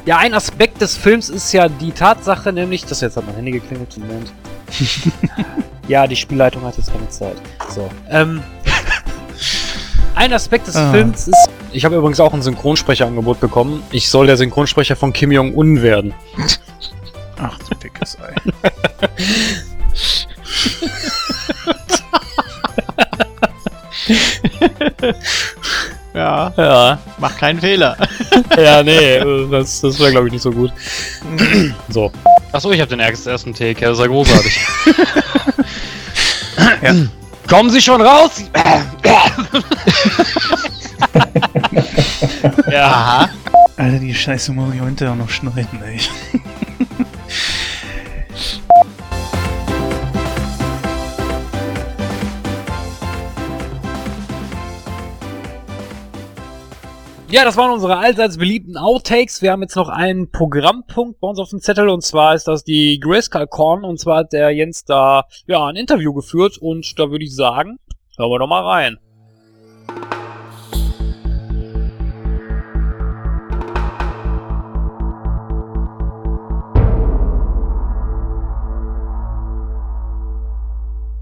[0.06, 3.50] Ja, ein Aspekt des Films ist ja die Tatsache, nämlich, das jetzt hat mein Handy
[3.50, 4.32] geklingelt, Moment.
[5.88, 7.36] ja, die Spielleitung hat jetzt keine Zeit.
[7.70, 7.90] So.
[8.10, 8.42] Ähm,
[10.14, 10.90] ein Aspekt des Ah.
[10.92, 13.82] Films ist, ich habe übrigens auch ein Synchronsprecherangebot bekommen.
[13.90, 16.14] Ich soll der Synchronsprecher von Kim Jong-un werden.
[17.38, 18.34] ach du dickes Ei.
[26.14, 26.52] Ja.
[26.56, 26.98] Ja.
[27.18, 27.96] Mach keinen Fehler.
[28.56, 29.20] ja, nee,
[29.50, 30.72] das, das wäre, glaube ich, nicht so gut.
[31.88, 32.10] so.
[32.50, 34.58] Achso, ich habe den ersten Take, ja, das ist ja großartig.
[36.82, 36.94] Ja.
[37.48, 38.42] Kommen Sie schon raus!
[42.70, 43.30] ja.
[43.76, 45.98] Alter, die Scheiße muss ich heute auch noch schneiden, ey.
[57.30, 59.42] Ja, das waren unsere allseits beliebten Outtakes.
[59.42, 62.64] Wir haben jetzt noch einen Programmpunkt bei uns auf dem Zettel und zwar ist das
[62.64, 67.10] die Grayscale Con und zwar hat der Jens da ja ein Interview geführt und da
[67.10, 67.78] würde ich sagen,
[68.16, 68.96] hören wir doch mal rein.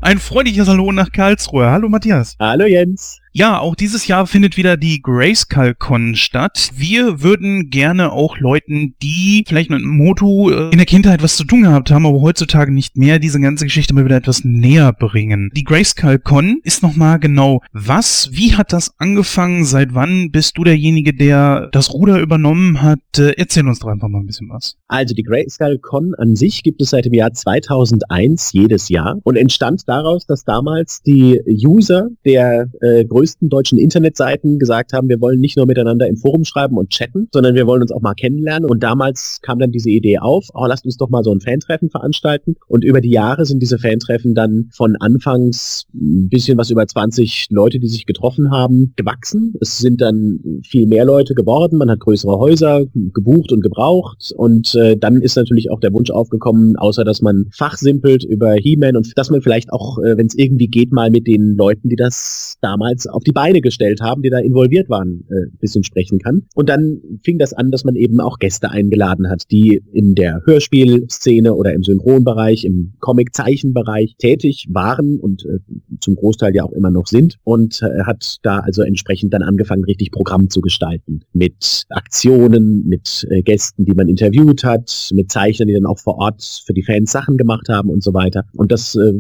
[0.01, 1.69] Ein freundliches Hallo nach Karlsruhe.
[1.69, 2.37] Hallo Matthias.
[2.39, 3.20] Hallo Jens.
[3.38, 6.70] Ja, auch dieses Jahr findet wieder die Grayskull Con statt.
[6.74, 11.44] Wir würden gerne auch Leuten, die vielleicht mit Moto äh, in der Kindheit was zu
[11.44, 15.50] tun gehabt haben, aber heutzutage nicht mehr, diese ganze Geschichte mal wieder etwas näher bringen.
[15.54, 18.30] Die Grayskull Con ist nochmal genau was?
[18.32, 19.66] Wie hat das angefangen?
[19.66, 23.00] Seit wann bist du derjenige, der das Ruder übernommen hat?
[23.18, 24.78] Äh, erzähl uns doch einfach mal ein bisschen was.
[24.88, 29.36] Also die Grayskull Con an sich gibt es seit dem Jahr 2001 jedes Jahr und
[29.36, 35.40] entstand daraus, dass damals die User der äh, größten deutschen Internetseiten gesagt haben, wir wollen
[35.40, 38.70] nicht nur miteinander im Forum schreiben und chatten, sondern wir wollen uns auch mal kennenlernen.
[38.70, 41.90] Und damals kam dann diese Idee auf, oh, lasst uns doch mal so ein Fantreffen
[41.90, 42.55] veranstalten.
[42.69, 47.48] Und über die Jahre sind diese Fantreffen dann von anfangs ein bisschen was über 20
[47.51, 49.55] Leute, die sich getroffen haben, gewachsen.
[49.61, 51.78] Es sind dann viel mehr Leute geworden.
[51.78, 54.32] Man hat größere Häuser gebucht und gebraucht.
[54.36, 58.97] Und äh, dann ist natürlich auch der Wunsch aufgekommen, außer dass man fachsimpelt über He-Man
[58.97, 61.97] und dass man vielleicht auch, äh, wenn es irgendwie geht, mal mit den Leuten, die
[61.97, 66.43] das damals auf die Beine gestellt haben, die da involviert waren, äh, bisschen sprechen kann.
[66.55, 70.43] Und dann fing das an, dass man eben auch Gäste eingeladen hat, die in der
[70.45, 75.59] Hörspielszene oder im Synchronbereich, im Comic-Zeichenbereich tätig waren und äh,
[76.01, 79.85] zum Großteil ja auch immer noch sind und äh, hat da also entsprechend dann angefangen,
[79.85, 81.20] richtig Programm zu gestalten.
[81.33, 86.19] Mit Aktionen, mit äh, Gästen, die man interviewt hat, mit Zeichnern, die dann auch vor
[86.19, 88.45] Ort für die Fans Sachen gemacht haben und so weiter.
[88.55, 89.12] Und das äh,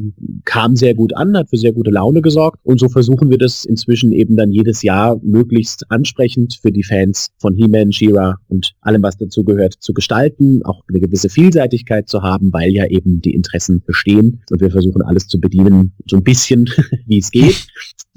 [0.44, 2.60] kam sehr gut an, hat für sehr gute Laune gesorgt.
[2.62, 6.82] Und so versuchen wir das inzwischen inzwischen eben dann jedes Jahr möglichst ansprechend für die
[6.82, 12.22] Fans von He-Man, She-Ra und allem, was dazugehört, zu gestalten, auch eine gewisse Vielseitigkeit zu
[12.22, 16.24] haben, weil ja eben die Interessen bestehen und wir versuchen alles zu bedienen, so ein
[16.24, 16.70] bisschen,
[17.06, 17.66] wie es geht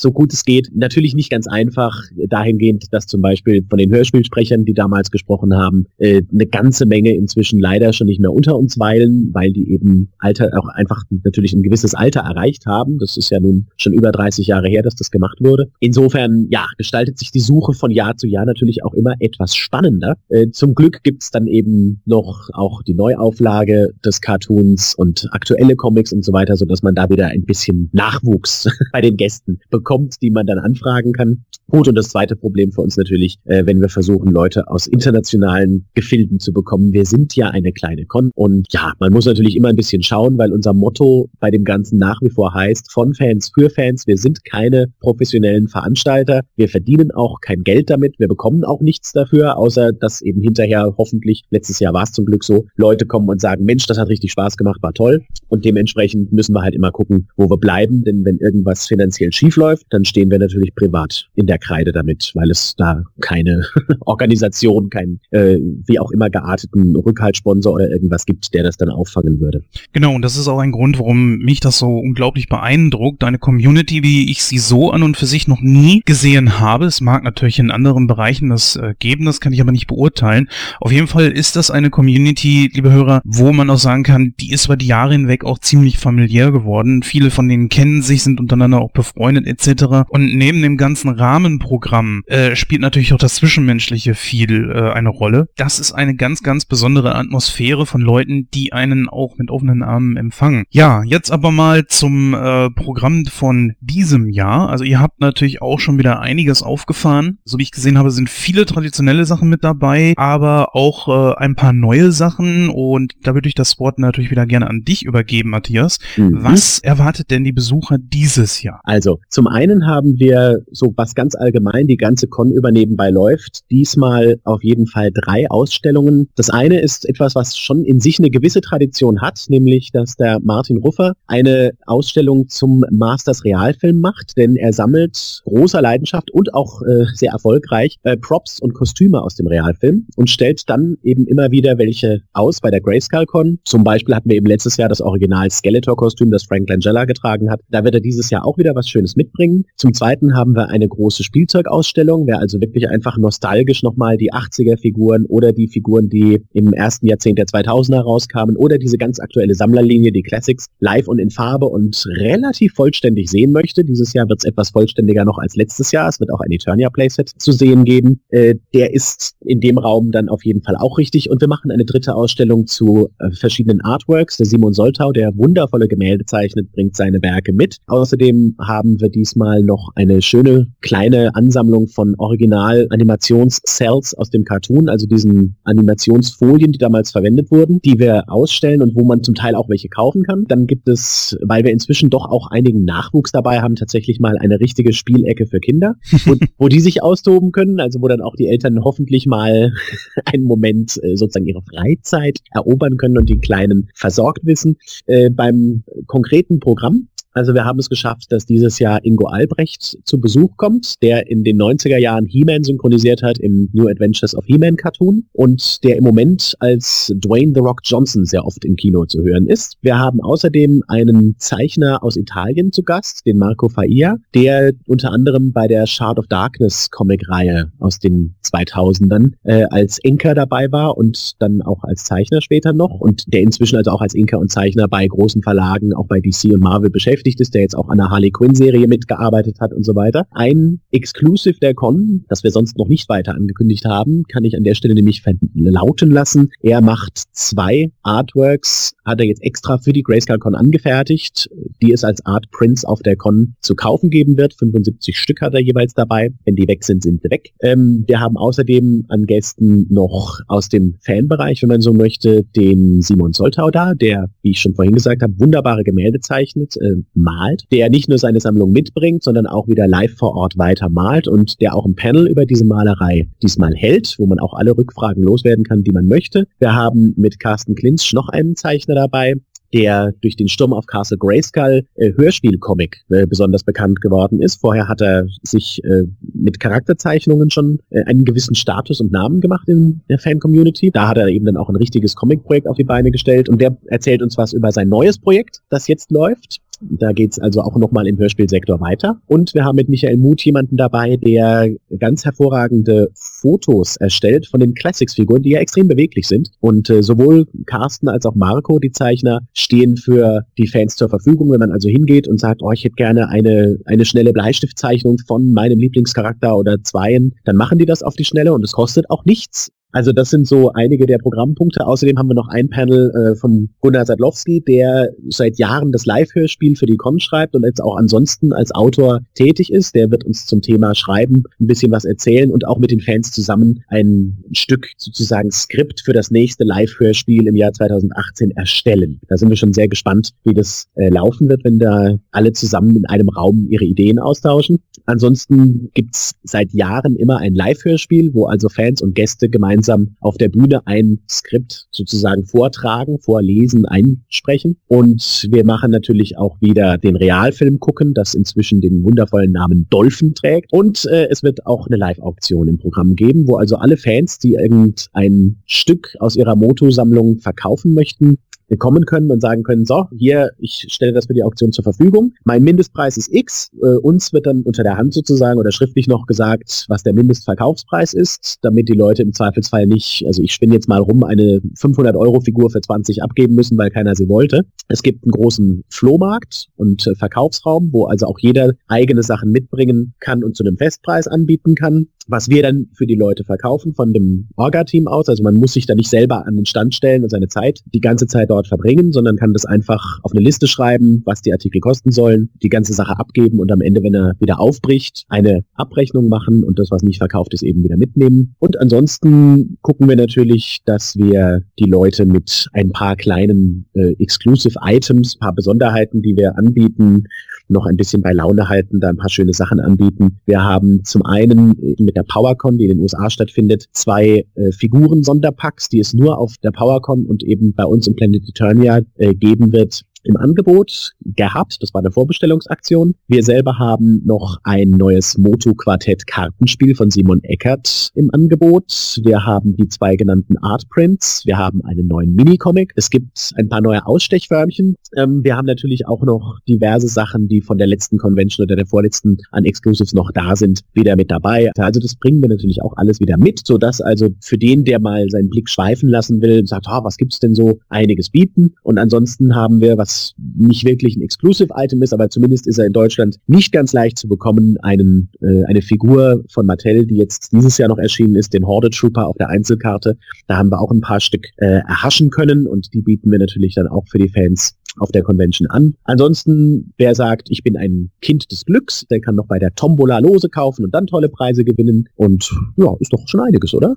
[0.02, 0.70] so gut es geht.
[0.74, 1.96] Natürlich nicht ganz einfach
[2.28, 7.16] dahingehend, dass zum Beispiel von den Hörspielsprechern, die damals gesprochen haben, äh, eine ganze Menge
[7.16, 11.54] inzwischen leider schon nicht mehr unter uns weilen, weil die eben Alter auch einfach natürlich
[11.54, 12.98] ein gewisses Alter erreicht haben.
[13.00, 15.49] Das ist ja nun schon über 30 Jahre her, dass das gemacht wurde.
[15.80, 20.16] Insofern, ja, gestaltet sich die Suche von Jahr zu Jahr natürlich auch immer etwas spannender.
[20.30, 26.14] Äh, zum Glück gibt's dann eben noch auch die Neuauflage des Cartoons und aktuelle Comics
[26.14, 30.16] und so weiter, so dass man da wieder ein bisschen Nachwuchs bei den Gästen bekommt,
[30.22, 31.46] die man dann anfragen kann.
[31.70, 35.86] Gut, und das zweite Problem für uns natürlich, äh, wenn wir versuchen, Leute aus internationalen
[35.94, 36.94] Gefilden zu bekommen.
[36.94, 40.38] Wir sind ja eine kleine Con und ja, man muss natürlich immer ein bisschen schauen,
[40.38, 44.08] weil unser Motto bei dem Ganzen nach wie vor heißt, von Fans für Fans.
[44.08, 46.42] Wir sind keine professionellen Veranstalter.
[46.56, 48.20] Wir verdienen auch kein Geld damit.
[48.20, 52.26] Wir bekommen auch nichts dafür, außer dass eben hinterher hoffentlich, letztes Jahr war es zum
[52.26, 55.24] Glück so, Leute kommen und sagen, Mensch, das hat richtig Spaß gemacht, war toll.
[55.48, 59.56] Und dementsprechend müssen wir halt immer gucken, wo wir bleiben, denn wenn irgendwas finanziell schief
[59.56, 63.66] läuft, dann stehen wir natürlich privat in der Kreide damit, weil es da keine
[64.02, 65.58] Organisation, kein äh,
[65.88, 69.64] wie auch immer gearteten Rückhaltssponsor oder irgendwas gibt, der das dann auffangen würde.
[69.94, 73.24] Genau, und das ist auch ein Grund, warum mich das so unglaublich beeindruckt.
[73.24, 76.86] Eine Community, wie ich sie so an und für sich noch nie gesehen habe.
[76.86, 80.50] Es mag natürlich in anderen Bereichen das äh, geben, das kann ich aber nicht beurteilen.
[80.80, 84.52] Auf jeden Fall ist das eine Community, liebe Hörer, wo man auch sagen kann, die
[84.52, 87.04] ist über die Jahre hinweg auch ziemlich familiär geworden.
[87.04, 90.10] Viele von denen kennen sich, sind untereinander auch befreundet etc.
[90.10, 95.48] Und neben dem ganzen Rahmenprogramm äh, spielt natürlich auch das Zwischenmenschliche viel äh, eine Rolle.
[95.56, 100.18] Das ist eine ganz, ganz besondere Atmosphäre von Leuten, die einen auch mit offenen Armen
[100.18, 100.66] empfangen.
[100.70, 104.70] Ja, jetzt aber mal zum äh, Programm von diesem Jahr.
[104.70, 107.40] Also ihr habt natürlich auch schon wieder einiges aufgefahren.
[107.46, 111.56] So wie ich gesehen habe, sind viele traditionelle Sachen mit dabei, aber auch äh, ein
[111.56, 112.70] paar neue Sachen.
[112.70, 116.00] Und da würde ich das Wort natürlich wieder gerne an dich übergeben, Matthias.
[116.18, 116.44] Mhm.
[116.44, 118.82] Was erwartet denn die Besucher dieses Jahr?
[118.84, 123.62] Also, zum einen haben wir so was ganz allgemein die ganze Con über nebenbei läuft.
[123.72, 126.30] Diesmal auf jeden Fall drei Ausstellungen.
[126.36, 130.40] Das eine ist etwas, was schon in sich eine gewisse Tradition hat, nämlich, dass der
[130.42, 135.09] Martin Ruffer eine Ausstellung zum Masters Realfilm macht, denn er sammelt
[135.46, 140.30] großer Leidenschaft und auch äh, sehr erfolgreich äh, Props und Kostüme aus dem Realfilm und
[140.30, 143.60] stellt dann eben immer wieder welche aus bei der Grayskull Con.
[143.66, 147.62] Zum Beispiel hatten wir eben letztes Jahr das Original Skeletor-Kostüm, das Frank Langella getragen hat.
[147.70, 149.66] Da wird er dieses Jahr auch wieder was Schönes mitbringen.
[149.76, 155.26] Zum Zweiten haben wir eine große Spielzeugausstellung, wer also wirklich einfach nostalgisch nochmal die 80er-Figuren
[155.26, 160.12] oder die Figuren, die im ersten Jahrzehnt der 2000er rauskamen oder diese ganz aktuelle Sammlerlinie,
[160.12, 163.84] die Classics, live und in Farbe und relativ vollständig sehen möchte.
[163.84, 166.10] Dieses Jahr wird es etwas vollständiger noch als letztes Jahr.
[166.10, 168.22] Es wird auch ein Eternia Playset zu sehen geben.
[168.30, 171.30] Äh, der ist in dem Raum dann auf jeden Fall auch richtig.
[171.30, 174.38] Und wir machen eine dritte Ausstellung zu äh, verschiedenen Artworks.
[174.38, 177.78] Der Simon Soltau, der wundervolle Gemälde zeichnet, bringt seine Werke mit.
[177.88, 185.08] Außerdem haben wir diesmal noch eine schöne kleine Ansammlung von Original-Animations-Cells aus dem Cartoon, also
[185.08, 189.70] diesen Animationsfolien, die damals verwendet wurden, die wir ausstellen und wo man zum Teil auch
[189.70, 190.46] welche kaufen kann.
[190.48, 194.60] Dann gibt es, weil wir inzwischen doch auch einigen Nachwuchs dabei haben, tatsächlich mal eine
[194.60, 195.96] richtige Spielecke für Kinder,
[196.26, 199.74] wo, wo die sich austoben können, also wo dann auch die Eltern hoffentlich mal
[200.26, 204.78] einen Moment äh, sozusagen ihre Freizeit erobern können und die Kleinen versorgt wissen.
[205.06, 210.20] Äh, beim konkreten Programm also wir haben es geschafft, dass dieses Jahr Ingo Albrecht zu
[210.20, 214.76] Besuch kommt, der in den 90er Jahren He-Man synchronisiert hat im New Adventures of He-Man
[214.76, 219.22] Cartoon und der im Moment als Dwayne The Rock Johnson sehr oft im Kino zu
[219.22, 219.78] hören ist.
[219.82, 225.54] Wir haben außerdem einen Zeichner aus Italien zu Gast, den Marco Faia, der unter anderem
[225.54, 231.34] bei der Shard of Darkness Comic-Reihe aus den 2000ern äh, als Inker dabei war und
[231.40, 234.88] dann auch als Zeichner später noch und der inzwischen also auch als Inker und Zeichner
[234.88, 237.98] bei großen Verlagen, auch bei DC und Marvel beschäftigt beschäftigt ist, der jetzt auch an
[237.98, 240.26] der Harley Quinn Serie mitgearbeitet hat und so weiter.
[240.32, 244.64] Ein Exclusive der Con, das wir sonst noch nicht weiter angekündigt haben, kann ich an
[244.64, 245.24] der Stelle nämlich
[245.54, 246.50] lauten lassen.
[246.62, 251.50] Er macht zwei Artworks, hat er jetzt extra für die Grayscale Con angefertigt,
[251.82, 254.54] die es als Art Prints auf der Con zu kaufen geben wird.
[254.56, 256.32] 75 Stück hat er jeweils dabei.
[256.46, 257.52] Wenn die weg sind, sind sie weg.
[257.62, 263.02] Ähm, wir haben außerdem an Gästen noch aus dem Fanbereich, wenn man so möchte, den
[263.02, 266.76] Simon Soltau da, der, wie ich schon vorhin gesagt habe, wunderbare Gemälde zeichnet.
[266.78, 270.90] Äh, malt, der nicht nur seine Sammlung mitbringt, sondern auch wieder live vor Ort weiter
[270.90, 274.78] malt und der auch ein Panel über diese Malerei diesmal hält, wo man auch alle
[274.78, 276.48] Rückfragen loswerden kann, die man möchte.
[276.60, 279.36] Wir haben mit Carsten Klinz noch einen Zeichner dabei,
[279.74, 284.60] der durch den Sturm auf Castle Grayskull äh, Hörspielcomic äh, besonders bekannt geworden ist.
[284.60, 286.04] Vorher hat er sich äh,
[286.34, 290.92] mit Charakterzeichnungen schon äh, einen gewissen Status und Namen gemacht in der Fan-Community.
[290.92, 293.78] Da hat er eben dann auch ein richtiges Comic-Projekt auf die Beine gestellt und der
[293.88, 296.60] erzählt uns was über sein neues Projekt, das jetzt läuft.
[296.82, 299.22] Da geht's also auch nochmal im Hörspielsektor weiter.
[299.28, 301.70] Und wir haben mit Michael Muth jemanden dabei, der
[302.00, 306.52] ganz hervorragende Fotos erstellt von den Classics-Figuren, die ja extrem beweglich sind.
[306.60, 311.52] Und äh, sowohl Carsten als auch Marco, die Zeichner, stehen für die Fans zur Verfügung.
[311.52, 315.52] Wenn man also hingeht und sagt, oh, ich hätte gerne eine, eine schnelle Bleistiftzeichnung von
[315.52, 319.26] meinem Lieblingscharakter oder zweien, dann machen die das auf die Schnelle und es kostet auch
[319.26, 319.70] nichts.
[319.92, 321.86] Also das sind so einige der Programmpunkte.
[321.86, 326.76] Außerdem haben wir noch ein Panel äh, von Gunnar Sadlowski, der seit Jahren das Live-Hörspiel
[326.76, 329.96] für die Con schreibt und jetzt auch ansonsten als Autor tätig ist.
[329.96, 333.32] Der wird uns zum Thema Schreiben ein bisschen was erzählen und auch mit den Fans
[333.32, 339.20] zusammen ein Stück sozusagen Skript für das nächste Live-Hörspiel im Jahr 2018 erstellen.
[339.28, 342.96] Da sind wir schon sehr gespannt, wie das äh, laufen wird, wenn da alle zusammen
[342.96, 344.78] in einem Raum ihre Ideen austauschen.
[345.06, 350.38] Ansonsten gibt's seit Jahren immer ein Live-Hörspiel, wo also Fans und Gäste gemeinsam gemeinsam auf
[350.38, 354.78] der Bühne ein Skript sozusagen vortragen, vorlesen, einsprechen.
[354.88, 360.34] Und wir machen natürlich auch wieder den Realfilm gucken, das inzwischen den wundervollen Namen Dolphin
[360.34, 360.74] trägt.
[360.74, 364.54] Und äh, es wird auch eine Live-Auktion im Programm geben, wo also alle Fans, die
[364.54, 368.38] irgendein Stück aus ihrer Moto-Sammlung verkaufen möchten,
[368.78, 372.34] kommen können und sagen können, so, hier, ich stelle das für die Auktion zur Verfügung.
[372.44, 373.72] Mein Mindestpreis ist X.
[373.82, 378.14] Äh, uns wird dann unter der Hand sozusagen oder schriftlich noch gesagt, was der Mindestverkaufspreis
[378.14, 382.16] ist, damit die Leute im Zweifelsfall nicht, also ich spinne jetzt mal rum, eine 500
[382.16, 384.66] Euro Figur für 20 abgeben müssen, weil keiner sie wollte.
[384.88, 390.14] Es gibt einen großen Flohmarkt und äh, Verkaufsraum, wo also auch jeder eigene Sachen mitbringen
[390.20, 394.14] kann und zu einem Festpreis anbieten kann was wir dann für die Leute verkaufen von
[394.14, 395.28] dem Orga-Team aus.
[395.28, 398.02] Also man muss sich da nicht selber an den Stand stellen und seine Zeit die
[398.02, 401.80] ganze Zeit dort verbringen, sondern kann das einfach auf eine Liste schreiben, was die Artikel
[401.80, 406.28] kosten sollen, die ganze Sache abgeben und am Ende, wenn er wieder aufbricht, eine Abrechnung
[406.28, 408.56] machen und das, was nicht verkauft ist, eben wieder mitnehmen.
[408.60, 414.80] Und ansonsten gucken wir natürlich, dass wir die Leute mit ein paar kleinen äh, Exclusive
[414.84, 417.26] Items, paar Besonderheiten, die wir anbieten,
[417.70, 420.40] noch ein bisschen bei Laune halten, da ein paar schöne Sachen anbieten.
[420.46, 425.90] Wir haben zum einen mit der PowerCon, die in den USA stattfindet, zwei äh, Figuren-Sonderpacks,
[425.90, 429.72] die es nur auf der PowerCon und eben bei uns im Planet Eternia äh, geben
[429.72, 431.78] wird, im Angebot gehabt.
[431.82, 433.16] Das war eine Vorbestellungsaktion.
[433.28, 439.20] Wir selber haben noch ein neues Moto-Quartett Kartenspiel von Simon Eckert im Angebot.
[439.24, 441.46] Wir haben die zwei genannten Artprints.
[441.46, 442.94] Wir haben einen neuen Minicomic.
[442.96, 444.96] Es gibt ein paar neue Ausstechförmchen.
[445.16, 448.86] Ähm, wir haben natürlich auch noch diverse Sachen, die von der letzten Convention oder der
[448.86, 451.72] vorletzten an Exclusives noch da sind, wieder mit dabei.
[451.78, 455.30] Also das bringen wir natürlich auch alles wieder mit, sodass also für den, der mal
[455.30, 458.76] seinen Blick schweifen lassen will, sagt, ah, was gibt's denn so, einiges bieten.
[458.84, 462.86] Und ansonsten haben wir, was was nicht wirklich ein Exclusive-Item ist, aber zumindest ist er
[462.86, 467.52] in Deutschland nicht ganz leicht zu bekommen, einen, äh, eine Figur von Mattel, die jetzt
[467.52, 470.18] dieses Jahr noch erschienen ist, den Horde Trooper auf der Einzelkarte.
[470.48, 473.76] Da haben wir auch ein paar Stück äh, erhaschen können und die bieten wir natürlich
[473.76, 475.96] dann auch für die Fans auf der Convention an.
[476.04, 480.20] Ansonsten, wer sagt, ich bin ein Kind des Glücks, der kann noch bei der Tombola
[480.20, 482.10] Lose kaufen und dann tolle Preise gewinnen.
[482.16, 483.96] Und ja, ist doch schon einiges, oder?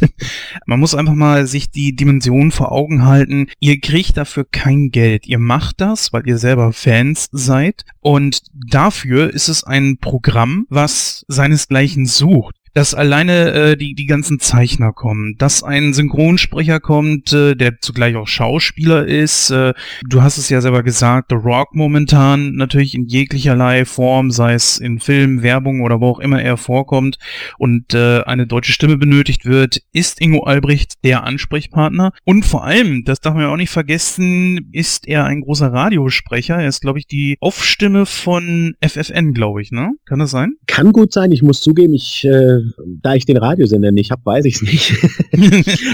[0.66, 3.48] Man muss einfach mal sich die Dimension vor Augen halten.
[3.60, 5.26] Ihr kriegt dafür kein Geld.
[5.26, 7.84] Ihr macht das, weil ihr selber Fans seid.
[8.00, 8.40] Und
[8.70, 14.92] dafür ist es ein Programm, was seinesgleichen sucht dass alleine äh, die, die ganzen Zeichner
[14.92, 19.48] kommen, dass ein Synchronsprecher kommt, äh, der zugleich auch Schauspieler ist.
[19.50, 19.72] Äh,
[20.06, 24.76] du hast es ja selber gesagt, The Rock momentan natürlich in jeglicherlei Form, sei es
[24.76, 27.16] in Film, Werbung oder wo auch immer er vorkommt
[27.56, 32.12] und äh, eine deutsche Stimme benötigt wird, ist Ingo Albrecht der Ansprechpartner.
[32.24, 36.56] Und vor allem, das darf man ja auch nicht vergessen, ist er ein großer Radiosprecher.
[36.56, 39.92] Er ist, glaube ich, die Aufstimme von FFN, glaube ich, ne?
[40.04, 40.56] Kann das sein?
[40.66, 41.32] Kann gut sein.
[41.32, 42.65] Ich muss zugeben, ich äh,
[43.02, 44.94] da ich den Radiosender nicht habe, weiß ich es nicht.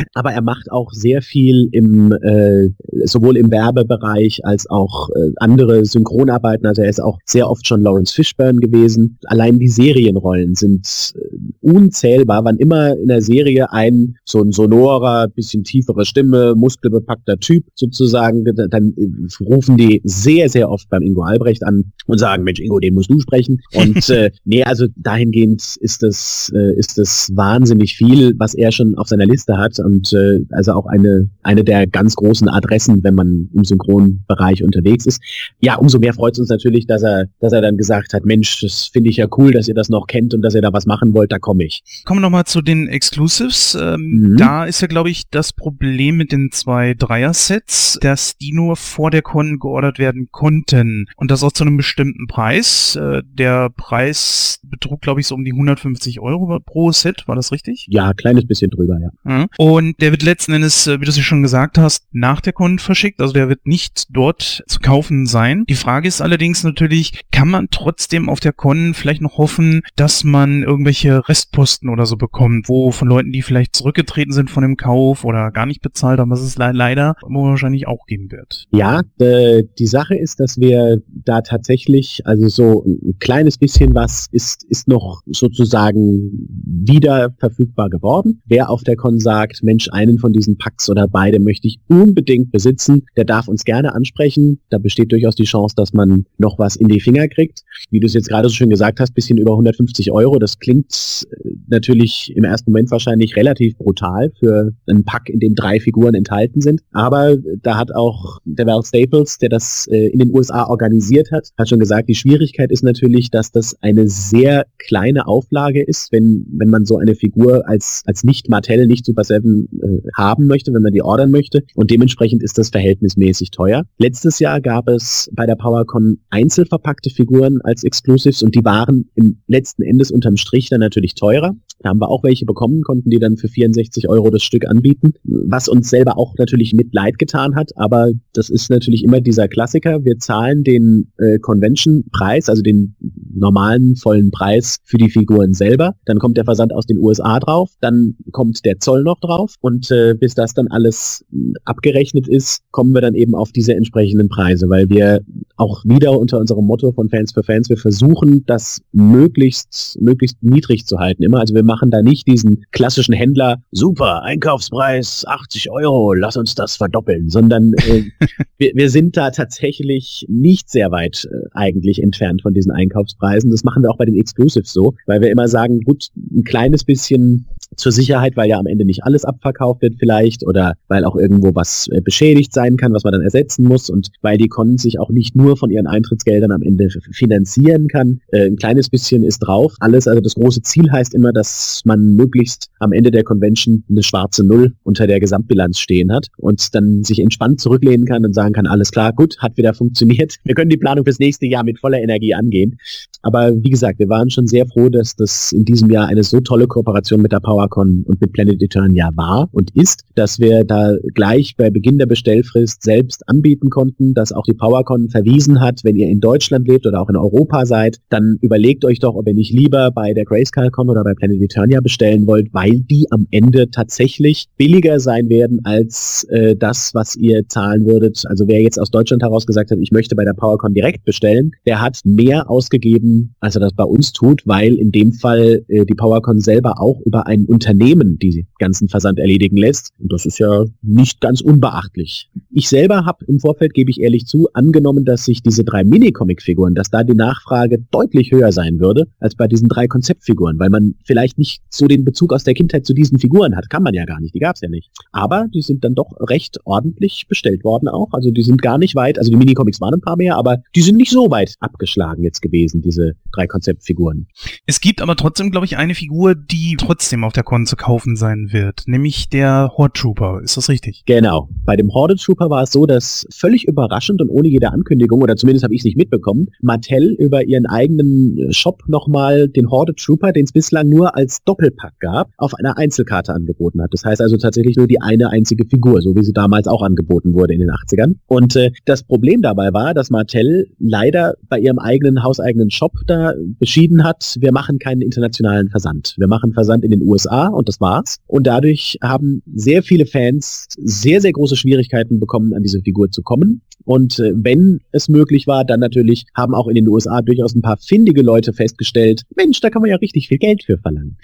[0.14, 2.70] Aber er macht auch sehr viel im äh,
[3.04, 6.66] sowohl im Werbebereich als auch äh, andere Synchronarbeiten.
[6.66, 9.18] Also er ist auch sehr oft schon Lawrence Fishburne gewesen.
[9.26, 11.20] Allein die Serienrollen sind äh,
[11.62, 12.44] unzählbar.
[12.44, 18.44] Wann immer in der Serie ein so ein sonorer, bisschen tiefere Stimme, muskelbepackter Typ sozusagen,
[18.44, 22.78] dann äh, rufen die sehr, sehr oft beim Ingo Albrecht an und sagen, Mensch, Ingo,
[22.80, 23.60] den musst du sprechen.
[23.74, 28.96] Und äh, nee, also dahingehend ist das äh, ist es wahnsinnig viel, was er schon
[28.96, 33.14] auf seiner Liste hat und äh, also auch eine eine der ganz großen Adressen, wenn
[33.14, 35.22] man im Synchronbereich unterwegs ist.
[35.60, 38.60] Ja, umso mehr freut es uns natürlich, dass er dass er dann gesagt hat, Mensch,
[38.60, 40.86] das finde ich ja cool, dass ihr das noch kennt und dass ihr da was
[40.86, 41.82] machen wollt, da komme ich.
[42.06, 43.76] Kommen wir nochmal zu den Exclusives.
[43.78, 44.36] Ähm, mhm.
[44.38, 49.10] Da ist ja, glaube ich, das Problem mit den zwei Dreier-Sets, dass die nur vor
[49.10, 52.96] der Con geordert werden konnten und das auch zu einem bestimmten Preis.
[52.96, 57.52] Äh, der Preis betrug, glaube ich, so um die 150 Euro pro Set, war das
[57.52, 57.86] richtig?
[57.90, 59.10] Ja, kleines bisschen drüber, ja.
[59.24, 59.48] Mhm.
[59.58, 62.78] Und der wird letzten Endes, äh, wie du es schon gesagt hast, nach der Con
[62.78, 63.20] verschickt.
[63.20, 65.64] Also der wird nicht dort zu kaufen sein.
[65.68, 70.24] Die Frage ist allerdings natürlich, kann man trotzdem auf der Con vielleicht noch hoffen, dass
[70.24, 74.76] man irgendwelche Restposten oder so bekommt, wo von Leuten, die vielleicht zurückgetreten sind von dem
[74.76, 78.66] Kauf oder gar nicht bezahlt haben, was es le leider wahrscheinlich auch geben wird.
[78.72, 84.28] Ja, äh, die Sache ist, dass wir da tatsächlich, also so ein kleines bisschen was
[84.32, 88.40] ist, ist noch sozusagen wieder verfügbar geworden.
[88.46, 92.52] Wer auf der Con sagt, Mensch, einen von diesen Packs oder beide möchte ich unbedingt
[92.52, 94.60] besitzen, der darf uns gerne ansprechen.
[94.70, 97.62] Da besteht durchaus die Chance, dass man noch was in die Finger kriegt.
[97.90, 100.38] Wie du es jetzt gerade so schön gesagt hast, bisschen über 150 Euro.
[100.38, 101.26] Das klingt
[101.68, 106.60] natürlich im ersten Moment wahrscheinlich relativ brutal für einen Pack, in dem drei Figuren enthalten
[106.60, 106.82] sind.
[106.92, 111.50] Aber da hat auch der Val Staples, der das äh, in den USA organisiert hat,
[111.58, 116.46] hat schon gesagt, die Schwierigkeit ist natürlich, dass das eine sehr kleine Auflage ist, wenn,
[116.52, 120.72] wenn man so eine Figur als, als nicht Mattel, nicht Super 7 äh, haben möchte,
[120.72, 121.62] wenn man die ordern möchte.
[121.74, 123.84] Und dementsprechend ist das verhältnismäßig teuer.
[123.98, 129.42] Letztes Jahr gab es bei der PowerCon einzelverpackte Figuren als Exclusives und die waren im
[129.46, 131.54] letzten Endes unterm Strich dann natürlich teurer.
[131.82, 135.12] Da haben wir auch welche bekommen, konnten die dann für 64 Euro das Stück anbieten,
[135.24, 139.48] was uns selber auch natürlich mit Leid getan hat, aber das ist natürlich immer dieser
[139.48, 140.04] Klassiker.
[140.04, 142.94] Wir zahlen den äh, Convention-Preis, also den
[143.34, 145.94] normalen vollen Preis für die Figuren selber.
[146.04, 149.90] Dann kommt der Versand aus den USA drauf, dann kommt der Zoll noch drauf und
[149.90, 151.24] äh, bis das dann alles
[151.64, 155.22] abgerechnet ist, kommen wir dann eben auf diese entsprechenden Preise, weil wir
[155.56, 160.86] auch wieder unter unserem Motto von Fans für Fans, wir versuchen das möglichst, möglichst niedrig
[160.86, 161.22] zu halten.
[161.22, 166.54] Immer, also wir machen da nicht diesen klassischen Händler, super, Einkaufspreis 80 Euro, lass uns
[166.54, 168.04] das verdoppeln, sondern äh,
[168.58, 173.50] wir, wir sind da tatsächlich nicht sehr weit äh, eigentlich entfernt von diesen Einkaufspreisen.
[173.50, 176.84] Das machen wir auch bei den Exclusives so, weil wir immer sagen, gut, ein kleines
[176.84, 177.46] bisschen
[177.76, 181.54] zur Sicherheit, weil ja am Ende nicht alles abverkauft wird vielleicht oder weil auch irgendwo
[181.54, 184.98] was äh, beschädigt sein kann, was man dann ersetzen muss und weil die Con sich
[184.98, 188.20] auch nicht nur von ihren Eintrittsgeldern am Ende finanzieren kann.
[188.28, 189.74] Äh, ein kleines bisschen ist drauf.
[189.80, 194.02] Alles, also das große Ziel heißt immer, dass man möglichst am Ende der Convention eine
[194.02, 198.52] schwarze Null unter der Gesamtbilanz stehen hat und dann sich entspannt zurücklehnen kann und sagen
[198.52, 200.36] kann, alles klar, gut, hat wieder funktioniert.
[200.44, 202.78] Wir können die Planung fürs nächste Jahr mit voller Energie angehen.
[203.22, 206.40] Aber wie gesagt, wir waren schon sehr froh, dass das in diesem Jahr eine so
[206.40, 210.96] tolle Kooperation mit der PowerCon und mit Planet Eternia war und ist, dass wir da
[211.14, 215.96] gleich bei Beginn der Bestellfrist selbst anbieten konnten, dass auch die PowerCon verwiesen hat, wenn
[215.96, 219.34] ihr in Deutschland lebt oder auch in Europa seid, dann überlegt euch doch, ob ihr
[219.34, 223.70] nicht lieber bei der GrayscaleCon oder bei Planet Eternia bestellen wollt, weil die am Ende
[223.70, 228.24] tatsächlich billiger sein werden als äh, das, was ihr zahlen würdet.
[228.26, 231.52] Also wer jetzt aus Deutschland heraus gesagt hat, ich möchte bei der PowerCon direkt bestellen,
[231.66, 235.86] der hat mehr ausgegeben, als er das bei uns tut, weil in dem Fall äh,
[235.86, 239.92] die PowerCon selber auch über ein Unternehmen die ganzen Versand erledigen lässt.
[239.98, 242.28] Und das ist ja nicht ganz unbeachtlich.
[242.50, 246.74] Ich selber habe im Vorfeld, gebe ich ehrlich zu, angenommen, dass sich diese drei Mini-Comic-Figuren,
[246.74, 250.94] dass da die Nachfrage deutlich höher sein würde als bei diesen drei Konzeptfiguren, weil man
[251.04, 253.70] vielleicht nicht so den Bezug aus der Kindheit zu diesen Figuren hat.
[253.70, 254.90] Kann man ja gar nicht, die gab es ja nicht.
[255.12, 258.08] Aber die sind dann doch recht ordentlich bestellt worden auch.
[258.12, 260.82] Also die sind gar nicht weit, also die Mini-Comics waren ein paar mehr, aber die
[260.82, 264.26] sind nicht so weit abgeschlagen jetzt gewesen, diese drei Konzeptfiguren.
[264.66, 268.16] Es gibt aber trotzdem, glaube ich, eine Figur, die trotzdem auf der Con zu kaufen
[268.16, 270.40] sein wird, nämlich der Horde Trooper.
[270.42, 271.02] Ist das richtig?
[271.06, 271.48] Genau.
[271.64, 275.36] Bei dem Horde Trooper war es so, dass völlig überraschend und ohne jede Ankündigung, oder
[275.36, 280.32] zumindest habe ich es nicht mitbekommen, Mattel über ihren eigenen Shop nochmal den Horde Trooper,
[280.32, 283.92] den es bislang nur als Doppelpack gab, auf einer Einzelkarte angeboten hat.
[283.92, 287.34] Das heißt also tatsächlich nur die eine einzige Figur, so wie sie damals auch angeboten
[287.34, 288.14] wurde in den 80ern.
[288.26, 293.34] Und äh, das Problem dabei war, dass Mattel leider bei ihrem eigenen hauseigenen Shop da
[293.58, 296.14] beschieden hat, wir machen keinen internationalen Versand.
[296.18, 298.18] Wir machen Versand in den USA und das war's.
[298.26, 303.22] Und dadurch haben sehr viele Fans sehr, sehr große Schwierigkeiten bekommen, an diese Figur zu
[303.22, 303.62] kommen.
[303.84, 307.62] Und äh, wenn es möglich war, dann natürlich haben auch in den USA durchaus ein
[307.62, 311.16] paar findige Leute festgestellt, Mensch, da kann man ja richtig viel Geld für verlangen.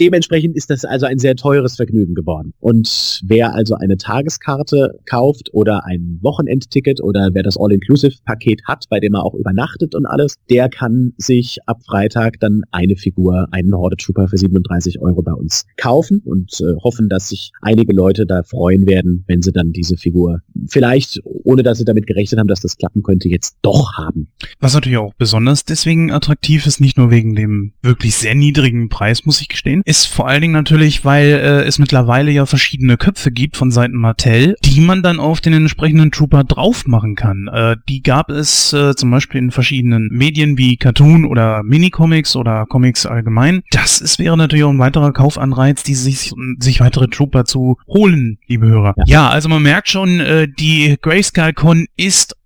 [0.00, 2.52] Dementsprechend ist das also ein sehr teures Vergnügen geworden.
[2.60, 9.00] Und wer also eine Tageskarte kauft oder ein Wochenendticket oder wer das All-Inclusive-Paket hat, bei
[9.00, 13.74] dem er auch übernachtet und alles, der kann sich ab Freitag dann eine Figur, einen
[13.74, 18.26] Horde Trooper für 37 Euro bei uns kaufen und äh, hoffen, dass sich einige Leute
[18.26, 22.48] da freuen werden, wenn sie dann diese Figur vielleicht, ohne dass sie damit gerechnet haben,
[22.48, 24.28] dass das klappen könnte, jetzt doch haben.
[24.60, 29.24] Was natürlich auch besonders deswegen attraktiv ist, nicht nur wegen dem wirklich sehr niedrigen Preis,
[29.24, 33.30] muss ich gestehen, ist vor allen Dingen natürlich, weil äh, es mittlerweile ja verschiedene Köpfe
[33.30, 37.48] gibt von Seiten Mattel, die man dann auf den entsprechenden Trooper drauf machen kann.
[37.52, 42.66] Äh, die gab es äh, zum Beispiel in verschiedenen Medien wie Cartoon oder Minicomics oder
[42.66, 43.62] Comics allgemein.
[43.70, 48.38] Das ist, wäre natürlich auch ein weiterer Kaufanreiz, die sich, sich weitere Trooper zu holen,
[48.46, 48.94] liebe Hörer.
[48.96, 52.36] Ja, ja also man merkt schon, äh, die Grayscale Con ist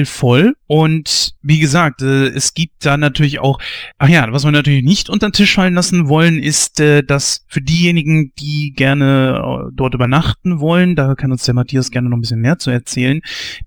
[0.00, 3.58] rappelvoll und wie gesagt, äh, es gibt da natürlich auch,
[3.98, 7.44] ach ja, was wir natürlich nicht unter den Tisch fallen lassen wollen, ist, äh, dass
[7.48, 12.16] für diejenigen, die gerne äh, dort übernachten wollen, da kann uns der Matthias gerne noch
[12.16, 13.20] ein bisschen mehr zu erzählen,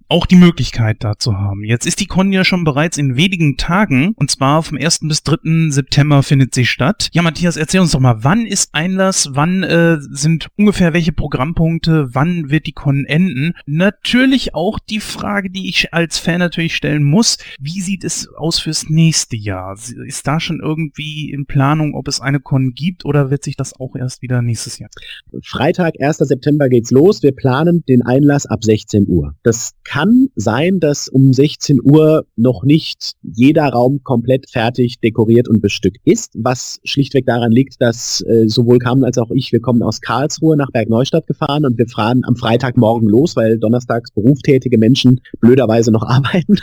[0.08, 1.66] auch die Möglichkeit dazu haben.
[1.66, 5.00] Jetzt ist die Con ja schon bereits in wenigen Tagen und zwar vom 1.
[5.02, 5.72] bis 3.
[5.72, 7.10] September findet sie statt.
[7.12, 12.14] Ja, Matthias, erzähl uns doch mal, wann ist Einlass, wann äh, sind ungefähr welche Programmpunkte,
[12.14, 13.56] wann wird die Con enden?
[13.66, 18.60] Natürlich auch die Frage, die ich als Fan natürlich stellen muss, wie sieht es aus
[18.60, 19.76] fürs nächste Jahr?
[20.06, 23.74] Ist da schon irgendwie in Planung, ob es eine Con gibt oder wird sich das
[23.80, 24.90] auch erst wieder nächstes Jahr?
[25.44, 26.18] Freitag, 1.
[26.18, 27.24] September geht's los.
[27.24, 29.34] Wir planen den Einlass ab 16 Uhr.
[29.44, 35.62] Das kann sein, dass um 16 Uhr noch nicht jeder Raum komplett fertig dekoriert und
[35.62, 39.82] bestückt ist, was schlichtweg daran liegt, dass äh, sowohl Carmen als auch ich, wir kommen
[39.82, 45.22] aus Karlsruhe nach Bergneustadt gefahren und wir fahren am Freitagmorgen los, weil donnerstags berufstätige Menschen
[45.40, 46.58] blöderweise noch arbeiten.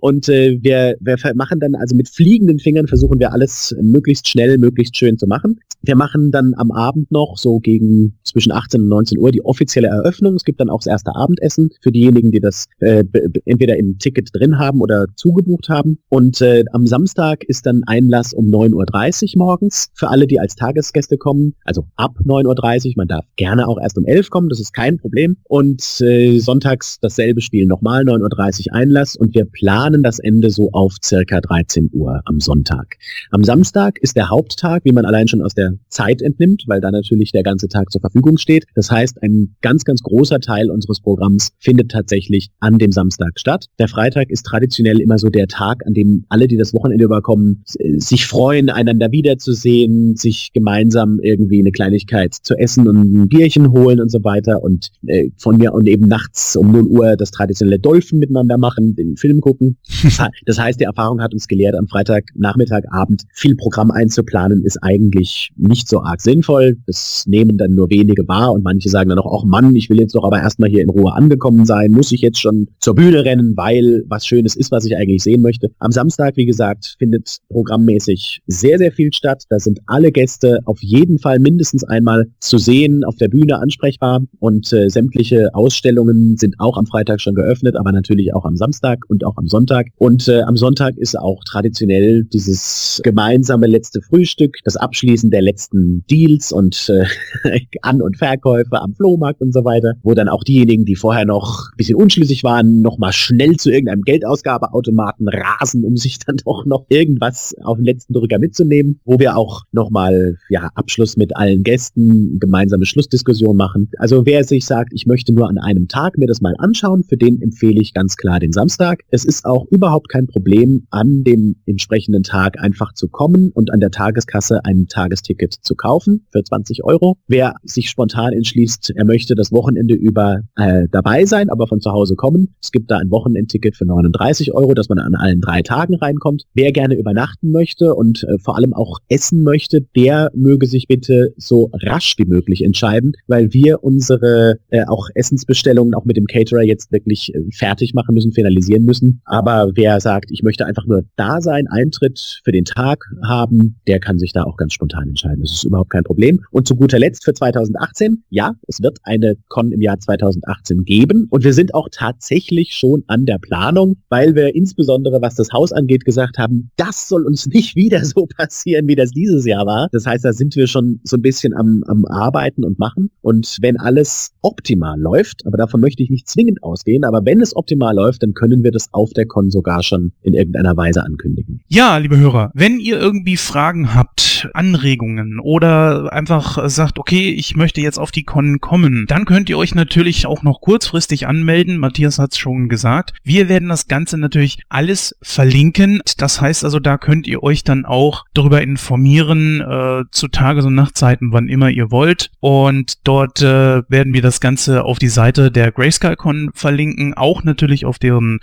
[0.00, 4.58] Und äh, wir, wir machen dann also mit fliegenden Fingern versuchen wir alles möglichst schnell,
[4.58, 5.60] möglichst schön zu machen.
[5.82, 9.88] Wir machen dann am Abend noch so gegen zwischen 18 und 19 Uhr die offizielle
[9.88, 10.34] Eröffnung.
[10.34, 13.04] Es gibt dann auch das erste Abendessen für diejenigen, die das äh,
[13.44, 15.98] entweder im Ticket drin haben oder zugebucht haben.
[16.08, 20.56] Und äh, am Samstag ist dann Einlass um 9.30 Uhr morgens für alle, die als
[20.56, 21.54] Tagesgäste kommen.
[21.64, 22.92] Also ab 9.30 Uhr.
[22.96, 25.36] Man darf gerne auch erst um 11 kommen, das ist kein Problem.
[25.44, 29.16] Und äh, sonntags dasselbe Spiel nochmal, 9.30 Uhr Einlass.
[29.16, 32.96] Und wir planen das Ende so auf circa 13 Uhr am Sonntag.
[33.32, 36.92] Am Samstag ist der Haupttag, wie man allein schon aus der Zeit entnimmt, weil da
[36.92, 38.66] natürlich der ganze Tag zur Verfügung steht.
[38.76, 43.66] Das heißt, ein ganz, ganz großer Teil unseres Programms findet tatsächlich an dem Samstag statt.
[43.80, 47.64] Der Freitag ist traditionell immer so der Tag, an dem alle, die das Wochenende überkommen,
[47.96, 54.00] sich freuen, einander wiederzusehen, sich gemeinsam irgendwie eine Kleinigkeit zu essen und ein Bierchen holen
[54.00, 57.80] und so weiter und äh, von mir und eben nachts um 0 Uhr das traditionelle
[57.80, 59.76] Dolphin miteinander machen, den Film gucken.
[60.46, 64.78] Das heißt, die Erfahrung hat uns gelehrt, am Freitag, Nachmittag, Abend viel Programm einzuplanen, ist
[64.82, 66.76] eigentlich nicht so arg sinnvoll.
[66.86, 70.00] Das nehmen dann nur wenige wahr und manche sagen dann auch, ach Mann, ich will
[70.00, 73.24] jetzt doch aber erstmal hier in Ruhe angekommen sein, muss ich jetzt schon zur Bühne
[73.24, 75.70] rennen, weil was Schönes ist, was ich eigentlich sehen möchte.
[75.78, 79.44] Am Samstag, wie gesagt, findet programmmäßig sehr, sehr viel statt.
[79.48, 84.22] Da sind alle Gäste auf jeden Fall mindestens einmal zu sehen, auf der Bühne ansprechbar
[84.40, 89.04] und äh, sämtliche Ausstellungen sind auch am Freitag schon geöffnet, aber natürlich auch am Samstag
[89.08, 89.88] und auch am Sonntag.
[89.96, 96.04] Und äh, am Sonntag ist auch traditionell dieses gemeinsame letzte Frühstück, das Abschließen der letzten
[96.10, 100.84] Deals und äh, An- und Verkäufe am Flohmarkt und so weiter, wo dann auch diejenigen,
[100.84, 106.18] die vorher noch ein bisschen unschlüssig waren, nochmal schnell zu irgendeinem Geldausgabeautomaten rasen, um sich
[106.18, 111.16] dann doch noch irgendwas auf den letzten Drücker mitzunehmen, wo wir auch nochmal ja, Abschluss
[111.16, 113.90] mit allen Gästen, gemeinsame Schlussdiskussion machen.
[113.98, 117.16] Also wer sich sagt, ich möchte nur an einem Tag mir das mal anschauen, für
[117.16, 119.00] den empfehle ich ganz klar den Samstag.
[119.24, 123.90] Ist auch überhaupt kein Problem, an dem entsprechenden Tag einfach zu kommen und an der
[123.90, 127.16] Tageskasse ein Tagesticket zu kaufen für 20 Euro.
[127.26, 131.90] Wer sich spontan entschließt, er möchte das Wochenende über äh, dabei sein, aber von zu
[131.90, 135.62] Hause kommen, es gibt da ein Wochenendticket für 39 Euro, dass man an allen drei
[135.62, 136.44] Tagen reinkommt.
[136.54, 141.34] Wer gerne übernachten möchte und äh, vor allem auch essen möchte, der möge sich bitte
[141.36, 146.62] so rasch wie möglich entscheiden, weil wir unsere äh, auch Essensbestellungen auch mit dem Caterer
[146.62, 149.07] jetzt wirklich äh, fertig machen müssen, finalisieren müssen.
[149.24, 154.00] Aber wer sagt, ich möchte einfach nur da sein, Eintritt für den Tag haben, der
[154.00, 155.42] kann sich da auch ganz spontan entscheiden.
[155.42, 156.40] Das ist überhaupt kein Problem.
[156.50, 161.26] Und zu guter Letzt für 2018, ja, es wird eine Con im Jahr 2018 geben
[161.30, 165.72] und wir sind auch tatsächlich schon an der Planung, weil wir insbesondere was das Haus
[165.72, 169.88] angeht gesagt haben, das soll uns nicht wieder so passieren, wie das dieses Jahr war.
[169.92, 173.58] Das heißt, da sind wir schon so ein bisschen am, am Arbeiten und machen und
[173.60, 177.94] wenn alles optimal läuft, aber davon möchte ich nicht zwingend ausgehen, aber wenn es optimal
[177.94, 181.60] läuft, dann können wir das auf der Con sogar schon in irgendeiner Weise ankündigen.
[181.68, 187.80] Ja, liebe Hörer, wenn ihr irgendwie Fragen habt, Anregungen oder einfach sagt, okay, ich möchte
[187.80, 191.78] jetzt auf die Con kommen, dann könnt ihr euch natürlich auch noch kurzfristig anmelden.
[191.78, 193.14] Matthias hat es schon gesagt.
[193.22, 196.00] Wir werden das Ganze natürlich alles verlinken.
[196.16, 200.74] Das heißt also, da könnt ihr euch dann auch darüber informieren, äh, zu Tages- und
[200.74, 202.30] Nachtzeiten, wann immer ihr wollt.
[202.40, 207.84] Und dort äh, werden wir das Ganze auf die Seite der GrayscaleCon verlinken, auch natürlich
[207.84, 208.38] auf deren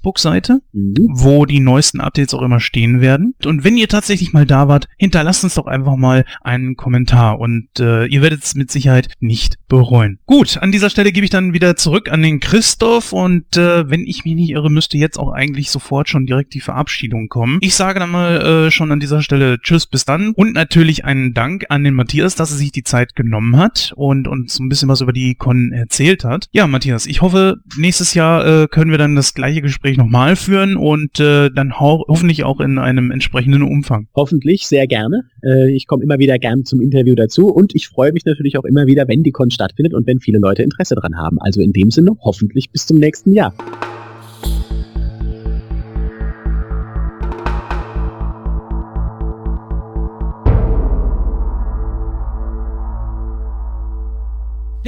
[0.00, 0.94] Facebook-Seite, mhm.
[1.10, 3.34] wo die neuesten Updates auch immer stehen werden.
[3.44, 7.68] Und wenn ihr tatsächlich mal da wart, hinterlasst uns doch einfach mal einen Kommentar und
[7.78, 10.18] äh, ihr werdet es mit Sicherheit nicht bereuen.
[10.26, 14.00] Gut, an dieser Stelle gebe ich dann wieder zurück an den Christoph und äh, wenn
[14.00, 17.58] ich mich nicht irre, müsste jetzt auch eigentlich sofort schon direkt die Verabschiedung kommen.
[17.60, 21.34] Ich sage dann mal äh, schon an dieser Stelle Tschüss, bis dann und natürlich einen
[21.34, 24.88] Dank an den Matthias, dass er sich die Zeit genommen hat und uns ein bisschen
[24.88, 26.48] was über die Con erzählt hat.
[26.52, 30.76] Ja, Matthias, ich hoffe, nächstes Jahr äh, können wir dann das gleiche Gespräch nochmal führen
[30.76, 34.08] und äh, dann ho hoffentlich auch in einem entsprechenden Umfang.
[34.14, 35.24] Hoffentlich, sehr gerne.
[35.42, 38.64] Äh, ich komme immer wieder gern zum Interview dazu und ich freue mich natürlich auch
[38.64, 41.38] immer wieder, wenn die Con stattfindet und wenn viele Leute Interesse dran haben.
[41.40, 43.54] Also in dem Sinne, hoffentlich bis zum nächsten Jahr.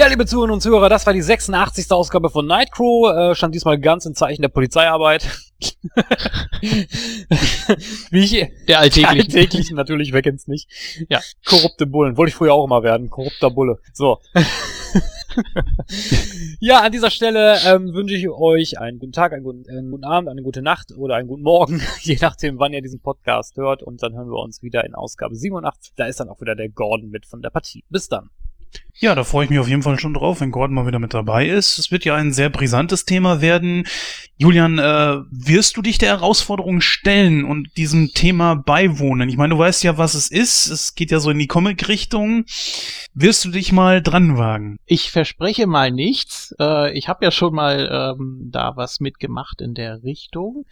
[0.03, 1.89] Ja, liebe Zuhörerinnen und Zuhörer, das war die 86.
[1.93, 3.17] Ausgabe von Nightcrow.
[3.17, 5.31] Äh, stand diesmal ganz in Zeichen der Polizeiarbeit.
[8.11, 9.21] Wie ich, der alltäglichen.
[9.21, 10.69] alltäglichen natürlich, wer kennt's nicht.
[11.09, 12.17] Ja, korrupte Bullen.
[12.17, 13.11] Wollte ich früher auch immer werden.
[13.11, 13.79] Korrupter Bulle.
[13.93, 14.19] So.
[16.59, 20.05] ja, an dieser Stelle ähm, wünsche ich euch einen guten Tag, einen guten, einen guten
[20.05, 23.85] Abend, eine gute Nacht oder einen guten Morgen, je nachdem, wann ihr diesen Podcast hört.
[23.85, 25.93] Und dann hören wir uns wieder in Ausgabe 87.
[25.95, 27.85] Da ist dann auch wieder der Gordon mit von der Partie.
[27.89, 28.31] Bis dann.
[29.03, 31.13] Ja, da freue ich mich auf jeden Fall schon drauf, wenn Gordon mal wieder mit
[31.13, 31.77] dabei ist.
[31.79, 33.85] Es wird ja ein sehr brisantes Thema werden.
[34.37, 39.29] Julian, äh, wirst du dich der Herausforderung stellen und diesem Thema beiwohnen?
[39.29, 40.69] Ich meine, du weißt ja, was es ist.
[40.69, 42.45] Es geht ja so in die Comic-Richtung.
[43.15, 44.79] Wirst du dich mal dran wagen?
[44.87, 46.55] Ich verspreche mal nichts.
[46.61, 50.65] Äh, ich habe ja schon mal ähm, da was mitgemacht in der Richtung.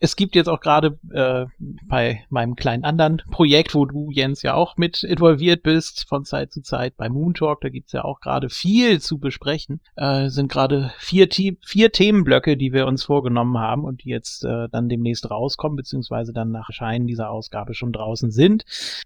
[0.00, 1.46] Es gibt jetzt auch gerade äh,
[1.86, 6.52] bei meinem kleinen anderen Projekt, wo du, Jens, ja auch mit involviert bist, von Zeit
[6.52, 9.80] zu Zeit bei Moon Talk, da gibt's ja auch gerade viel zu besprechen.
[9.96, 14.68] Äh, sind gerade vier, vier Themenblöcke, die wir uns vorgenommen haben und die jetzt äh,
[14.70, 18.64] dann demnächst rauskommen, beziehungsweise dann nach Erscheinen dieser Ausgabe schon draußen sind.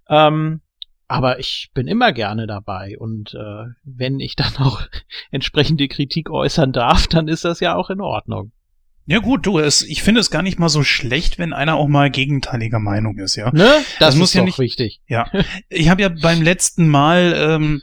[0.08, 0.60] Ähm,
[1.08, 4.82] aber ich bin immer gerne dabei und äh, wenn ich dann auch
[5.30, 8.52] entsprechende Kritik äußern darf, dann ist das ja auch in Ordnung.
[9.10, 11.88] Ja gut, du, es, ich finde es gar nicht mal so schlecht, wenn einer auch
[11.88, 13.50] mal gegenteiliger Meinung ist, ja.
[13.52, 13.64] Ne?
[13.98, 15.00] Das, das muss ja nicht wichtig.
[15.08, 15.30] Ja,
[15.70, 17.80] ich habe ja beim letzten Mal ähm,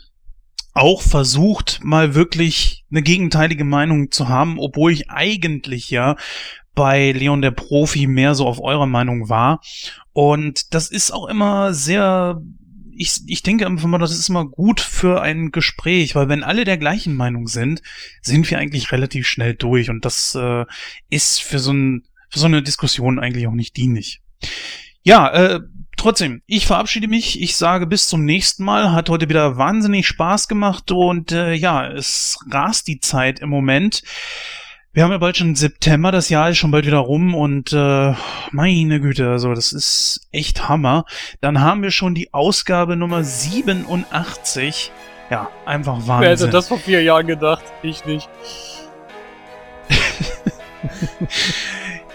[0.76, 6.16] auch versucht, mal wirklich eine gegenteilige Meinung zu haben, obwohl ich eigentlich ja
[6.76, 9.62] bei Leon der Profi mehr so auf eurer Meinung war.
[10.12, 12.42] Und das ist auch immer sehr
[12.98, 16.64] ich, ich denke einfach mal, das ist immer gut für ein Gespräch, weil wenn alle
[16.64, 17.82] der gleichen Meinung sind,
[18.22, 20.66] sind wir eigentlich relativ schnell durch und das äh,
[21.10, 24.22] ist für so, ein, für so eine Diskussion eigentlich auch nicht dienlich.
[25.04, 25.60] Ja, äh,
[25.98, 27.42] trotzdem, ich verabschiede mich.
[27.42, 28.92] Ich sage bis zum nächsten Mal.
[28.92, 34.04] Hat heute wieder wahnsinnig Spaß gemacht und äh, ja, es rast die Zeit im Moment.
[34.94, 38.14] Wir haben ja bald schon September, das Jahr ist schon bald wieder rum und äh,
[38.52, 41.04] meine Güte, also das ist echt Hammer.
[41.42, 44.94] Dann haben wir schon die Ausgabe Nummer 87.
[45.30, 46.20] Ja, einfach Wahnsinn.
[46.22, 47.66] Wer hätte das vor vier Jahren gedacht?
[47.84, 48.30] Ich nicht.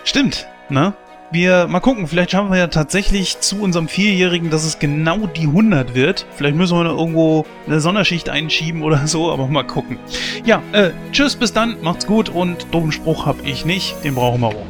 [0.05, 0.95] Stimmt, ne?
[1.33, 5.47] Wir mal gucken, vielleicht schaffen wir ja tatsächlich zu unserem Vierjährigen, dass es genau die
[5.47, 6.27] 100 wird.
[6.35, 9.97] Vielleicht müssen wir noch irgendwo eine Sonderschicht einschieben oder so, aber mal gucken.
[10.45, 14.41] Ja, äh, tschüss, bis dann, macht's gut und dummen Spruch hab ich nicht, den brauchen
[14.41, 14.67] wir auch.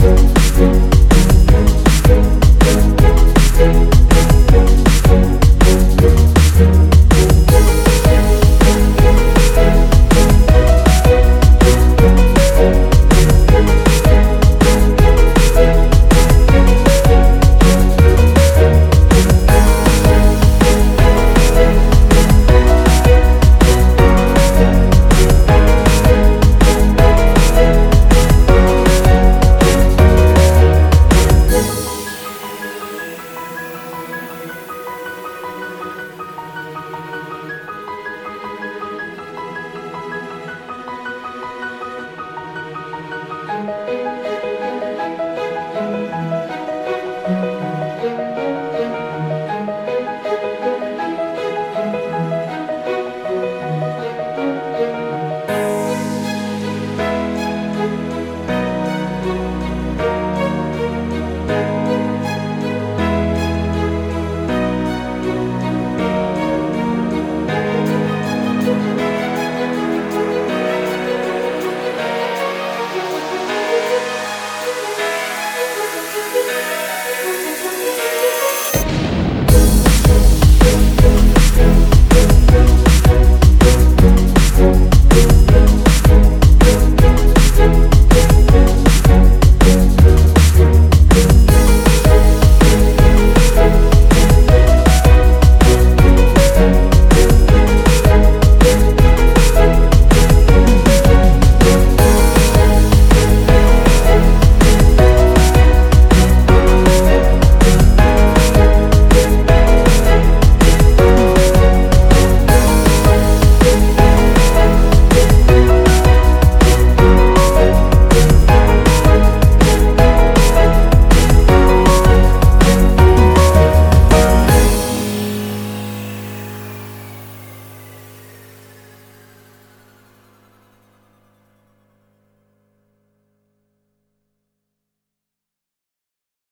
[0.00, 0.93] Musik